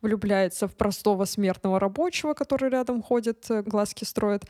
влюбляется 0.00 0.68
в 0.68 0.76
простого 0.76 1.24
смертного 1.24 1.80
рабочего, 1.80 2.34
который 2.34 2.70
рядом 2.70 3.02
ходит, 3.02 3.44
э, 3.50 3.62
глазки 3.62 4.04
строит, 4.04 4.44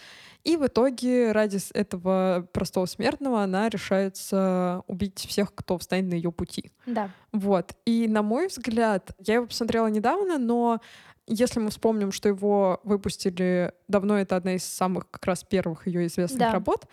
и 0.44 0.56
в 0.56 0.66
итоге 0.66 1.32
ради 1.32 1.58
этого 1.72 2.46
простого 2.52 2.84
смертного 2.86 3.42
она 3.42 3.70
решается 3.70 4.82
убить 4.86 5.18
всех, 5.26 5.54
кто 5.54 5.78
встанет 5.78 6.10
на 6.10 6.14
ее 6.14 6.30
пути. 6.30 6.72
Да. 6.84 7.10
Вот. 7.32 7.74
И 7.86 8.06
на 8.08 8.22
мой 8.22 8.48
взгляд, 8.48 9.12
я 9.18 9.34
его 9.34 9.46
посмотрела 9.46 9.86
недавно, 9.86 10.38
но 10.38 10.80
если 11.26 11.60
мы 11.60 11.70
вспомним, 11.70 12.12
что 12.12 12.28
его 12.28 12.80
выпустили 12.84 13.72
давно, 13.88 14.18
это 14.18 14.36
одна 14.36 14.54
из 14.54 14.64
самых 14.64 15.10
как 15.10 15.24
раз 15.26 15.44
первых 15.44 15.86
ее 15.86 16.06
известных 16.06 16.40
да. 16.40 16.52
работ, 16.52 16.86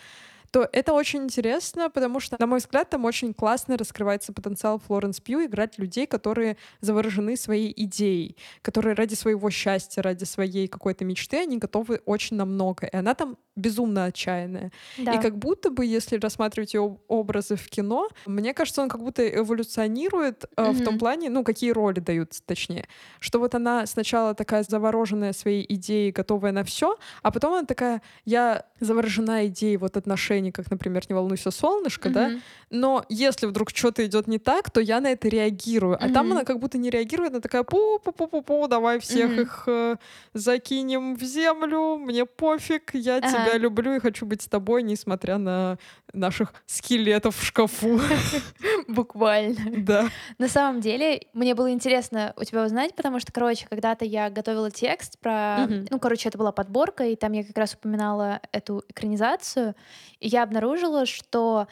то 0.51 0.67
это 0.71 0.93
очень 0.93 1.23
интересно, 1.23 1.89
потому 1.89 2.19
что, 2.19 2.35
на 2.39 2.47
мой 2.47 2.59
взгляд, 2.59 2.89
там 2.89 3.05
очень 3.05 3.33
классно 3.33 3.77
раскрывается 3.77 4.33
потенциал 4.33 4.79
Флоренс 4.79 5.19
Пью 5.19 5.45
играть 5.45 5.77
людей, 5.77 6.07
которые 6.07 6.57
заворожены 6.81 7.37
своей 7.37 7.73
идеей, 7.75 8.35
которые 8.61 8.95
ради 8.95 9.13
своего 9.13 9.49
счастья, 9.51 10.01
ради 10.01 10.23
своей 10.23 10.67
какой-то 10.67 11.05
мечты, 11.05 11.37
они 11.37 11.57
готовы 11.57 12.01
очень 12.05 12.35
на 12.37 12.45
много. 12.45 12.87
И 12.87 12.95
она 12.95 13.13
там 13.13 13.37
безумно 13.59 14.05
отчаянная. 14.05 14.71
Да. 14.97 15.11
И 15.15 15.17
как 15.19 15.37
будто 15.37 15.69
бы, 15.69 15.85
если 15.85 16.17
рассматривать 16.17 16.73
ее 16.73 16.97
образы 17.07 17.55
в 17.55 17.67
кино, 17.69 18.09
мне 18.25 18.53
кажется, 18.53 18.81
он 18.81 18.89
как 18.89 19.01
будто 19.03 19.27
эволюционирует 19.27 20.45
э, 20.57 20.71
в 20.71 20.81
том 20.81 20.97
плане, 20.97 21.29
ну, 21.29 21.43
какие 21.43 21.71
роли 21.71 21.99
даются, 21.99 22.41
точнее. 22.45 22.85
Что 23.19 23.39
вот 23.39 23.55
она 23.55 23.85
сначала 23.85 24.33
такая 24.33 24.63
завороженная 24.63 25.33
своей 25.33 25.65
идеей, 25.75 26.11
готовая 26.11 26.51
на 26.51 26.63
все, 26.63 26.97
а 27.21 27.31
потом 27.31 27.53
она 27.53 27.65
такая, 27.65 28.01
я 28.25 28.65
заворожена 28.79 29.47
идеей 29.47 29.77
вот 29.77 29.97
отношений, 29.97 30.51
как, 30.51 30.71
например, 30.71 31.03
«Не 31.09 31.15
волнуйся, 31.15 31.51
солнышко», 31.51 32.09
да, 32.09 32.27
Мгм. 32.29 32.41
но 32.69 33.05
если 33.09 33.45
вдруг 33.47 33.69
что-то 33.71 34.05
идет 34.05 34.27
не 34.27 34.39
так, 34.39 34.71
то 34.71 34.79
я 34.81 35.01
на 35.01 35.07
это 35.11 35.27
реагирую. 35.27 35.97
А 36.01 36.09
там 36.09 36.27
Мгм. 36.27 36.31
она 36.31 36.43
как 36.45 36.59
будто 36.59 36.77
не 36.77 36.89
реагирует, 36.89 37.31
она 37.31 37.41
такая 37.41 37.63
пу-пу-пу-пу-пу, 37.63 38.67
давай 38.67 38.99
всех 38.99 39.31
Мгм. 39.31 39.41
их 39.41 39.63
э, 39.67 39.95
закинем 40.33 41.15
в 41.15 41.23
землю, 41.23 41.97
мне 41.97 42.25
пофиг, 42.25 42.91
я 42.93 43.21
Ага. 43.21 43.31
тебя 43.31 43.48
люблю 43.57 43.95
и 43.95 43.99
хочу 43.99 44.25
быть 44.25 44.41
с 44.41 44.47
тобой, 44.47 44.83
несмотря 44.83 45.37
на 45.37 45.77
наших 46.13 46.53
скелетов 46.65 47.37
в 47.37 47.43
шкафу. 47.43 47.99
Буквально. 48.87 49.59
Да. 49.77 50.09
На 50.37 50.47
самом 50.47 50.81
деле, 50.81 51.27
мне 51.33 51.55
было 51.55 51.71
интересно 51.71 52.33
у 52.37 52.43
тебя 52.43 52.63
узнать, 52.63 52.95
потому 52.95 53.19
что, 53.19 53.31
короче, 53.31 53.67
когда-то 53.67 54.05
я 54.05 54.29
готовила 54.29 54.71
текст 54.71 55.19
про... 55.19 55.67
Ну, 55.89 55.99
короче, 55.99 56.29
это 56.29 56.37
была 56.37 56.51
подборка, 56.51 57.05
и 57.05 57.15
там 57.15 57.31
я 57.33 57.43
как 57.43 57.57
раз 57.57 57.73
упоминала 57.73 58.41
эту 58.51 58.83
экранизацию, 58.89 59.75
и 60.19 60.27
я 60.27 60.43
обнаружила, 60.43 61.05
что 61.05 61.67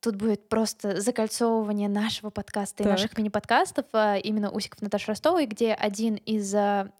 тут 0.00 0.16
будет 0.16 0.48
просто 0.48 1.00
закольцовывание 1.00 1.88
нашего 1.88 2.30
подкаста 2.30 2.82
и 2.82 2.84
Так. 2.84 2.92
наших 2.92 3.16
мини-подкастов, 3.18 3.86
а, 3.92 4.16
именно 4.16 4.50
Усиков 4.50 4.82
Наташи 4.82 5.08
Ростовой, 5.08 5.46
где 5.46 5.72
один 5.74 6.14
из 6.14 6.54
а, 6.54 6.90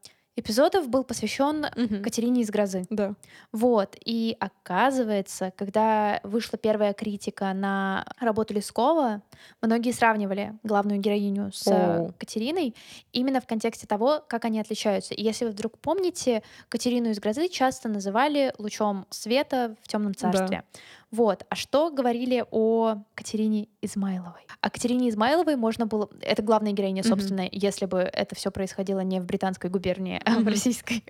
эпизодов 0.41 0.89
был 0.89 1.05
посвящен 1.05 1.67
Мгм. 1.77 2.03
Катерине 2.03 2.43
из 2.43 2.51
грозы. 2.51 2.85
Да. 2.91 3.15
Вот, 3.53 3.97
и 4.05 4.37
оказывается, 4.41 5.53
когда 5.57 6.21
вышла 6.23 6.59
первая 6.59 6.93
критика 6.93 7.53
на 7.53 8.05
работу 8.19 8.55
Лескова, 8.55 9.23
многие 9.63 9.93
сравнивали 9.93 10.55
главную 10.63 10.99
героиню 11.01 11.53
с 11.53 11.67
Оу. 11.67 12.13
Катериной 12.19 12.75
именно 13.13 13.41
в 13.41 13.47
контексте 13.47 13.87
того, 13.87 14.23
как 14.29 14.45
они 14.45 14.61
отличаются. 14.61 15.15
И 15.15 15.23
если 15.23 15.45
вы 15.45 15.51
вдруг 15.53 15.79
помните, 15.79 16.43
Катерину 16.69 17.11
из 17.11 17.21
грозы 17.21 17.49
часто 17.49 17.89
называли 17.89 18.53
лучом 18.59 19.07
света 19.11 19.77
в 19.83 19.89
темном 19.89 20.13
Да. 20.13 20.65
Вот. 21.11 21.45
А 21.49 21.57
что 21.57 21.91
говорили 21.91 22.45
о 22.51 22.99
Катерине 23.15 23.69
Измайловой? 23.83 24.47
О 24.61 24.71
Катерине 24.71 25.09
Измайловой 25.09 25.57
можно 25.57 25.87
было... 25.87 26.09
Это 26.21 26.43
главная 26.43 26.73
героиня, 26.73 27.03
собственно, 27.03 27.49
если 27.51 27.87
бы 27.87 27.99
это 27.99 28.35
все 28.37 28.51
происходило 28.53 29.01
не 29.01 29.21
в 29.21 29.27
британской 29.27 29.71
губернии, 29.71 30.21
а 30.25 30.37
в 30.37 30.41
Мгм. 30.41 30.49
российской. 30.49 31.03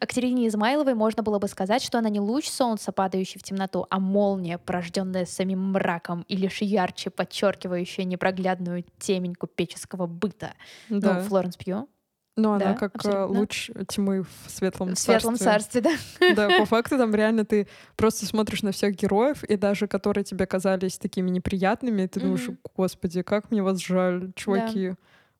О 0.00 0.06
Катерине 0.06 0.48
Измайловой 0.48 0.94
можно 0.94 1.22
было 1.22 1.38
бы 1.38 1.46
сказать, 1.46 1.82
что 1.82 1.98
она 1.98 2.08
не 2.08 2.18
луч 2.18 2.48
солнца, 2.48 2.90
падающий 2.90 3.38
в 3.38 3.44
темноту, 3.44 3.86
а 3.90 4.00
молния, 4.00 4.58
порожденная 4.58 5.24
самим 5.24 5.70
мраком 5.72 6.24
и 6.28 6.36
лишь 6.36 6.60
ярче 6.60 7.10
подчеркивающая 7.10 8.04
непроглядную 8.04 8.84
темень 8.98 9.34
купеческого 9.34 10.06
быта. 10.06 10.54
Да. 10.88 11.14
Ну, 11.14 11.20
Флоренс 11.22 11.56
Пью 11.56 11.88
Но 12.36 12.54
она 12.54 12.72
да, 12.72 12.74
как 12.74 12.94
э, 12.96 12.98
абсолютно. 12.98 13.38
луч 13.38 13.70
тьмы 13.88 14.22
в 14.22 14.50
светлом 14.50 14.94
в 14.94 14.98
Светлом 14.98 15.36
царстве. 15.36 15.82
царстве, 15.82 16.28
да. 16.28 16.48
Да, 16.48 16.58
по 16.58 16.64
факту 16.66 16.98
там 16.98 17.14
реально 17.14 17.44
ты 17.44 17.68
просто 17.96 18.26
смотришь 18.26 18.62
на 18.62 18.72
всех 18.72 18.96
героев, 18.96 19.44
и 19.44 19.56
даже 19.56 19.86
которые 19.86 20.24
тебе 20.24 20.46
казались 20.46 20.98
такими 20.98 21.30
неприятными, 21.30 22.02
и 22.02 22.08
ты 22.08 22.20
думаешь, 22.20 22.48
господи, 22.76 23.22
как 23.22 23.50
мне 23.50 23.62
вас 23.62 23.78
жаль, 23.78 24.32
чуваки. 24.34 24.94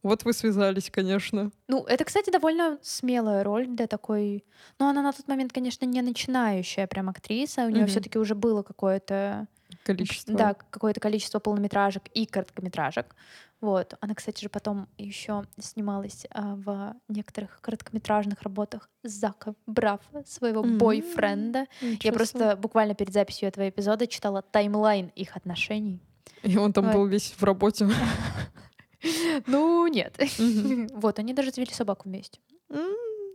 Вот 0.05 0.25
вы 0.25 0.35
связались, 0.35 0.91
конечно. 0.91 1.51
Ну, 1.67 1.83
это, 1.85 2.05
кстати, 2.05 2.31
довольно 2.31 2.79
смелая 2.83 3.43
роль 3.43 3.67
для 3.67 3.87
такой... 3.87 4.45
Ну, 4.79 4.87
она 4.87 5.01
на 5.01 5.13
тот 5.15 5.27
момент, 5.29 5.55
конечно, 5.55 5.87
не 5.87 6.03
начинающая 6.03 6.87
прям 6.87 7.09
актриса. 7.09 7.65
У 7.65 7.71
нее 7.71 7.85
Мгм. 7.85 7.89
все-таки 7.89 8.19
уже 8.19 8.35
было 8.35 8.63
какое-то... 8.63 9.47
Количество. 9.83 10.35
Да, 10.35 10.55
какое-то 10.55 11.01
количество 11.01 11.39
полнометражек 11.39 12.03
и 12.13 12.27
короткометражек. 12.27 13.17
Вот. 13.65 13.95
Она, 14.01 14.15
кстати 14.15 14.43
же, 14.43 14.51
потом 14.51 14.89
еще 14.99 15.45
снималась 15.59 16.27
а, 16.31 16.55
в 16.55 16.95
некоторых 17.09 17.61
короткометражных 17.63 18.43
работах 18.43 18.91
Зака 19.03 19.55
Брафа, 19.67 20.23
своего 20.27 20.63
М. 20.63 20.77
бойфренда. 20.77 21.67
Ничего 21.81 21.93
Я 21.95 21.99
себе. 21.99 22.13
просто 22.13 22.57
буквально 22.57 22.95
перед 22.95 23.13
записью 23.15 23.49
этого 23.49 23.67
эпизода 23.69 24.07
читала 24.07 24.43
таймлайн 24.43 25.11
их 25.17 25.35
отношений. 25.37 25.99
И 26.43 26.59
он 26.59 26.75
там 26.75 26.85
Вот. 26.87 26.95
был 26.95 27.07
весь 27.07 27.33
в 27.33 27.43
работе. 27.43 27.89
Ну, 29.47 29.87
нет. 29.87 30.17
Вот, 30.95 31.19
они 31.19 31.33
даже 31.35 31.51
завели 31.51 31.73
собаку 31.73 32.09
вместе. 32.09 32.41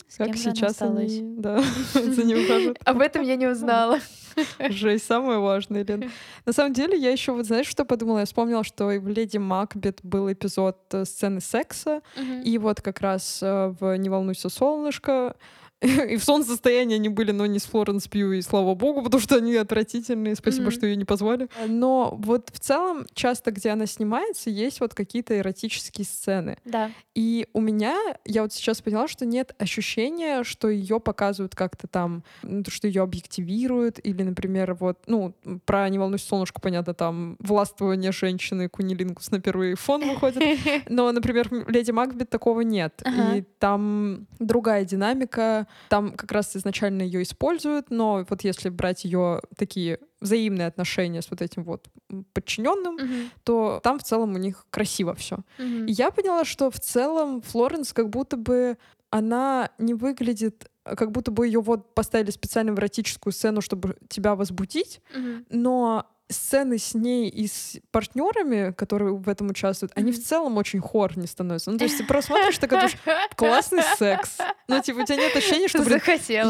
С 0.09 0.17
Как 0.17 0.27
кем 0.27 0.37
сейчас 0.37 0.71
осталась? 0.71 1.19
они, 1.19 1.35
да, 1.37 1.61
за 1.93 2.23
ним 2.23 2.43
ухаживают. 2.43 2.79
Об 2.85 2.99
этом 2.99 3.21
я 3.21 3.35
не 3.35 3.45
узнала. 3.47 3.99
Жесть, 4.69 5.05
самое 5.05 5.37
важное, 5.39 5.85
Лен. 5.85 6.11
На 6.45 6.51
самом 6.53 6.73
деле, 6.73 6.97
я 6.97 7.11
еще 7.11 7.31
вот 7.31 7.45
знаешь, 7.45 7.67
что 7.67 7.85
подумала? 7.85 8.19
Я 8.19 8.25
вспомнила, 8.25 8.63
что 8.63 8.87
в 8.87 9.07
«Леди 9.07 9.37
Макбет» 9.37 9.99
был 10.03 10.31
эпизод 10.31 10.77
э, 10.93 11.05
сцены 11.05 11.41
секса, 11.41 12.01
и 12.43 12.57
вот 12.57 12.81
как 12.81 13.01
раз 13.01 13.39
э, 13.43 13.73
в 13.79 13.95
«Не 13.97 14.09
волнуйся, 14.09 14.49
солнышко», 14.49 15.35
и 16.09 16.17
в 16.17 16.23
солнцестоянии 16.23 16.95
они 16.95 17.07
были, 17.09 17.31
но 17.31 17.45
не 17.45 17.57
с 17.59 17.63
Флоренс 17.63 18.07
Пью, 18.07 18.33
и 18.33 18.41
слава 18.41 18.75
богу, 18.75 19.01
потому 19.01 19.21
что 19.21 19.37
они 19.37 19.55
отвратительные, 19.55 20.35
спасибо, 20.35 20.63
Мгм. 20.63 20.71
что 20.71 20.85
ее 20.85 20.95
не 20.97 21.05
позвали. 21.05 21.47
Но 21.67 22.15
вот 22.19 22.49
в 22.53 22.59
целом, 22.59 23.05
часто, 23.13 23.51
где 23.51 23.69
она 23.69 23.85
снимается, 23.85 24.49
есть 24.49 24.81
вот 24.81 24.93
какие-то 24.93 25.37
эротические 25.37 26.05
сцены. 26.05 26.57
Да. 26.65 26.91
И 27.15 27.47
у 27.53 27.61
меня, 27.61 27.97
я 28.25 28.41
вот 28.43 28.51
сейчас 28.51 28.81
поняла, 28.81 29.07
что 29.07 29.25
нет 29.25 29.55
ощущения, 29.57 30.43
что 30.43 30.67
ее 30.67 30.99
показывают 30.99 31.55
как-то 31.55 31.87
там, 31.87 32.23
то, 32.41 32.69
что 32.71 32.87
ее 32.87 33.01
объективируют, 33.01 33.99
или, 34.03 34.23
например, 34.23 34.73
вот, 34.73 34.99
ну, 35.07 35.33
про 35.65 35.87
«Не 35.89 35.97
волнуйся, 35.97 36.27
солнышко», 36.27 36.59
понятно, 36.59 36.93
там 36.93 37.37
властвование 37.39 38.11
женщины, 38.11 38.67
кунилингус 38.67 39.31
на 39.31 39.39
первый 39.39 39.75
фон 39.75 40.01
выходит, 40.07 40.43
но, 40.89 41.09
например, 41.13 41.49
«Леди 41.69 41.91
Макбет» 41.91 42.29
такого 42.29 42.61
нет. 42.61 43.01
Ага. 43.05 43.37
И 43.37 43.41
там 43.59 44.27
другая 44.39 44.83
динамика, 44.83 45.67
там 45.89 46.11
как 46.11 46.31
раз 46.31 46.55
изначально 46.55 47.01
ее 47.03 47.21
используют, 47.23 47.89
но 47.91 48.25
вот 48.29 48.43
если 48.43 48.69
брать 48.69 49.05
ее 49.05 49.41
такие 49.57 49.99
взаимные 50.21 50.67
отношения 50.67 51.21
с 51.21 51.29
вот 51.31 51.41
этим 51.41 51.63
вот 51.63 51.87
подчиненным, 52.33 52.95
Мгм. 52.95 53.31
то 53.43 53.79
там 53.83 53.99
в 53.99 54.03
целом 54.03 54.35
у 54.35 54.37
них 54.37 54.65
красиво 54.69 55.13
все. 55.13 55.37
И 55.57 55.91
я 55.91 56.11
поняла, 56.11 56.45
что 56.45 56.69
в 56.69 56.79
целом 56.79 57.41
Флоренс 57.41 57.93
как 57.93 58.09
будто 58.09 58.37
бы 58.37 58.77
она 59.11 59.71
не 59.79 59.93
выглядит, 59.93 60.69
как 60.83 61.11
будто 61.11 61.31
бы 61.31 61.47
ее 61.47 61.61
вот 61.61 61.95
поставили 61.95 62.31
специально 62.31 62.73
в 62.73 62.79
эротическую 62.79 63.33
сцену, 63.33 63.61
чтобы 63.61 63.97
тебя 64.09 64.35
возбудить, 64.35 65.01
Мгм. 65.15 65.45
но 65.49 66.05
сцены 66.29 66.77
с 66.77 66.93
ней 66.93 67.27
и 67.27 67.47
с 67.47 67.77
партнерами, 67.91 68.71
которые 68.73 69.15
в 69.15 69.27
этом 69.27 69.49
участвуют, 69.49 69.91
они 69.95 70.11
в 70.11 70.23
целом 70.23 70.57
очень 70.57 70.79
хорни 70.79 71.25
становятся. 71.25 71.71
Ну, 71.71 71.77
то 71.77 71.85
есть 71.85 71.97
ты 71.97 72.03
просто 72.05 72.27
смотришь, 72.33 72.57
такой 72.59 72.77
думаешь, 72.77 72.97
классный 73.35 73.83
секс. 73.97 74.37
Ну, 74.67 74.79
типа, 74.81 74.99
у 74.99 75.05
тебя 75.05 75.15
нет 75.17 75.35
ощущения, 75.35 75.67
что, 75.67 75.81
блин, 75.83 75.99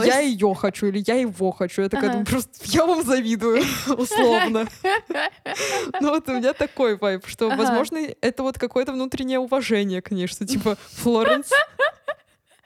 я 0.06 0.20
ее 0.20 0.54
хочу 0.54 0.88
или 0.88 1.02
я 1.08 1.16
его 1.16 1.52
хочу. 1.52 1.82
Я 1.84 1.90
такая 1.90 2.10
Ага. 2.12 2.26
просто 2.26 2.52
я 2.66 2.86
вам 2.86 3.04
завидую, 3.04 3.64
условно. 3.98 4.68
Ну 6.02 6.10
вот 6.10 6.28
у 6.30 6.34
меня 6.34 6.54
такой 6.54 6.98
вайб, 6.98 7.26
что, 7.28 7.48
Ага. 7.48 7.56
возможно, 7.58 7.98
это 8.22 8.44
вот 8.44 8.58
какое-то 8.58 8.92
внутреннее 8.92 9.40
уважение 9.40 10.02
к 10.02 10.12
ней, 10.12 10.28
что 10.28 10.46
типа 10.46 10.78
Флоренс, 10.98 11.50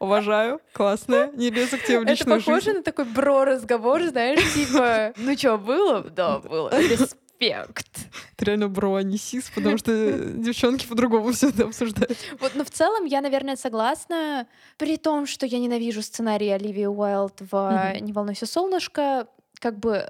уважаю, 0.03 0.59
классная, 0.73 1.31
не 1.31 1.49
лезу 1.49 1.77
к 1.77 1.83
тебе 1.83 1.99
в 1.99 2.03
Это 2.03 2.11
личную 2.11 2.39
похоже 2.39 2.61
жизнь. 2.61 2.77
на 2.77 2.83
такой 2.83 3.05
бро-разговор, 3.05 4.03
знаешь, 4.03 4.39
типа, 4.53 5.13
ну 5.17 5.37
что, 5.37 5.57
было? 5.57 6.01
Да, 6.01 6.39
было. 6.39 6.69
Респект. 6.79 7.87
Это 8.37 8.45
реально 8.45 8.69
бро, 8.69 8.95
а 8.95 9.03
не 9.03 9.17
сис, 9.17 9.49
потому 9.53 9.77
что 9.77 9.91
девчонки 10.17 10.85
по-другому 10.87 11.31
все 11.33 11.49
это 11.49 11.63
обсуждают. 11.65 12.17
Вот, 12.39 12.53
но 12.55 12.63
в 12.63 12.69
целом 12.69 13.05
я, 13.05 13.21
наверное, 13.21 13.55
согласна. 13.55 14.47
При 14.77 14.97
том, 14.97 15.25
что 15.25 15.45
я 15.45 15.59
ненавижу 15.59 16.01
сценарий 16.01 16.49
Оливии 16.49 16.85
Уайлд 16.85 17.41
в. 17.51 17.93
«Не 17.99 18.13
волнуйся, 18.13 18.45
солнышко», 18.45 19.27
как 19.59 19.79
бы 19.79 20.09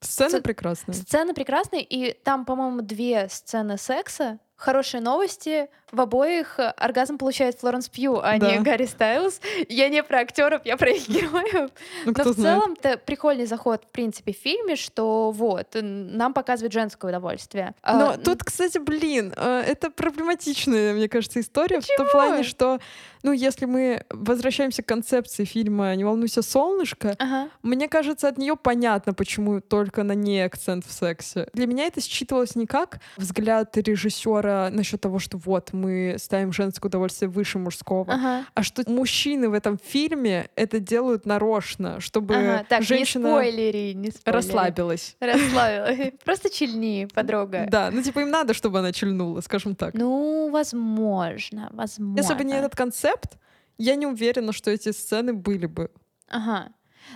Сцена 0.00 0.36
Сц- 0.36 0.42
прекрасная. 0.42 0.94
сцена 0.94 1.34
прекрасная, 1.34 1.80
и 1.80 2.12
там, 2.12 2.44
по-моему, 2.46 2.80
две 2.80 3.28
сцены 3.28 3.76
секса. 3.76 4.38
Хорошие 4.60 5.00
новости. 5.00 5.68
В 5.90 6.00
обоих 6.02 6.60
э, 6.60 6.68
оргазм 6.76 7.18
получает 7.18 7.58
Флоренс 7.58 7.88
Пью, 7.88 8.18
а 8.22 8.38
Да. 8.38 8.52
не 8.56 8.62
Гарри 8.62 8.84
Стайлз. 8.86 9.40
Я 9.68 9.88
не 9.88 10.02
про 10.04 10.18
актеров, 10.20 10.60
я 10.64 10.76
про 10.76 10.90
их 10.90 11.08
героев. 11.08 11.70
Ну, 12.06 12.12
Но 12.16 12.24
в 12.32 12.36
целом-то 12.36 12.96
прикольный 12.98 13.46
заход, 13.46 13.84
в 13.84 13.88
принципе, 13.88 14.32
в 14.32 14.36
фильме, 14.36 14.76
что 14.76 15.30
вот, 15.32 15.66
нам 15.82 16.32
показывает 16.34 16.72
женское 16.72 17.08
удовольствие. 17.10 17.74
А, 17.82 17.98
Но 17.98 18.12
н- 18.14 18.22
тут, 18.22 18.44
кстати, 18.44 18.78
блин, 18.78 19.32
э, 19.36 19.62
это 19.66 19.90
проблематичная, 19.90 20.92
мне 20.94 21.08
кажется, 21.08 21.40
история 21.40 21.80
в 21.80 21.86
том 21.86 22.06
Почему? 22.06 22.10
плане, 22.12 22.42
что, 22.44 22.78
ну, 23.22 23.32
если 23.32 23.64
мы 23.64 24.04
возвращаемся 24.10 24.82
к 24.82 24.86
концепции 24.86 25.44
фильма 25.44 25.94
«Не 25.96 26.04
волнуйся, 26.04 26.42
солнышко», 26.42 27.16
Ага. 27.18 27.48
мне 27.62 27.88
кажется, 27.88 28.28
от 28.28 28.38
нее 28.38 28.54
понятно, 28.56 29.12
почему 29.14 29.60
только 29.60 30.04
на 30.04 30.12
ней 30.12 30.44
акцент 30.44 30.86
в 30.86 30.92
сексе. 30.92 31.48
Для 31.52 31.66
меня 31.66 31.86
это 31.86 32.00
считывалось 32.00 32.54
не 32.54 32.66
как 32.66 33.00
взгляд 33.16 33.76
режиссера 33.76 34.49
про 34.50 34.70
насчет 34.70 35.00
того, 35.00 35.18
что 35.18 35.38
вот 35.38 35.72
мы 35.72 36.16
ставим 36.18 36.52
женское 36.52 36.88
удовольствие 36.88 37.28
выше 37.28 37.58
мужского, 37.58 38.12
Ага. 38.12 38.46
а 38.54 38.62
что 38.62 38.82
мужчины 38.90 39.48
в 39.48 39.52
этом 39.52 39.78
фильме 39.78 40.48
это 40.56 40.80
делают 40.80 41.26
нарочно, 41.26 42.00
чтобы 42.00 42.34
Ага. 42.36 42.66
Так, 42.68 42.82
женщина 42.82 43.26
не 43.26 43.32
спойлери, 43.32 43.92
не 43.94 44.10
спойлери. 44.10 44.36
расслабилась. 44.36 45.16
Расслабилась. 45.20 46.12
Просто 46.24 46.50
чильни, 46.50 47.06
подруга. 47.14 47.66
Да, 47.70 47.90
ну 47.92 48.02
типа 48.02 48.20
им 48.20 48.30
надо, 48.30 48.54
чтобы 48.54 48.78
она 48.78 48.92
чильнула, 48.92 49.40
скажем 49.40 49.74
так. 49.74 49.94
Ну, 49.94 50.50
возможно, 50.50 51.68
возможно. 51.72 52.20
Если 52.20 52.34
бы 52.34 52.44
не 52.44 52.54
этот 52.54 52.74
концепт, 52.74 53.38
я 53.78 53.94
не 53.94 54.06
уверена, 54.06 54.52
что 54.52 54.70
эти 54.70 54.92
сцены 54.92 55.32
были 55.32 55.66
бы. 55.66 55.90
Ага. 56.28 56.68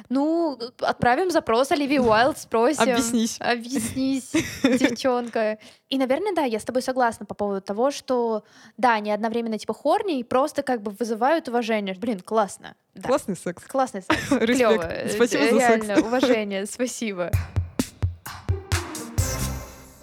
Ну, 0.09 0.59
отправим 0.81 1.31
запрос 1.31 1.71
Оливии 1.73 1.99
Уайлд, 1.99 2.39
спросим. 2.39 2.83
Объяснись. 2.83 3.37
Объяснись, 3.41 4.33
девчонка. 4.63 5.59
И, 5.89 5.99
наверное, 5.99 6.35
да, 6.35 6.43
я 6.43 6.59
с 6.59 6.65
тобой 6.65 6.83
согласна 6.83 7.27
по 7.27 7.35
поводу 7.35 7.61
того, 7.61 7.91
что, 7.91 8.45
да, 8.77 8.95
они 8.95 9.11
одновременно 9.11 9.59
типа 9.59 9.75
хорни 9.75 10.19
и 10.19 10.25
просто 10.25 10.63
как 10.63 10.83
бы 10.83 10.91
вызывают 10.93 11.49
уважение. 11.49 11.95
Блин, 11.95 12.21
классно. 12.21 12.75
Да. 12.95 13.09
Классный 13.09 13.37
секс. 13.37 13.65
Классный 13.65 14.03
секс. 14.09 14.31
Респект. 14.31 15.13
Спасибо 15.13 15.45
за 15.45 15.61
секс. 15.61 15.87
Реально, 15.87 16.07
уважение, 16.07 16.67
спасибо. 16.71 17.31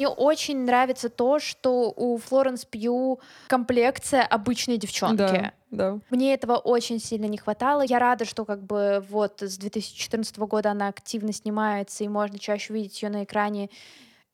Мне 0.01 0.07
очень 0.07 0.65
нравится 0.65 1.09
то, 1.09 1.37
что 1.37 1.93
у 1.95 2.17
Флоренс 2.17 2.65
Пью 2.65 3.19
комплекция 3.45 4.23
обычной 4.23 4.77
девчонки. 4.77 5.17
Да, 5.17 5.53
да. 5.69 5.99
Мне 6.09 6.33
этого 6.33 6.57
очень 6.57 6.99
сильно 6.99 7.25
не 7.25 7.37
хватало. 7.37 7.83
Я 7.83 7.99
рада, 7.99 8.25
что 8.25 8.43
как 8.43 8.63
бы 8.63 9.05
вот 9.11 9.43
с 9.43 9.59
2014 9.59 10.39
года 10.39 10.71
она 10.71 10.87
активно 10.87 11.31
снимается, 11.31 12.03
и 12.03 12.07
можно 12.07 12.39
чаще 12.39 12.73
увидеть 12.73 12.99
ее 13.03 13.09
на 13.09 13.25
экране 13.25 13.69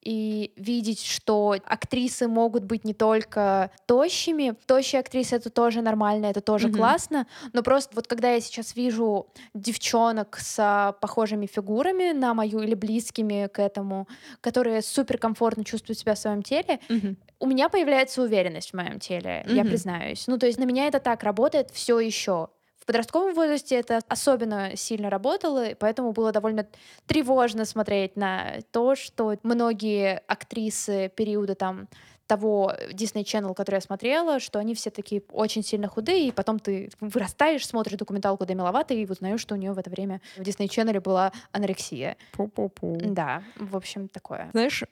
и 0.03 0.53
видеть, 0.55 1.03
что 1.03 1.55
актрисы 1.65 2.27
могут 2.27 2.63
быть 2.63 2.85
не 2.85 2.93
только 2.93 3.71
тощими. 3.87 4.55
Тощие 4.65 4.99
актрисы— 5.01 5.35
это 5.37 5.49
тоже 5.49 5.81
нормально, 5.81 6.27
это 6.27 6.41
тоже 6.41 6.67
Мгм. 6.67 6.69
классно. 6.69 7.27
Но 7.53 7.63
просто 7.63 7.95
вот 7.95 8.07
когда 8.07 8.31
я 8.31 8.39
сейчас 8.41 8.75
вижу 8.75 9.27
девчонок 9.53 10.37
с 10.39 10.95
похожими 11.01 11.45
фигурами 11.45 12.11
на 12.13 12.33
мою 12.33 12.61
или 12.61 12.75
близкими 12.75 13.47
к 13.47 13.59
этому, 13.59 14.07
которые 14.41 14.81
суперкомфортно 14.81 15.63
чувствуют 15.65 15.99
себя 15.99 16.15
в 16.15 16.19
своем 16.19 16.41
теле, 16.43 16.79
Мгм. 16.89 17.17
у 17.39 17.47
меня 17.47 17.69
появляется 17.69 18.21
уверенность 18.23 18.71
в 18.71 18.75
моем 18.75 18.99
теле, 18.99 19.43
я 19.47 19.63
Мгм. 19.63 19.65
признаюсь. 19.65 20.27
Ну, 20.27 20.37
то 20.37 20.47
есть 20.47 20.59
на 20.59 20.65
меня 20.65 20.87
это 20.87 20.99
так 20.99 21.23
работает 21.23 21.71
все 21.71 21.99
еще. 21.99 22.49
В 22.87 22.89
подростковом 22.89 23.35
возрасте 23.35 23.75
это 23.75 23.99
особенно 24.07 24.77
сильно 24.77 25.09
работало, 25.09 25.67
и 25.67 25.75
поэтому 25.75 26.13
было 26.13 26.31
довольно 26.31 26.65
тревожно 27.05 27.65
смотреть 27.65 28.15
на 28.15 28.59
то, 28.71 28.95
что 28.95 29.35
многие 29.43 30.19
актрисы 30.25 31.11
периода 31.13 31.53
там 31.53 31.89
того 32.27 32.73
Disney 32.93 33.23
Channel, 33.23 33.53
который 33.53 33.75
я 33.75 33.81
смотрела, 33.81 34.39
что 34.39 34.59
они 34.59 34.73
все 34.73 34.89
такие 34.89 35.21
очень 35.33 35.63
сильно 35.63 35.89
худые, 35.89 36.29
и 36.29 36.31
потом 36.31 36.59
ты 36.59 36.89
вырастаешь, 37.01 37.67
смотришь 37.67 37.97
документалку 37.97 38.45
Деми 38.45 38.61
Ловато 38.61 38.93
и 38.93 39.05
узнаешь, 39.05 39.41
что 39.41 39.55
у 39.55 39.57
нее 39.57 39.73
в 39.73 39.77
это 39.77 39.89
время 39.89 40.21
в 40.37 40.41
Disney 40.41 40.69
Channel 40.69 41.01
была 41.01 41.33
анорексия. 41.51 42.15
Пу-пу-пу. 42.37 42.99
Да, 43.01 43.43
в 43.57 43.75
общем, 43.75 44.07
такое. 44.07 44.49
Знаешь, 44.53 44.85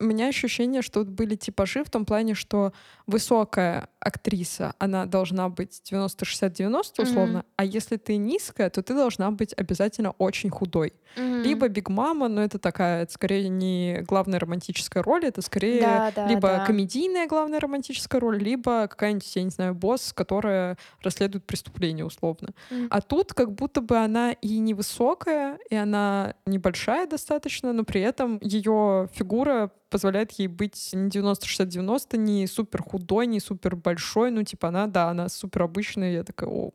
у 0.00 0.04
меня 0.04 0.28
ощущение, 0.28 0.82
что 0.82 1.04
были 1.04 1.36
типажи 1.36 1.84
в 1.84 1.90
том 1.90 2.04
плане, 2.04 2.34
что 2.34 2.72
высокая 3.06 3.88
актриса, 4.00 4.74
она 4.78 5.04
должна 5.06 5.48
быть 5.50 5.80
90-60-90 5.84 7.02
Мгм. 7.02 7.08
условно, 7.10 7.44
а 7.56 7.64
если 7.64 7.96
ты 7.96 8.16
низкая, 8.16 8.70
то 8.70 8.82
ты 8.82 8.94
должна 8.94 9.30
быть 9.30 9.52
обязательно 9.56 10.12
очень 10.12 10.48
худой. 10.50 10.94
Мгм. 11.16 11.42
Либо 11.42 11.68
Биг 11.68 11.88
Мама, 11.90 12.28
но 12.28 12.42
это 12.42 12.58
такая, 12.58 13.02
это 13.02 13.12
скорее 13.12 13.48
не 13.48 14.00
главная 14.06 14.38
романтическая 14.38 15.02
роль, 15.02 15.26
это 15.26 15.42
скорее 15.42 15.80
Да, 15.80 16.12
да, 16.14 16.26
либо 16.26 16.48
да. 16.48 16.64
комедийная 16.64 17.26
главная 17.26 17.60
романтическая 17.60 18.20
роль, 18.20 18.38
либо 18.38 18.86
какая-нибудь, 18.88 19.36
я 19.36 19.42
не 19.42 19.50
знаю, 19.50 19.74
босс, 19.74 20.12
которая 20.12 20.78
расследует 21.02 21.44
преступление 21.44 22.04
условно. 22.06 22.50
Мгм. 22.70 22.86
А 22.90 23.00
тут 23.02 23.34
как 23.34 23.52
будто 23.52 23.80
бы 23.80 23.98
она 23.98 24.32
и 24.32 24.58
невысокая, 24.58 25.58
и 25.68 25.74
она 25.76 26.34
небольшая 26.46 27.06
достаточно, 27.06 27.72
но 27.72 27.84
при 27.84 28.00
этом 28.00 28.38
ее 28.40 29.08
фигура 29.12 29.70
позволяет 29.90 30.32
ей 30.32 30.46
быть 30.48 30.90
не 30.92 31.10
90-60-90, 31.10 32.16
не 32.16 32.46
супер 32.46 32.82
худой, 32.82 33.26
не 33.26 33.40
супер 33.40 33.76
большой. 33.76 34.30
Ну, 34.30 34.42
типа, 34.44 34.68
она, 34.68 34.86
да, 34.86 35.08
она 35.10 35.28
супер 35.28 35.62
обычная. 35.64 36.12
Я 36.12 36.24
такая, 36.24 36.48
о. 36.48 36.70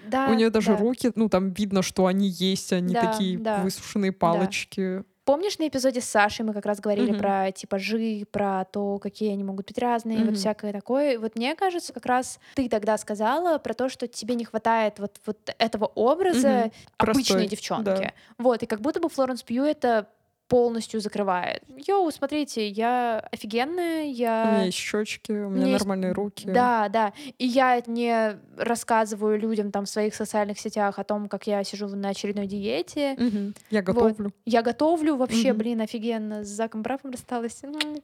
Да, 0.00 0.28
У 0.30 0.34
нее 0.34 0.50
даже 0.50 0.72
да. 0.72 0.78
руки, 0.78 1.10
ну, 1.14 1.28
там 1.28 1.50
видно, 1.52 1.82
что 1.82 2.06
они 2.06 2.28
есть, 2.28 2.72
они 2.72 2.94
Да, 2.94 3.00
такие 3.00 3.38
да. 3.38 3.62
высушенные 3.62 4.12
палочки. 4.12 5.04
Помнишь, 5.24 5.58
на 5.58 5.66
эпизоде 5.66 6.00
с 6.00 6.04
Сашей 6.04 6.44
мы 6.44 6.52
как 6.52 6.64
раз 6.66 6.78
говорили 6.78 7.08
Мгм. 7.10 7.18
про 7.18 7.50
типажи, 7.50 8.24
про 8.30 8.64
то, 8.64 9.00
какие 9.00 9.32
они 9.32 9.42
могут 9.42 9.66
быть 9.66 9.78
разные, 9.78 10.18
Мгм. 10.18 10.26
вот 10.26 10.36
всякое 10.36 10.72
такое. 10.72 11.18
Вот 11.18 11.34
мне 11.34 11.56
кажется, 11.56 11.92
как 11.92 12.06
раз 12.06 12.38
ты 12.54 12.68
тогда 12.68 12.96
сказала 12.96 13.58
про 13.58 13.74
то, 13.74 13.88
что 13.88 14.06
тебе 14.06 14.36
не 14.36 14.44
хватает 14.44 15.00
вот, 15.00 15.16
вот 15.26 15.38
этого 15.58 15.86
образа 15.86 16.48
Мгм. 16.48 16.72
обычной 16.98 17.24
Простой, 17.24 17.46
девчонки. 17.48 17.84
да. 17.84 18.12
Вот, 18.38 18.62
и 18.62 18.66
как 18.66 18.80
будто 18.80 19.00
бы 19.00 19.08
Флоренс 19.08 19.42
Пью 19.42 19.64
это 19.64 20.06
полностью 20.48 21.00
закрывает. 21.00 21.62
Йоу, 21.88 22.10
смотрите, 22.12 22.68
я 22.68 23.18
офигенная, 23.32 24.04
У 24.04 24.10
я... 24.12 24.44
меня 24.52 24.64
есть 24.64 24.78
щечки, 24.78 25.32
у 25.32 25.48
меня 25.48 25.62
меня 25.62 25.66
есть- 25.72 25.80
нормальные 25.80 26.12
руки. 26.12 26.48
Да, 26.48 26.88
да. 26.88 27.12
И 27.38 27.46
я 27.46 27.82
не 27.86 28.38
рассказываю 28.56 29.38
людям 29.38 29.72
там 29.72 29.86
в 29.86 29.88
своих 29.88 30.14
социальных 30.14 30.60
сетях 30.60 30.98
о 30.98 31.04
том, 31.04 31.28
как 31.28 31.46
я 31.46 31.64
сижу 31.64 31.88
на 31.88 32.10
очередной 32.10 32.46
диете. 32.46 33.14
Мгм. 33.18 33.54
Я 33.70 33.80
Вот. 33.82 33.86
готовлю. 33.86 34.32
Я 34.44 34.62
готовлю 34.62 35.16
вообще, 35.16 35.48
Мгм. 35.50 35.58
блин, 35.58 35.80
офигенно. 35.80 36.44
С 36.44 36.48
Заком 36.48 36.82
Брафом 36.82 37.10
рассталась. 37.10 37.60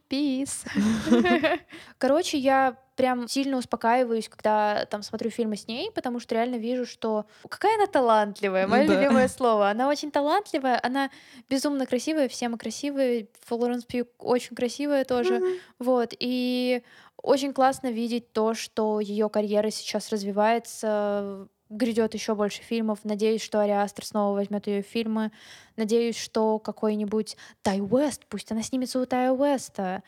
Пис. 0.08 0.64
Короче, 1.98 2.38
я 2.38 2.76
прям 2.96 3.28
сильно 3.28 3.56
успокаиваюсь, 3.58 4.28
когда 4.28 4.86
там 4.86 5.02
смотрю 5.02 5.30
фильмы 5.30 5.56
с 5.56 5.66
ней, 5.68 5.90
потому 5.92 6.20
что 6.20 6.34
реально 6.34 6.56
вижу, 6.56 6.86
что 6.86 7.26
какая 7.48 7.74
она 7.76 7.86
талантливая, 7.86 8.66
мое 8.66 8.86
Да. 8.86 8.94
любимое 8.94 9.28
слово. 9.28 9.70
Она 9.70 9.88
очень 9.88 10.10
талантливая, 10.10 10.78
она 10.82 11.10
безумно 11.48 11.86
красивая, 11.86 12.28
все 12.28 12.48
мы 12.48 12.58
красивые, 12.58 13.28
Флоренс 13.46 13.84
Пью 13.84 14.06
очень 14.18 14.54
красивая 14.56 15.04
тоже. 15.04 15.38
Мгм. 15.40 15.52
Вот, 15.78 16.14
и 16.18 16.82
очень 17.22 17.52
классно 17.52 17.90
видеть 17.90 18.32
то, 18.32 18.54
что 18.54 19.00
ее 19.00 19.28
карьера 19.28 19.70
сейчас 19.70 20.10
развивается, 20.10 21.48
грядет 21.72 22.14
еще 22.14 22.34
больше 22.34 22.62
фильмов. 22.62 23.00
Надеюсь, 23.04 23.42
что 23.42 23.60
Ари 23.60 23.70
Астер 23.70 24.04
снова 24.04 24.34
возьмет 24.34 24.66
ее 24.66 24.82
фильмы. 24.82 25.32
Надеюсь, 25.76 26.16
что 26.16 26.58
какой-нибудь 26.58 27.36
Тай 27.62 27.80
Уэст, 27.80 28.26
пусть 28.28 28.52
она 28.52 28.62
снимется 28.62 29.00
у 29.00 29.06
Тая 29.06 29.32
Уэста, 29.32 30.02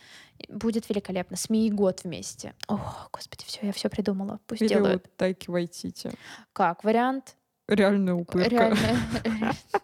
будет 0.49 0.89
великолепно. 0.89 1.37
СМИ 1.37 1.69
и 1.69 1.71
год 1.71 2.05
вместе. 2.05 2.55
О, 2.69 2.79
господи, 3.13 3.45
все, 3.47 3.61
я 3.63 3.73
все 3.73 3.89
придумала. 3.89 4.41
Пусть 4.47 4.63
Или 4.63 4.69
делают. 4.69 5.05
вот 5.05 5.17
Тайки 5.17 5.51
Вайтити. 5.51 6.11
Как 6.53 6.85
вариант? 6.85 7.37
Реальная 7.67 8.15
упырка. 8.15 8.77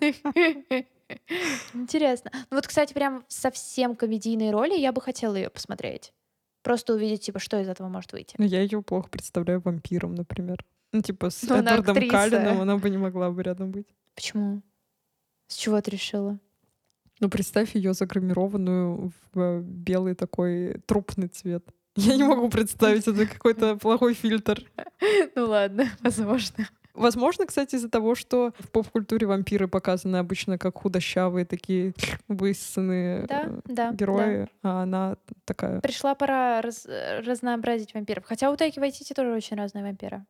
Интересно. 1.75 2.31
Ну 2.51 2.57
вот, 2.57 2.67
кстати, 2.67 2.93
прям 2.93 3.25
совсем 3.29 3.97
комедийной 3.97 4.51
роли 4.51 4.79
я 4.79 4.93
бы 4.93 5.01
хотела 5.01 5.35
ее 5.37 5.51
посмотреть. 5.51 6.13
Просто 6.63 6.93
увидеть, 6.95 7.23
типа, 7.23 7.39
что 7.39 7.59
из 7.59 7.69
этого 7.69 7.89
может 7.89 8.13
выйти. 8.13 8.35
Но 8.39 8.45
я 8.45 8.61
ее 8.61 8.83
плохо 8.83 9.09
представляю 9.09 9.61
вампиром, 9.61 10.15
например. 10.15 10.65
Ну, 10.93 11.03
типа, 11.03 11.31
с 11.31 11.43
Но 11.43 11.57
она 11.57 11.73
Эдвардом 11.73 11.97
актриса. 11.97 12.13
Каллином 12.17 12.61
она 12.61 12.77
бы 12.77 12.91
не 12.91 12.99
могла 12.99 13.31
бы 13.31 13.43
рядом 13.43 13.71
быть. 13.71 13.87
Почему? 14.15 14.63
С 15.47 15.55
чего 15.57 15.81
ты 15.81 15.91
решила? 15.93 16.39
Ну, 17.21 17.29
представь 17.29 17.75
ее 17.75 17.93
загримированную 17.93 19.13
в 19.33 19.41
э, 19.41 19.61
белый 19.63 20.15
такой 20.15 20.81
трупный 20.87 21.29
цвет. 21.29 21.65
Я 21.97 22.17
не 22.17 22.25
могу 22.25 22.49
представить, 22.49 23.07
это 23.07 23.27
какой-то 23.27 23.77
плохой 23.77 24.15
фильтр. 24.15 24.63
Ну 25.37 25.47
ладно, 25.47 25.89
возможно. 26.03 26.67
Возможно, 26.93 27.47
кстати, 27.47 27.77
из-за 27.77 27.89
того, 27.89 28.15
что 28.17 28.53
в 28.59 28.69
поп-культуре 28.71 29.27
вампиры 29.27 29.69
показаны 29.69 30.17
обычно 30.17 30.59
как 30.59 30.77
худощавые, 30.79 31.47
такие 31.47 31.95
высосанные 32.27 33.27
Да, 33.27 33.43
э, 33.47 33.61
да. 33.67 33.93
герои, 33.93 34.49
а 34.63 34.83
она 34.83 35.17
такая... 35.45 35.81
Пришла 35.81 36.15
пора 36.17 36.61
раз- 36.61 36.87
разнообразить 37.25 37.95
вампиров. 37.95 38.25
Хотя 38.27 38.51
у 38.51 38.57
Тайки 38.57 38.81
Вайтити 38.81 39.13
тоже 39.13 39.33
очень 39.33 39.57
разные 39.57 39.85
вампиры. 39.85 40.25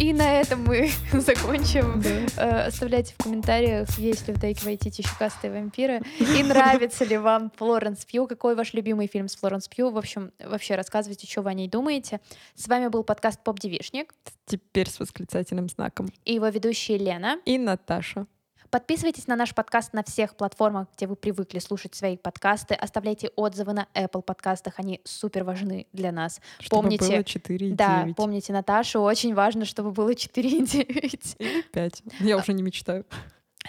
И 0.00 0.12
на 0.12 0.40
этом 0.40 0.62
мы 0.64 0.90
закончим. 1.12 2.00
Э, 2.36 2.66
Оставляйте 2.66 3.14
в 3.18 3.22
комментариях, 3.22 3.88
есть 3.98 4.28
ли 4.28 4.34
у 4.34 4.36
Тайки 4.38 4.64
Вайтити 4.64 5.02
щекастые 5.02 5.52
вампиры. 5.52 6.02
И 6.20 6.42
нравится 6.44 7.04
ли 7.04 7.16
вам 7.18 7.50
Флоренс 7.56 8.04
Пью. 8.04 8.28
Какой 8.28 8.54
ваш 8.54 8.74
любимый 8.74 9.08
фильм 9.08 9.26
с 9.28 9.34
Флоренс 9.36 9.66
Пью. 9.68 9.90
В 9.90 9.98
общем, 9.98 10.30
вообще 10.38 10.76
рассказывайте, 10.76 11.26
что 11.26 11.42
вы 11.42 11.50
о 11.50 11.54
ней 11.54 11.68
думаете. 11.68 12.20
С 12.54 12.68
вами 12.68 12.86
был 12.88 13.02
подкаст 13.02 13.42
«Поп 13.42 13.58
Девишник» 13.58 14.14
Теперь 14.46 14.88
с 14.88 15.00
восклицательным 15.00 15.68
знаком. 15.68 16.08
и 16.24 16.34
его 16.34 16.46
ведущие 16.48 16.96
Лена. 16.98 17.38
И 17.44 17.58
Наташа. 17.58 18.26
Подписывайтесь 18.70 19.26
на 19.26 19.34
наш 19.36 19.54
подкаст 19.54 19.94
на 19.94 20.02
всех 20.04 20.36
платформах, 20.36 20.88
где 20.94 21.06
вы 21.06 21.16
привыкли 21.16 21.58
слушать 21.58 21.94
свои 21.94 22.18
подкасты. 22.18 22.74
Оставляйте 22.74 23.30
отзывы 23.34 23.72
на 23.72 23.88
Apple 23.94 24.20
подкастах, 24.20 24.74
они 24.76 25.00
супер 25.04 25.42
важны 25.44 25.86
для 25.94 26.12
нас. 26.12 26.40
Чтобы 26.60 26.82
Помните- 26.82 27.06
было 27.14 27.24
4 27.24 27.68
и 27.68 27.72
Да, 27.72 28.02
9. 28.04 28.16
помните 28.16 28.52
Наташу, 28.52 29.00
очень 29.00 29.34
важно, 29.34 29.64
чтобы 29.64 29.90
было 29.92 30.14
4,9. 30.14 31.36
Или 31.38 31.62
5. 31.62 32.02
Я 32.20 32.36
уже 32.36 32.52
не 32.52 32.62
мечтаю. 32.62 33.06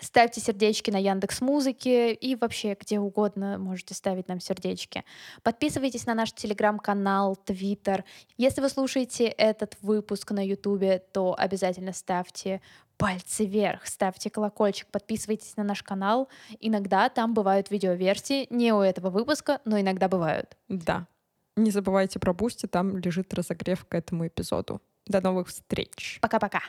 Ставьте 0.01 0.39
сердечки 0.39 0.91
на 0.91 0.97
Яндекс 0.97 1.41
Музыке 1.41 2.13
и 2.13 2.35
вообще 2.35 2.77
где 2.79 2.99
угодно 2.99 3.57
можете 3.57 3.93
ставить 3.93 4.27
нам 4.27 4.39
сердечки. 4.39 5.03
Подписывайтесь 5.43 6.05
на 6.05 6.13
наш 6.13 6.31
телеграм-канал, 6.31 7.35
твиттер. 7.35 8.05
Если 8.37 8.61
вы 8.61 8.69
слушаете 8.69 9.25
этот 9.25 9.77
выпуск 9.81 10.31
на 10.31 10.45
ютубе, 10.45 11.03
то 11.11 11.35
обязательно 11.37 11.91
ставьте 11.91 12.61
пальцы 12.97 13.45
вверх, 13.45 13.87
ставьте 13.87 14.29
колокольчик, 14.29 14.87
подписывайтесь 14.87 15.57
на 15.57 15.63
наш 15.63 15.83
канал. 15.83 16.29
Иногда 16.59 17.09
там 17.09 17.33
бывают 17.33 17.71
видеоверсии, 17.71 18.47
не 18.49 18.73
у 18.73 18.81
этого 18.81 19.09
выпуска, 19.09 19.59
но 19.65 19.79
иногда 19.79 20.07
бывают. 20.07 20.57
Да. 20.67 21.07
Не 21.55 21.71
забывайте 21.71 22.19
про 22.19 22.33
Boosty, 22.33 22.67
там 22.67 22.97
лежит 22.97 23.33
разогрев 23.33 23.85
к 23.85 23.93
этому 23.95 24.27
эпизоду. 24.27 24.81
До 25.05 25.21
новых 25.21 25.47
встреч. 25.47 26.19
Пока-пока. 26.21 26.61